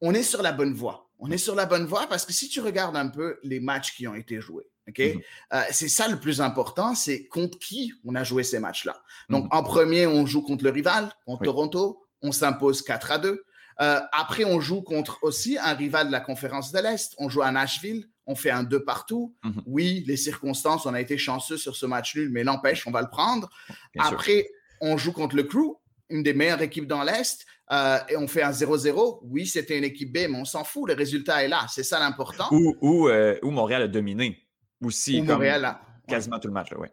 [0.00, 2.48] on est sur la bonne voie on est sur la bonne voie parce que si
[2.48, 5.20] tu regardes un peu les matchs qui ont été joués, ok, mhm.
[5.52, 9.02] euh, c'est ça le plus important, c'est contre qui on a joué ces matchs-là.
[9.28, 9.50] Donc mhm.
[9.52, 13.44] en premier, on joue contre le rival, contre Toronto, on s'impose 4 à 2.
[13.80, 17.14] Euh, après, on joue contre aussi un rival de la conférence de l'Est.
[17.18, 19.34] On joue à Nashville, on fait un 2 partout.
[19.44, 19.62] Mhm.
[19.66, 23.02] Oui, les circonstances, on a été chanceux sur ce match nul, mais n'empêche, on va
[23.02, 23.50] le prendre.
[23.98, 24.48] après,
[24.80, 25.76] on joue contre le Crew,
[26.10, 27.46] une des meilleures équipes dans l'Est.
[27.72, 29.20] Euh, et on fait un 0-0.
[29.22, 30.88] Oui, c'était une équipe B, mais on s'en fout.
[30.88, 31.66] Le résultat est là.
[31.68, 32.48] C'est ça l'important.
[32.50, 34.38] Ou, euh, Montréal a dominé
[34.82, 35.20] aussi.
[35.20, 35.80] Ou Montréal a.
[36.06, 36.88] Quasiment tout le match, oui.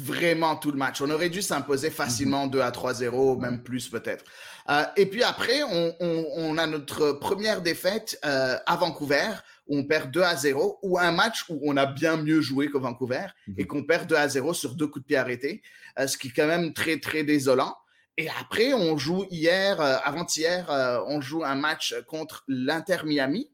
[0.00, 1.00] Vraiment tout le match.
[1.00, 4.24] On aurait dû s'imposer facilement 2 à 3-0, même plus peut-être.
[4.68, 9.30] Euh, et puis après, on, a notre première défaite à Vancouver,
[9.66, 12.68] où on perd 2 à 0, ou un match où on a bien mieux joué
[12.68, 13.54] que Vancouver, mhm.
[13.58, 15.62] et qu'on perd 2 à 0 sur deux coups de pied arrêtés,
[16.06, 17.74] ce qui est quand même très, très désolant.
[18.18, 23.48] Et après, on joue hier, euh, avant-hier, euh, on joue un match contre l'Inter Miami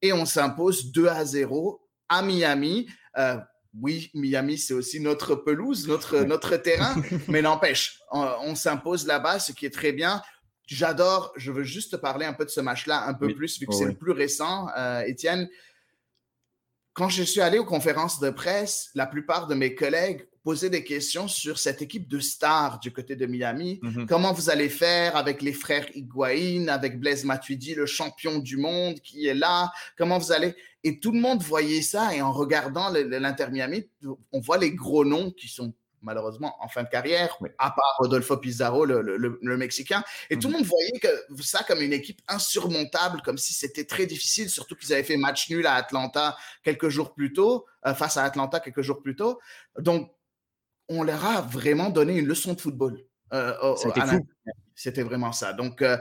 [0.00, 2.88] et on s'impose 2 à 0 à Miami.
[3.18, 3.36] Euh,
[3.78, 6.96] oui, Miami, c'est aussi notre pelouse, notre, notre terrain,
[7.28, 10.22] mais n'empêche, on, s'impose là-bas, ce qui est très bien.
[10.66, 13.74] J'adore, je veux juste parler un peu de ce match-là un peu plus, vu que
[13.74, 14.68] c'est le plus récent,
[15.06, 15.46] Étienne.
[16.94, 20.84] Quand je suis allé aux conférences de presse, la plupart de mes collègues poser des
[20.84, 23.80] questions sur cette équipe de stars du côté de Miami.
[23.82, 24.06] Mhm.
[24.06, 29.00] Comment vous allez faire avec les frères Higuaín, avec Blaise Matuidi, le champion du monde
[29.00, 29.72] qui est là?
[29.98, 30.54] Comment vous allez?
[30.84, 33.88] Et tout le monde voyait ça et en regardant l'Inter Miami,
[34.30, 38.36] on voit les gros noms qui sont malheureusement en fin de carrière, à part Rodolfo
[38.36, 40.04] Pizarro, le, Mexicain.
[40.30, 40.60] Et tout le mhm.
[40.60, 44.92] monde voyait que ça comme une équipe insurmontable, comme si c'était très difficile, surtout qu'ils
[44.92, 48.82] avaient fait match nul à Atlanta quelques jours plus tôt, euh, face à Atlanta quelques
[48.82, 49.40] jours plus tôt.
[49.80, 50.12] Donc,
[50.88, 53.00] on leur a vraiment donné une leçon de football.
[53.32, 53.74] Euh,
[54.74, 55.52] C'était vraiment ça.
[55.52, 55.96] Donc, euh,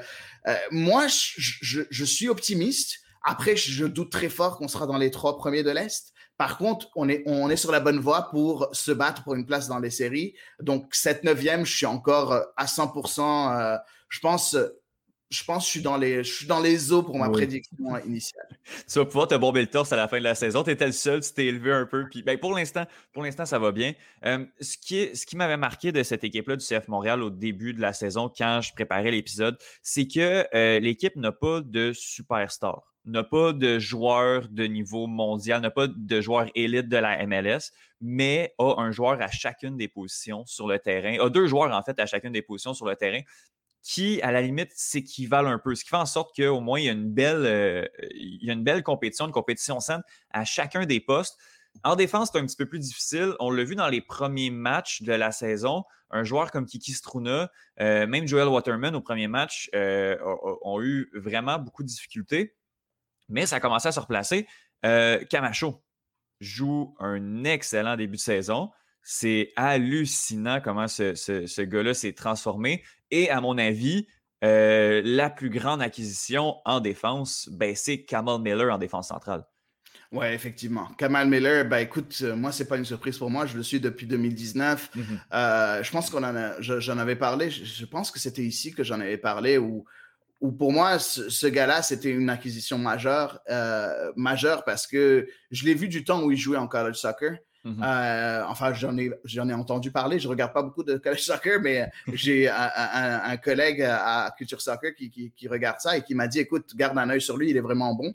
[0.48, 2.99] euh, moi, je, suis optimiste.
[3.24, 6.14] Après, je doute très fort qu'on sera dans les trois premiers de l'Est.
[6.38, 9.45] Par contre, on est, on est sur la bonne voie pour se battre pour une
[9.45, 10.36] place dans les séries.
[10.60, 13.80] Donc, cette neuvième, je suis encore à 100%.
[14.10, 14.57] je pense
[15.30, 17.76] je pense que je suis dans les, je suis dans les eaux pour ma prédiction
[18.06, 18.47] initiale.
[18.88, 20.64] Tu vas pouvoir te bomber le torse à la fin de la saison.
[20.64, 22.07] Tu étais le seul, tu t'es élevé un peu.
[22.10, 23.93] Puis, ben, pour l'instant, pour l'instant, ça va bien.
[24.26, 27.30] Euh, ce qui, est, ce qui m'avait marqué de cette équipe-là du CF Montréal au
[27.30, 31.91] début de la saison, quand je préparais l'épisode, c'est que euh, l'équipe n'a pas de
[31.93, 32.93] superstar.
[33.06, 37.72] n'a pas de joueur de niveau mondial, n'a pas de joueur élite de la MLS,
[38.02, 41.81] mais a un joueur à chacune des positions sur le terrain, a deux joueurs en
[41.84, 43.22] fait à chacune des positions sur le terrain
[43.86, 45.76] qui, à la limite, s'équivalent un peu.
[45.76, 47.88] Ce qui fait en sorte qu'au moins, il y, a une belle, euh,
[48.41, 50.02] une belle compétition, une compétition saine
[50.32, 51.38] à chacun des postes.
[51.84, 53.34] En défense, c'est un petit peu plus difficile.
[53.40, 55.84] On l'a vu dans les premiers matchs de la saison.
[56.10, 60.18] Un joueur comme Kiki Struna, euh, même Joel Waterman au premier match, euh,
[60.64, 62.56] ont, eu vraiment beaucoup de difficultés.
[63.30, 64.48] Mais ça a commencé à se replacer.
[65.30, 65.84] Camacho
[66.40, 68.72] joue un excellent début de saison.
[69.07, 72.84] C'est hallucinant comment ce, ce gars-là s'est transformé.
[73.11, 74.07] Et à mon avis,
[74.44, 79.44] euh, la plus grande acquisition en défense, ben, c'est Kamal Miller en défense centrale.
[80.11, 80.88] Oui, effectivement.
[80.98, 83.45] Kamal Miller, ben écoute, euh, moi, c'est pas une surprise pour moi.
[83.48, 84.91] Je le suis depuis 2019.
[84.95, 85.02] Mm-hmm.
[85.34, 87.49] Euh, je pense qu'on en a, j'en avais parlé.
[87.49, 89.86] Je, pense que c'était ici que j'en avais parlé où,
[90.41, 93.40] où pour moi, ce, gars-là, c'était une acquisition majeure,
[94.15, 97.38] majeure parce que je l'ai vu du temps où il jouait en college soccer.
[97.65, 97.81] Mhm.
[97.83, 100.19] Euh, enfin, j'en ai, j'en ai entendu parler.
[100.19, 105.09] Je regarde pas beaucoup de college soccer, mais j'ai un, collègue à Culture Soccer qui,
[105.09, 107.61] qui, regarde ça et qui m'a dit, écoute, garde un œil sur lui, il est
[107.61, 108.13] vraiment bon.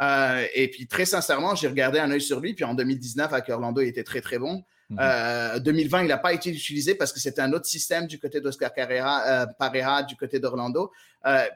[0.00, 2.54] Euh, et puis, très sincèrement, j'ai regardé un œil sur lui.
[2.54, 4.64] Puis en 2019, avec Orlando, il était très, très bon.
[4.90, 5.00] 2020, mhm.
[5.00, 8.72] euh, il n'a pas été utilisé parce que c'était un autre système du côté d'Oscar
[8.72, 10.90] Carrera, Pareja, du côté d'Orlando.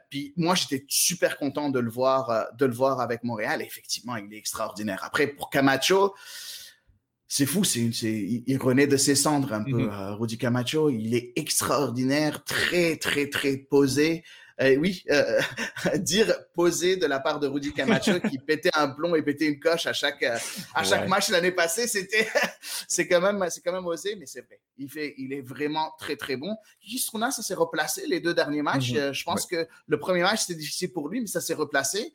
[0.09, 3.61] puis moi, j'étais super content de le voir, de le voir avec Montréal.
[3.61, 5.03] effectivement, il est extraordinaire.
[5.03, 6.13] Après, pour Camacho,
[7.35, 10.91] c'est fou, c'est, il renaît de ses cendres un peu, mm Rudy Camacho.
[10.91, 14.23] Il est extraordinaire, très, très, très posé.
[14.61, 15.41] Euh, oui, euh,
[15.97, 19.59] dire posé de la part de Rudy Camacho qui pétait un plomb et pétait une
[19.59, 22.27] coche à chaque, à chaque match l'année passée, c'était,
[22.87, 24.59] c'est quand même, c'est quand même osé, mais c'est vrai.
[24.77, 26.55] Il fait, il est vraiment très, très bon.
[26.97, 28.93] Struna, ça s'est replacé les deux derniers matchs.
[28.93, 29.13] Mhm.
[29.13, 32.13] Je pense que le premier match, c'était difficile pour lui, mais ça s'est replacé.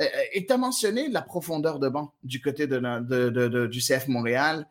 [0.00, 4.66] Euh, et tu as mentionné la profondeur de banc du côté de, du CF Montréal.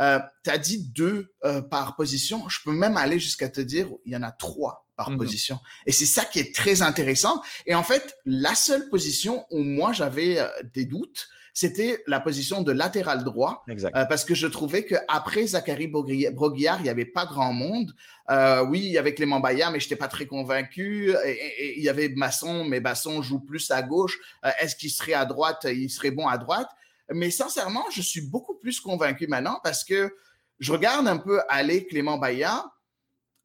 [0.00, 2.48] Euh, tu as dit deux euh, par position.
[2.48, 5.18] Je peux même aller jusqu'à te dire, il y en a trois par mhm.
[5.18, 5.58] position.
[5.86, 7.42] Et c'est ça qui est très intéressant.
[7.66, 10.38] Et en fait, la seule position où moi j'avais
[10.72, 13.64] des doutes, c'était la position de latéral droit.
[13.68, 17.94] Euh, parce que je trouvais qu'après Zachary Broguillard, il n'y avait pas grand monde.
[18.28, 21.14] Euh, oui, il y avait Clément Bayard, mais je n'étais pas très convaincu.
[21.24, 24.18] Et, il y avait Masson, mais Masson joue plus à gauche.
[24.44, 25.64] Euh, est-ce qu'il serait à droite?
[25.70, 26.68] Il serait bon à droite.
[27.10, 30.12] Mais sincèrement, je suis beaucoup plus convaincu maintenant parce que
[30.58, 32.68] je regarde un peu aller Clément Bayard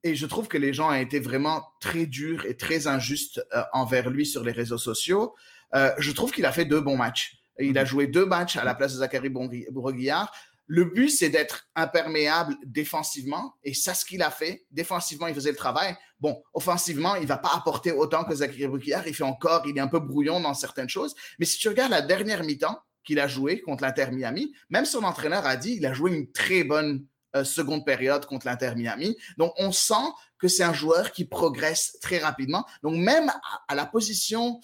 [0.03, 4.09] et je trouve que les gens ont été vraiment très durs et très injustes envers
[4.09, 5.35] lui sur les réseaux sociaux.
[5.73, 7.39] je trouve qu'il a fait deux bons matchs.
[7.59, 7.87] Il a mhm.
[7.87, 10.31] joué deux matchs à la place de Zachary Broguillard.
[10.71, 13.55] Le but, c'est d'être imperméable défensivement.
[13.63, 14.65] Et ça, ce qu'il a fait.
[14.71, 15.95] Défensivement, il faisait le travail.
[16.19, 19.07] Bon, offensivement, il va pas apporter autant que Zachary Broguillard.
[19.07, 21.15] Il fait encore, il est un peu brouillon dans certaines choses.
[21.39, 25.03] Mais si tu regardes la dernière mi-temps qu'il a joué contre l'Inter Miami, même son
[25.03, 27.05] entraîneur a dit, il a joué une très bonne
[27.35, 29.15] euh, seconde période contre l'Inter Miami.
[29.37, 29.93] Donc, on sent
[30.39, 32.65] que c'est un joueur qui progresse très rapidement.
[32.81, 33.31] Donc, même
[33.67, 34.59] à, la position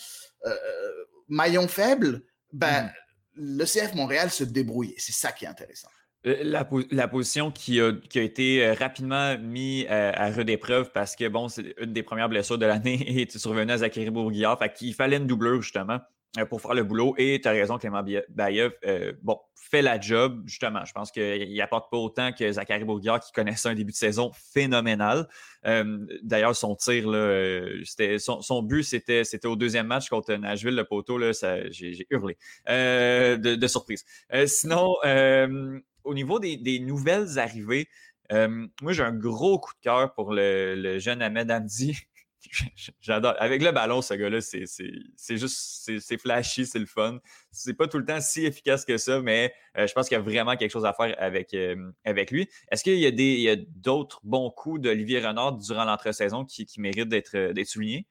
[0.48, 0.56] euh,
[1.28, 2.24] maillon faible,
[2.54, 3.58] ben, hmm.
[3.58, 4.96] le CF Montréal se débrouille.
[4.98, 5.90] C'est ça qui est intéressant.
[6.26, 11.28] Euh, la, position qui a, qui a, été rapidement mise à, rude épreuve parce que,
[11.28, 14.58] bon, c'est une des premières blessures de l'année et tu survenais à Zachary Bourguillard.
[14.58, 16.00] Fait qu'il fallait une doublure, justement.
[16.38, 17.16] Euh, pour faire le boulot.
[17.18, 20.84] Et tu as raison, Clément Bayev, euh, bon, fait la job, justement.
[20.86, 24.32] Je pense qu'il apporte pas autant que Zachary Bourguillard, qui connaissait un début de saison
[24.54, 25.28] phénoménal.
[25.66, 27.06] Euh, d'ailleurs, son tir,
[27.86, 31.32] c'était, son, but, c'était, au deuxième match contre Nashville, le poteau, là,
[31.70, 32.38] j'ai, hurlé
[32.68, 34.06] de, surprise.
[34.46, 34.96] sinon,
[36.04, 37.88] au niveau des, nouvelles arrivées,
[38.32, 41.98] moi, j'ai un gros coup de cœur pour le, le jeune Ahmed Hamdi.
[43.02, 43.36] J'adore.
[43.40, 47.20] Avec le ballon, ce gars-là, c'est juste, c'est flashy, c'est le fun.
[47.52, 50.20] C'est pas tout le temps si efficace que ça, mais euh, je pense qu'il y
[50.20, 52.50] a vraiment quelque chose à faire avec, euh, avec lui.
[52.72, 57.54] Est-ce qu'il y a d'autres bons coups d'Olivier Renard durant l'entre-saison qui, qui, méritent d'être
[57.66, 58.06] soulignés?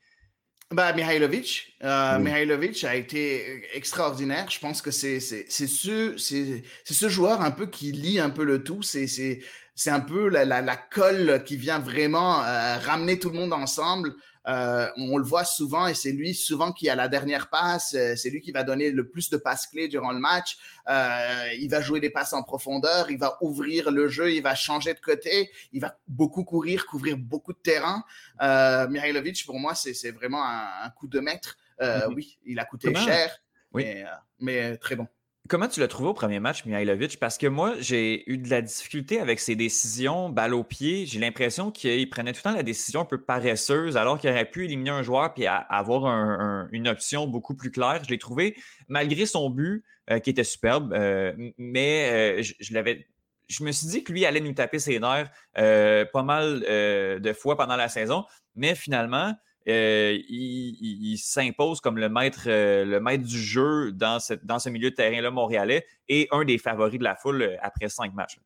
[0.70, 1.76] Ben, Mihailovic.
[1.84, 4.50] Euh, Mihailovic a été extraordinaire.
[4.50, 8.82] Je pense que c'est ce, ce joueur un peu qui lit un peu le tout.
[8.82, 9.40] C'est
[9.74, 13.52] c'est un peu la, la, la, colle qui vient vraiment euh, ramener tout le monde
[13.52, 14.14] ensemble.
[14.46, 17.94] Euh, on le voit souvent et c'est lui souvent qui a la dernière passe.
[17.94, 20.58] Euh, c'est lui qui va donner le plus de passes clés durant le match.
[20.88, 23.10] Euh, il va jouer des passes en profondeur.
[23.10, 24.32] Il va ouvrir le jeu.
[24.32, 25.50] Il va changer de côté.
[25.72, 28.04] Il va beaucoup courir, couvrir beaucoup de terrain.
[28.42, 31.56] Euh, Mihailovic, pour moi, c'est vraiment un, un, coup de maître.
[31.80, 32.14] Mm-hmm.
[32.14, 33.36] Oui, il a coûté cher,
[33.72, 34.04] mais,
[34.38, 35.08] mais très bon.
[35.46, 37.20] Comment tu l'as trouvé au premier match, Mihailovic?
[37.20, 41.04] Parce que moi, j'ai eu de la difficulté avec ses décisions, balle au pied.
[41.04, 44.50] J'ai l'impression qu'il prenait tout le temps la décision un peu paresseuse, alors qu'il aurait
[44.50, 48.02] pu éliminer un joueur et avoir une option beaucoup plus claire.
[48.02, 48.56] Je l'ai trouvé,
[48.88, 53.06] malgré son but, euh, qui était superbe, euh, mais euh, je, l'avais.
[53.48, 57.58] Je me suis dit que lui allait nous taper ses nerfs pas mal de fois
[57.58, 59.34] pendant la saison, mais finalement,
[59.66, 64.90] euh, il, s'impose comme le maître, euh, le maître du jeu dans, dans ce milieu
[64.90, 68.38] de terrain-là montréalais et un des favoris de la foule euh, après cinq matchs.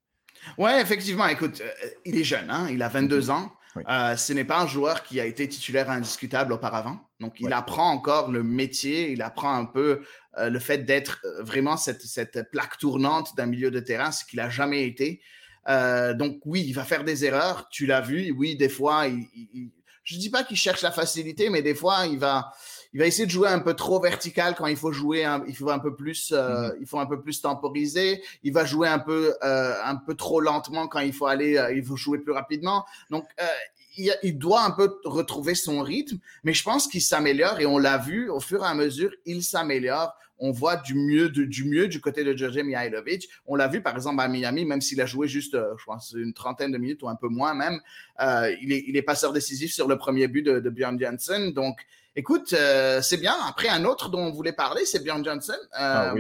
[0.57, 1.27] Oui, effectivement.
[1.27, 1.61] Écoute,
[2.05, 2.69] il est jeune, hein?
[2.70, 3.31] il a 22 mm-hmm.
[3.32, 3.53] ans.
[4.16, 7.01] ce n'est pas un joueur qui a été titulaire indiscutable auparavant.
[7.19, 10.03] Donc, il apprend encore le métier, il apprend un peu
[10.36, 14.49] le fait d'être vraiment cette, cette, plaque tournante d'un milieu de terrain, ce qu'il n'a
[14.49, 15.20] jamais été.
[15.66, 17.69] donc, oui, il va faire des erreurs.
[17.69, 18.31] Tu l'as vu.
[18.31, 19.73] Oui, des fois, il
[20.09, 22.51] je dis pas qu'il cherche la facilité, mais des fois, il va,
[22.95, 25.69] il va essayer de jouer un peu trop vertical quand il faut jouer, il faut
[25.69, 26.79] un peu plus, euh, mhm.
[26.81, 28.23] il faut un peu plus temporiser.
[28.43, 31.75] Il va jouer un peu, euh, un peu trop lentement quand il faut aller, euh,
[31.75, 32.87] il faut jouer plus rapidement.
[33.11, 33.27] Donc,
[33.99, 37.77] il, il, doit un peu retrouver son rythme, mais je pense qu'il s'améliore et on
[37.77, 41.89] l'a vu au fur et à mesure, il s'améliore on voit du mieux, du mieux
[41.89, 43.28] du côté de George Mihailovic.
[43.47, 46.15] On l'a vu par exemple à Miami, même s'il a joué juste, euh, je pense,
[46.16, 47.81] une trentaine de minutes ou un peu moins même,
[48.20, 51.52] euh, il, est, il, est, passeur décisif sur le premier but de, Bjorn Johnson.
[51.55, 51.85] Donc,
[52.15, 53.35] écoute, euh, c'est bien.
[53.47, 55.59] Après, un autre dont on voulait parler, c'est Bjorn Johnson.
[55.73, 56.15] Ah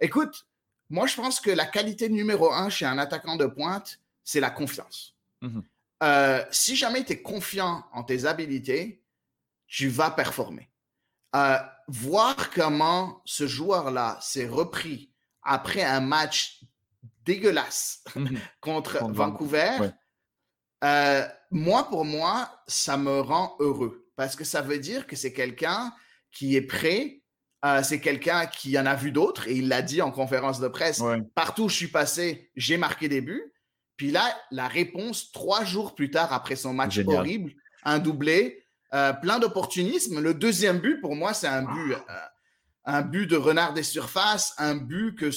[0.00, 0.46] écoute,
[0.90, 4.50] moi, je pense que la qualité numéro un chez un attaquant de pointe, c'est la
[4.50, 5.14] confiance.
[5.42, 5.62] Mhm.
[6.50, 9.02] si jamais tu es confiant en tes habilités,
[9.66, 10.70] tu vas performer
[11.88, 16.64] voir comment ce joueur-là s'est repris après un match
[17.24, 18.38] dégueulasse mhm.
[18.60, 19.78] contre Vancouver,
[20.84, 25.32] euh, moi, pour moi, ça me rend heureux parce que ça veut dire que c'est
[25.32, 25.92] quelqu'un
[26.32, 27.22] qui est prêt.
[27.64, 30.68] Euh, c'est quelqu'un qui en a vu d'autres et il l'a dit en conférence de
[30.68, 31.02] presse.
[31.34, 33.52] Partout où je suis passé, j'ai marqué des buts.
[33.96, 39.12] Puis là, la réponse, trois jours plus tard, après son match horrible, un doublé, euh,
[39.12, 40.20] plein d'opportunisme.
[40.20, 41.98] Le deuxième but, pour moi, c'est un but, euh,
[42.84, 45.30] un but de renard des surfaces, un but que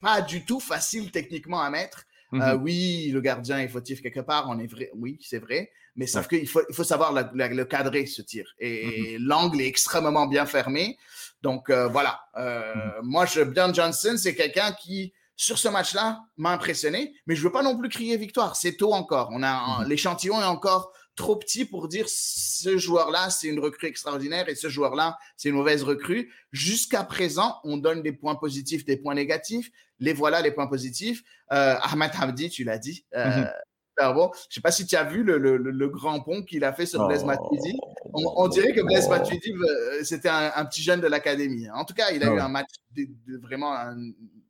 [0.00, 2.04] pas du tout facile techniquement à mettre.
[2.34, 2.62] Euh, mhm.
[2.62, 6.26] oui, le gardien est fautif quelque part, on est vrai, oui, c'est vrai, mais sauf
[6.26, 8.52] qu'il faut, il faut savoir le cadrer, ce tir.
[8.58, 9.26] Et, mhm.
[9.26, 10.98] l'angle est extrêmement bien fermé.
[11.42, 13.04] Donc voilà, mhm.
[13.04, 17.52] moi, je, Bjorn Johnson, c'est quelqu'un qui, sur ce match-là, m'a impressionné, mais je veux
[17.52, 18.56] pas non plus crier victoire.
[18.56, 19.30] C'est tôt encore.
[19.32, 24.48] On a l'échantillon est encore trop petit pour dire ce joueur-là, c'est une recrue extraordinaire
[24.48, 26.32] et ce joueur-là, c'est une mauvaise recrue.
[26.52, 29.70] Jusqu'à présent, on donne des points positifs, des points négatifs.
[30.00, 31.22] Les voilà, les points positifs.
[31.52, 33.04] Euh, Ahmed Hamdi, tu l'as dit.
[33.14, 34.14] Euh, mhm.
[34.14, 34.30] Bon.
[34.48, 36.86] Je sais pas si tu as vu le, le, le grand pont qu'il a fait
[36.86, 37.26] sur Blaise oh.
[37.26, 37.78] Matuidi.
[38.12, 41.70] On, dirait que Blaise Matuidi, euh, c'était un, un, petit jeune de l'académie.
[41.70, 43.06] En tout cas, il a eu un match de,
[43.40, 43.96] vraiment un,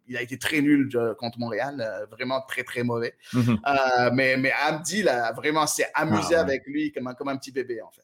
[0.07, 3.15] il a été très nul contre Montréal, euh, vraiment très, très mauvais.
[3.33, 3.59] Mhm.
[3.67, 7.37] Euh, mais, mais Abdi, là, vraiment, s'est amusé ah, avec lui comme un, comme un
[7.37, 8.03] petit bébé, en fait.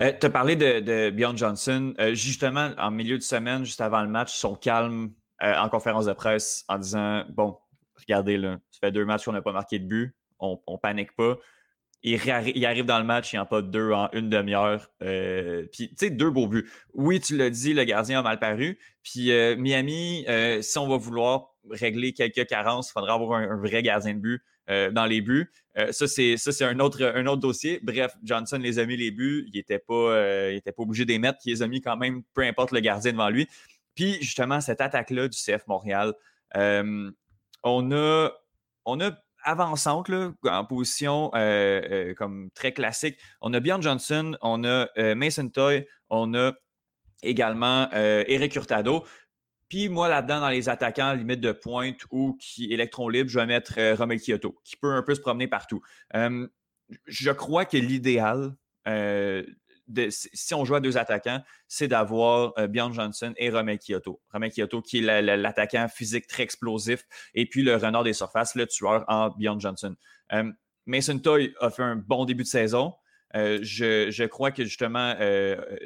[0.00, 1.94] Euh, tu as parlé de, de Bjorn Johnson.
[2.12, 6.64] justement, en milieu de semaine, juste avant le match, son calme en conférence de presse
[6.68, 7.58] en disant Bon,
[7.96, 11.14] regardez, là, ça fait deux matchs qu'on n'a pas marqué de but, on, on panique
[11.14, 11.36] pas.
[12.04, 14.88] Il, arrive dans le match, il en pas deux en une demi-heure.
[15.02, 16.70] Euh, puis, tu sais, deux beaux buts.
[16.94, 18.78] Oui, tu l'as dit, le gardien a mal paru.
[19.02, 23.56] Puis, euh, Miami, euh, si on va vouloir régler quelques carences, il faudra avoir un,
[23.56, 24.42] vrai gardien de but
[24.92, 25.50] dans les buts.
[25.92, 27.80] ça, c'est un autre, un autre dossier.
[27.82, 29.46] Bref, Johnson les a mis les buts.
[29.48, 30.12] Il n'était pas,
[30.60, 31.38] pas obligé de les mettre.
[31.46, 33.48] Il les a mis quand même, peu importe le gardien devant lui.
[33.94, 36.12] Puis, justement, cette attaque-là du CF Montréal,
[36.54, 38.30] on a.
[38.90, 39.10] On a
[39.44, 43.18] avançante, là, en position euh, euh, comme très classique.
[43.40, 46.52] On a Bjorn Johnson, on a euh, Mason Toy, on a
[47.22, 49.04] également Eric Hurtado.
[49.68, 53.46] Puis moi, là-dedans, dans les attaquants, limite de pointe ou qui électron libre, je vais
[53.46, 55.82] mettre Romel Kyoto, qui peut un peu se promener partout.
[56.14, 58.54] je crois que l'idéal
[60.10, 64.20] si on joue à deux attaquants, c'est d'avoir euh, Bjorn Johnson et Romel Kyoto.
[64.32, 67.04] Romel Kyoto qui est l'attaquant physique très explosif
[67.34, 69.94] et puis le renard des surfaces, le tueur en Bjorn Johnson.
[70.32, 70.50] Euh,
[70.86, 72.94] Mason Toy a fait un bon début de saison.
[73.34, 75.14] Euh, je, crois que justement,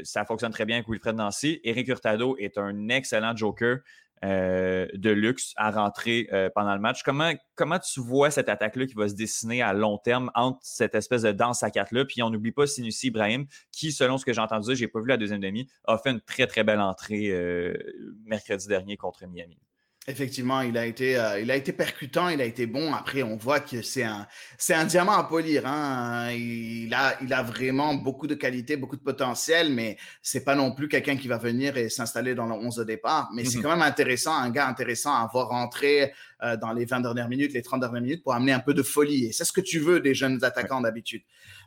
[0.04, 1.60] ça fonctionne très bien avec Wilfred Nancy.
[1.64, 3.78] Eric Hurtado est un excellent joker.
[4.24, 7.02] Euh, de luxe à rentrer euh, pendant le match.
[7.02, 10.94] Comment, comment tu vois cette attaque-là qui va se dessiner à long terme entre cette
[10.94, 12.04] espèce de danse à quatre-là?
[12.04, 15.08] Puis on n'oublie pas Sinussi Ibrahim, qui, selon ce que j'ai entendu, j'ai pas vu
[15.08, 17.74] la deuxième demi, a fait une très, très belle entrée euh,
[18.24, 19.58] mercredi dernier contre Miami.
[20.08, 22.92] Effectivement, il a été, euh, il a été percutant, il a été bon.
[22.92, 24.26] Après, on voit que c'est un,
[24.58, 25.64] c'est un diamant à polir.
[25.64, 26.32] Hein.
[26.32, 30.72] Il a, il a vraiment beaucoup de qualité, beaucoup de potentiel, mais c'est pas non
[30.72, 33.30] plus quelqu'un qui va venir et s'installer dans le 11 de départ.
[33.32, 33.62] Mais c'est mhm.
[33.62, 36.12] quand même intéressant, un gars intéressant à voir rentrer
[36.42, 38.82] euh, dans les 20 dernières minutes, les 30 dernières minutes pour amener un peu de
[38.82, 39.26] folie.
[39.26, 41.22] Et c'est ce que tu veux des jeunes attaquants d'habitude.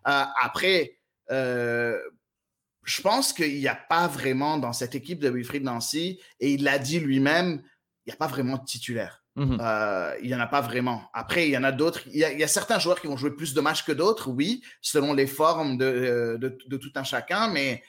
[0.10, 0.98] Euh, après,
[1.30, 6.64] je pense qu'il n'y a pas vraiment dans cette équipe de Wilfried Nancy, et il
[6.64, 7.62] l'a dit lui-même,
[8.06, 9.23] il n'y a pas vraiment de titulaire.
[9.36, 9.57] Mhm.
[9.60, 11.10] Euh, il n'y en a pas vraiment.
[11.14, 12.02] Après, il y en a d'autres.
[12.07, 15.14] Il, y a, certains joueurs qui vont jouer plus de matchs que d'autres, oui, selon
[15.14, 17.49] les formes de, euh, de, tout un chacun.
[17.49, 17.84] Mais,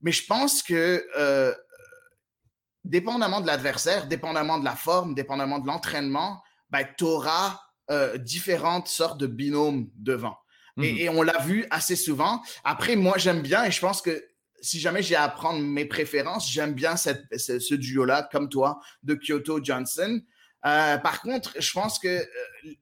[0.00, 1.52] mais je pense que, euh,
[2.84, 7.60] dépendamment de l'adversaire, dépendamment de la forme, dépendamment de l'entraînement, ben, tu auras
[8.18, 10.36] différentes sortes de binômes devant.
[10.82, 10.98] et, mhm.
[10.98, 12.42] et, on l'a vu assez souvent.
[12.64, 14.24] Après, moi, j'aime bien et je pense que
[14.60, 19.14] si jamais j'ai à prendre mes préférences, j'aime bien cette, ce, duo-là, comme toi, de
[19.14, 20.20] Kyoto Johnson.
[20.64, 22.24] Euh, par contre, je pense que euh,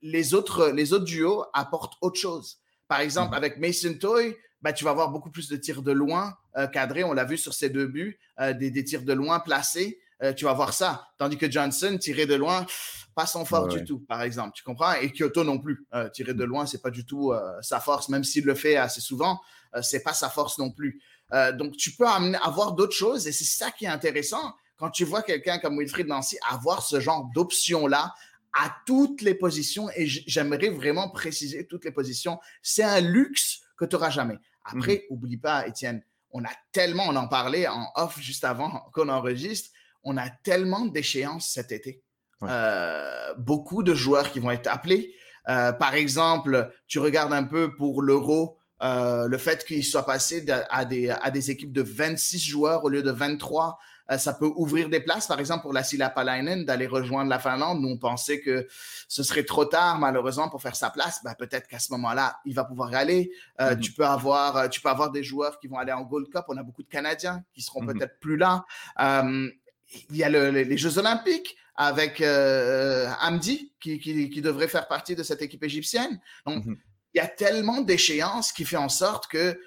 [0.03, 2.59] les, autres, les autres duos apportent autre chose.
[2.89, 3.37] Par exemple, mhm.
[3.37, 7.05] avec Mason Toy, bah, tu vas avoir beaucoup plus de tirs de loin euh, cadrés.
[7.05, 10.01] On l'a vu sur ses deux buts, des, des, tirs de loin placés.
[10.37, 11.09] tu vas voir ça.
[11.19, 12.65] Tandis que Johnson, tirer de loin,
[13.15, 14.53] pas son fort du tout, par exemple.
[14.55, 14.95] Tu comprends?
[14.95, 15.87] Et Kyoto non plus.
[16.15, 19.41] tirer de loin, c'est pas du tout sa force, même s'il le fait assez souvent.
[19.83, 21.03] c'est pas sa force non plus.
[21.35, 24.91] Euh, donc, tu peux amener, avoir d'autres choses et c'est ça qui est intéressant quand
[24.91, 28.15] tu vois quelqu'un comme Wilfried Nancy avoir ce genre d'options-là
[28.59, 32.39] à toutes les positions et j'aimerais vraiment préciser toutes les positions.
[32.63, 34.39] C'est un luxe que tu n'auras jamais.
[34.65, 35.17] Après, mhm.
[35.17, 39.71] oublie pas, Étienne, on a tellement, on en parlait en off juste avant qu'on enregistre,
[40.03, 42.03] on a tellement d'échéances cet été.
[42.43, 45.15] Euh, beaucoup de joueurs qui vont être appelés.
[45.49, 50.45] Euh, par exemple, tu regardes un peu pour l'Euro, euh, le fait qu'il soit passé
[50.71, 53.79] à des, à des équipes de 26 joueurs au lieu de 23,
[54.11, 55.27] euh, ça peut ouvrir des places.
[55.27, 58.67] Par exemple, pour la Silla Palainen, d'aller rejoindre la Finlande, nous, on pensait que
[59.09, 61.21] ce serait trop tard, malheureusement, pour faire sa place.
[61.25, 63.31] Ben, peut-être qu'à ce moment-là, il va pouvoir y aller.
[63.61, 63.81] Euh, mm-hmm.
[63.81, 66.45] tu, peux avoir, tu peux avoir des joueurs qui vont aller en Gold Cup.
[66.49, 67.99] On a beaucoup de Canadiens qui seront mm-hmm.
[67.99, 68.65] peut-être plus là.
[68.99, 75.43] il y a les Jeux Olympiques avec Amdi qui, qui, devrait faire partie de cette
[75.43, 76.21] équipe égyptienne.
[76.45, 76.77] Donc, mm-hmm
[77.15, 79.59] il y a tellement d'échéances qui fait en sorte que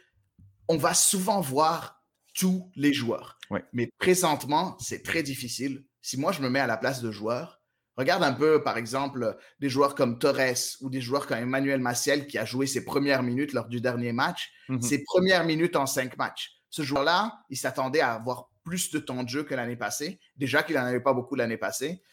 [0.67, 2.03] on va souvent voir
[2.33, 3.37] tous les joueurs.
[3.73, 5.85] Mais présentement, c'est très difficile.
[6.01, 7.61] Si moi, je me mets à la place de joueurs,
[7.95, 12.27] regarde un peu, par exemple, des joueurs comme Torres ou des joueurs comme Emmanuel Maciel
[12.27, 14.81] qui a joué ses premières minutes lors du dernier match, mhm.
[14.81, 16.51] ses premières minutes en cinq matchs.
[16.69, 20.19] Ce joueur-là, il s'attendait à avoir plus de temps de jeu que l'année passée.
[20.35, 22.03] Déjà qu'il n'en avait pas beaucoup l'année passée.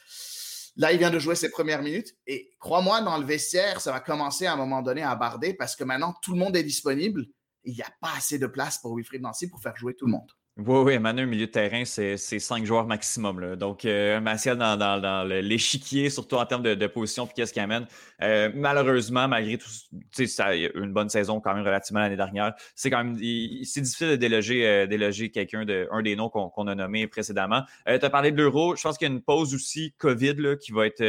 [0.76, 2.14] Là, il vient de jouer ses premières minutes.
[2.26, 5.76] Et crois-moi, dans le vestiaire, ça va commencer à un moment donné à barder parce
[5.76, 7.26] que maintenant, tout le monde est disponible.
[7.64, 10.12] il n'y a pas assez de place pour Wilfried Nancy pour faire jouer tout le
[10.12, 10.30] monde.
[10.56, 13.56] Oui, oui, Manu, au milieu de terrain, c'est cinq joueurs maximum.
[13.56, 17.88] Donc, euh, Martial dans, dans, l'échiquier, surtout en termes de, position, puis qu'est-ce qu'il amène.
[18.22, 19.68] Euh, malheureusement, malgré tout,
[20.12, 24.16] sais, une bonne saison quand même relativement l'année dernière, c'est quand même c'est difficile de
[24.16, 27.62] déloger, euh, déloger quelqu'un de un des noms qu'on a nommés précédemment.
[27.88, 28.76] Euh, tu as parlé de l'euro.
[28.76, 31.02] Je pense qu'il y a une pause aussi COVID là, qui, va être,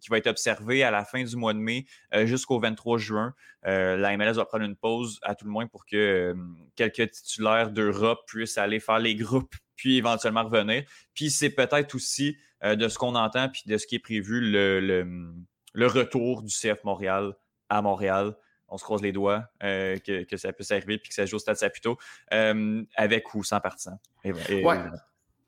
[0.00, 1.86] qui va être observée à la fin du mois de mai
[2.24, 3.34] jusqu'au 23 juin.
[3.64, 6.34] La MLS va prendre une pause à tout le moins pour que
[6.76, 10.84] quelques titulaires d'Europe puissent aller faire les groupes, puis éventuellement revenir.
[11.14, 14.40] Puis c'est peut-être aussi euh, de ce qu'on entend, puis de ce qui est prévu,
[14.40, 14.80] le,
[15.72, 17.32] le, retour du CF Montréal
[17.70, 18.36] à Montréal.
[18.68, 21.36] On se croise les doigts euh, que, que, ça puisse arriver, puis que ça joue
[21.36, 21.96] au Stade Saputo,
[22.34, 23.98] euh, avec ou sans partisans.
[24.24, 24.78] ouais.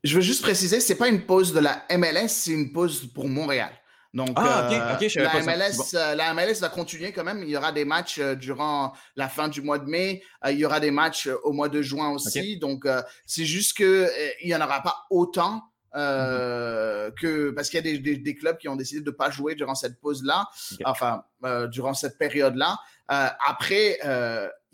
[0.03, 3.29] Je veux juste préciser, c'est pas une pause de la MLS, c'est une pause pour
[3.29, 3.71] Montréal.
[4.13, 7.41] Donc, ah, euh, la, MLS, euh, la MLS va continuer quand même.
[7.43, 10.21] Il y aura des matchs euh, durant la fin du mois de mai.
[10.47, 12.57] il y aura des matchs au mois de juin aussi.
[12.57, 12.85] Donc,
[13.25, 14.07] c'est juste qu'il
[14.45, 15.63] n'y en aura pas autant.
[15.95, 17.13] Mm-hmm.
[17.21, 19.53] que parce qu'il y a des, des, clubs qui ont décidé de ne pas jouer
[19.53, 20.47] durant cette pause là,
[20.85, 21.23] enfin
[21.69, 22.79] durant cette période là.
[23.07, 23.99] après,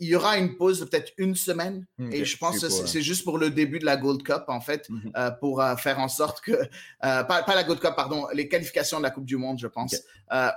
[0.00, 1.86] il y aura une pause de peut-être une semaine.
[2.10, 4.88] et je pense que c'est juste pour le début de la Gold Cup, en fait,
[4.88, 5.12] mhm.
[5.16, 8.98] euh, pour euh, faire en sorte que, euh, pas, la Gold Cup, pardon, les qualifications
[8.98, 9.94] de la Coupe du Monde, je pense,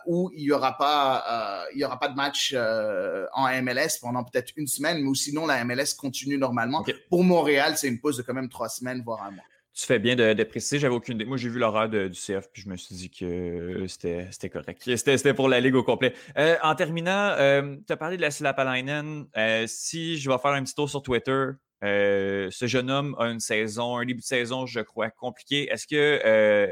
[0.05, 4.53] où il n'y aura, pas, il y aura pas de match en MLS pendant peut-être
[4.55, 6.85] une semaine, mais sinon, la MLS continue normalement.
[7.09, 9.43] Pour Montréal, c'est une pause de quand même trois semaines, voire un mois.
[9.75, 11.25] Tu fais bien de, préciser, j'avais aucune idée.
[11.25, 14.83] Moi, j'ai vu l'horaire du CF, puis je me suis dit que c'était correct.
[14.95, 16.13] C'était pour la Ligue au complet.
[16.37, 19.25] Euh, en terminant, euh, tu as parlé de la Silapalainen.
[19.35, 21.47] Euh, si je vais faire un petit tour sur Twitter,
[21.81, 25.67] ce jeune homme a une saison, un début de saison, je crois, compliqué.
[25.71, 25.95] Est-ce que,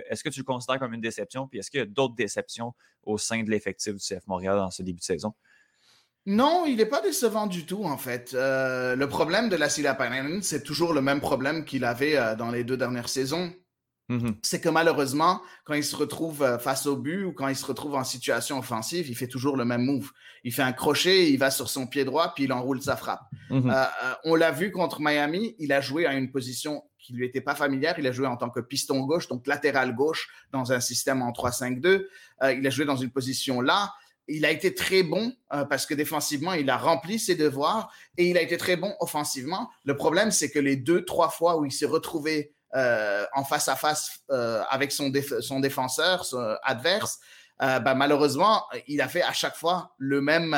[0.08, 1.48] est que tu le considères comme une déception?
[1.48, 4.70] Puis est-ce qu'il y a d'autres déceptions au sein de l'effectif du CF Montréal dans
[4.70, 5.34] ce début de saison?
[6.28, 8.34] Non, il n'est pas décevant du tout, en fait.
[8.34, 9.98] Euh, le problème de la Silla
[10.42, 13.54] c'est toujours le même problème qu'il avait euh, dans les deux dernières saisons.
[14.10, 14.36] Mhm.
[14.42, 17.66] c'est que malheureusement, quand il se retrouve euh, face au but ou quand il se
[17.66, 20.12] retrouve en situation offensive, il fait toujours le même move.
[20.44, 23.22] Il fait un crochet, il va sur son pied droit, puis il enroule sa frappe.
[23.50, 23.74] Mhm.
[24.26, 27.56] On l'a vu contre Miami, il a joué à une position qui lui était pas
[27.56, 27.96] familière.
[28.00, 31.32] Il a joué en tant que piston gauche, donc latéral gauche, dans un système en
[31.32, 32.06] 3-5-2.
[32.58, 33.94] il a joué dans une position là.
[34.28, 38.38] Il a été très bon parce que défensivement, il a rempli ses devoirs et il
[38.38, 39.70] a été très bon offensivement.
[39.84, 43.68] Le problème, c'est que les deux, trois fois où il s'est retrouvé euh, en face
[43.68, 45.12] à face euh, avec son,
[45.42, 47.20] son défenseur son adverse,
[47.62, 50.58] euh, bah, malheureusement, il a fait à chaque fois le même,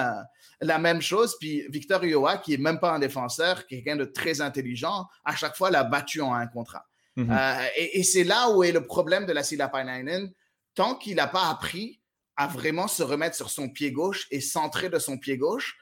[0.62, 1.36] la même chose.
[1.40, 5.08] Puis Victor Iowa, qui est même pas un défenseur, qui est quelqu'un de très intelligent,
[5.26, 6.78] à chaque fois l'a battu en un contre
[7.16, 7.36] mhm.
[7.76, 10.32] et, c'est là où est le problème de la Silla Painainen.
[10.76, 12.00] Tant qu'il n'a pas appris
[12.36, 15.78] à vraiment se remettre sur son pied gauche et centrer de son pied gauche,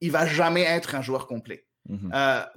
[0.00, 1.66] il va jamais être un joueur complet.
[1.88, 2.12] Mhm.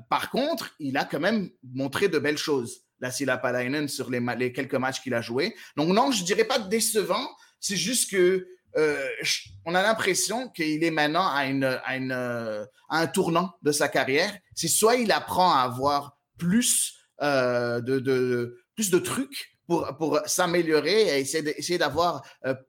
[0.07, 4.51] par contre, il a quand même montré de belles choses la Silla Palainen sur les,
[4.53, 5.55] quelques matchs qu'il a joués.
[5.75, 7.27] Donc non, je dirais pas décevant,
[7.59, 8.47] c'est juste que
[8.77, 9.07] euh,
[9.65, 13.87] on a l'impression qu'il est maintenant à, une, à, une, euh, un tournant de sa
[13.87, 14.37] carrière.
[14.53, 20.19] C'est soit il apprend à avoir plus, euh, de, de, plus de trucs pour, pour
[20.25, 22.23] s'améliorer et essayer d'avoir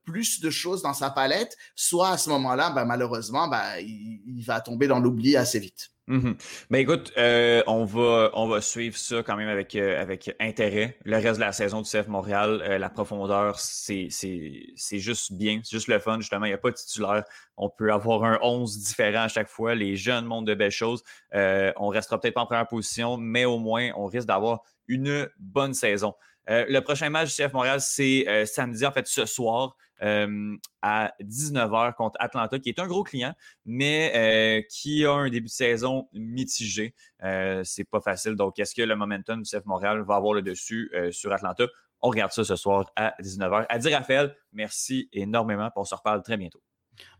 [0.04, 4.60] plus de choses dans sa palette, soit à ce moment-là, ben, malheureusement, ben, il va
[4.60, 5.90] tomber dans l'oubli assez vite.
[6.08, 6.36] Mhm.
[6.70, 10.96] Ben écoute, euh, on va on va suivre ça quand même avec euh, avec intérêt.
[11.04, 15.60] Le reste de la saison du CF Montréal, euh, la profondeur, c'est c'est juste bien,
[15.64, 16.44] c'est juste le fun justement.
[16.44, 17.24] Il n'y a pas de titulaire.
[17.56, 19.74] On peut avoir un 11 différent à chaque fois.
[19.74, 21.02] Les jeunes montrent de belles choses.
[21.32, 25.74] on restera peut-être pas en première position, mais au moins on risque d'avoir une bonne
[25.74, 26.14] saison.
[26.48, 32.16] Le prochain match du CF Montréal, c'est samedi en fait ce soir à 19h contre
[32.20, 36.94] Atlanta, qui est un gros client, mais euh, qui a un début de saison mitigé.
[37.22, 38.34] Euh, c'est pas facile.
[38.34, 41.64] Donc, est-ce que le momentum du CF Montréal va avoir le dessus euh, sur Atlanta?
[42.02, 43.66] On regarde ça ce soir à 19h.
[43.68, 45.70] À dire Raphaël, merci énormément.
[45.76, 46.60] On se reparle très bientôt.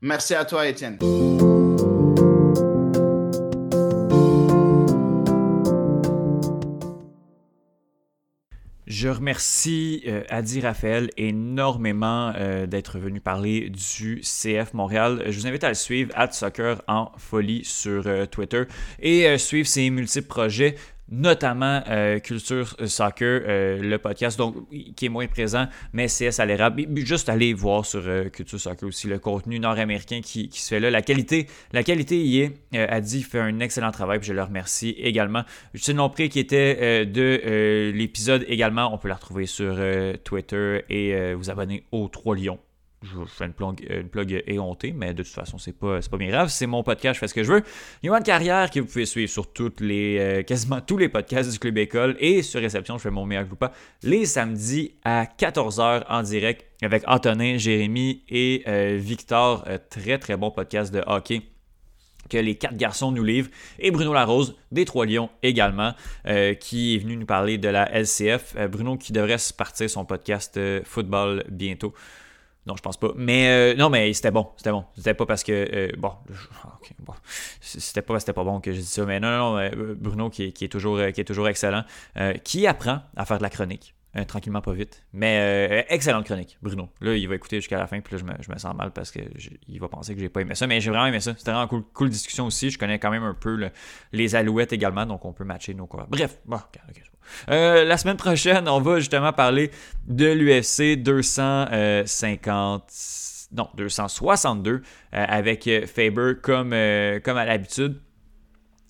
[0.00, 0.98] Merci à toi, Étienne.
[8.86, 15.24] Je remercie euh, Adi Raphaël énormément euh, d'être venu parler du CF Montréal.
[15.26, 18.62] Je vous invite à le suivre, at Soccer en folie sur euh, Twitter
[19.00, 20.76] et suivre ses multiples projets
[21.08, 24.56] notamment euh, Culture Soccer, euh, le podcast, donc
[24.96, 26.84] qui est moins présent, mais CS à l'érable.
[26.96, 30.90] Juste aller voir sur euh, Culture Soccer aussi le contenu nord-américain qui, se fait là.
[30.90, 32.52] La qualité, la qualité y est.
[32.74, 35.42] Adi fait un excellent travail, puis je le remercie également.
[35.74, 39.78] Justine Lompré qui était de l'épisode également, on peut la retrouver sur
[40.24, 42.58] Twitter et vous abonner aux Trois Lions
[43.06, 46.28] je fais une plug, une plug éhontée, mais de toute façon, c'est pas, pas bien
[46.28, 46.48] grave.
[46.48, 47.62] C'est mon podcast, je fais ce que je veux.
[48.02, 49.46] Yohan Carrière, que vous pouvez suivre sur
[49.80, 53.26] les, euh, quasiment tous les podcasts du Club École et sur Réception, je fais mon
[53.26, 53.72] meilleur pas
[54.02, 59.64] les samedis à 14h en direct avec Antonin, Jérémy et euh, Victor.
[59.66, 61.42] Euh, très, très bon podcast de hockey
[62.28, 65.92] que les quatre garçons nous livrent, et Bruno Larose, des Trois Lions également,
[66.58, 68.56] qui est venu nous parler de la LCF.
[68.68, 71.94] Bruno qui devrait partir son podcast football bientôt.
[72.66, 73.12] Non, je pense pas.
[73.16, 74.48] Mais euh, non, mais c'était bon.
[74.56, 74.84] C'était bon.
[74.96, 75.52] C'était pas parce que.
[75.52, 76.12] Euh, bon,
[76.98, 77.14] bon.
[77.60, 79.04] C'était pas c'était pas bon que je dis ça.
[79.06, 81.84] Mais non, non, euh, Bruno qui, est toujours, qui est toujours excellent.
[82.42, 83.94] qui apprend à faire de la chronique.
[84.26, 85.04] tranquillement, pas vite.
[85.12, 86.88] Mais excellente chronique, Bruno.
[87.00, 89.80] Là, il va écouter jusqu'à la fin, puis là, je me, sens mal parce qu'il
[89.80, 90.66] va penser que j'ai pas aimé ça.
[90.66, 91.34] Mais j'ai vraiment aimé ça.
[91.38, 92.70] C'était vraiment cool, cool discussion aussi.
[92.70, 93.70] Je connais quand même un peu
[94.12, 96.06] les alouettes également, donc on peut matcher nos quoi.
[96.10, 97.02] Bref, bon, ok, ok.
[97.50, 99.70] Euh, la semaine prochaine, on va justement parler
[100.06, 102.92] de l'UFC 250
[103.52, 104.80] non, 262 euh,
[105.12, 106.74] avec euh, Faber comme,
[107.22, 108.00] comme à l'habitude.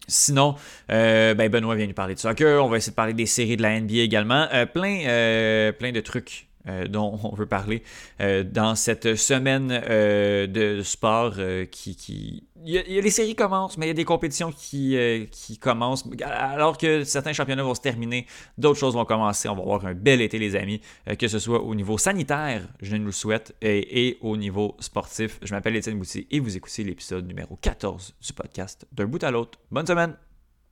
[0.09, 0.55] Sinon,
[0.89, 2.65] ben Benoît vient nous parler de soccer.
[2.65, 4.47] On va essayer de parler des séries de la NBA également.
[4.73, 6.46] plein, plein de trucs
[6.89, 7.83] dont on veut parler
[8.19, 11.35] dans cette semaine de sport
[11.71, 15.25] qui, il y, a, les séries commencent, mais il y a des compétitions qui, euh,
[15.31, 16.05] qui commencent.
[16.25, 18.27] Alors que certains championnats vont se terminer,
[18.59, 19.49] d'autres choses vont commencer.
[19.49, 22.67] On va avoir un bel été, les amis, euh, que ce soit au niveau sanitaire,
[22.81, 25.39] je nous le souhaite, et, au niveau sportif.
[25.43, 29.31] Je m'appelle Étienne Bouty et vous écoutez l'épisode numéro 14 du podcast D'un bout à
[29.31, 29.59] l'autre.
[29.71, 30.17] Bonne semaine!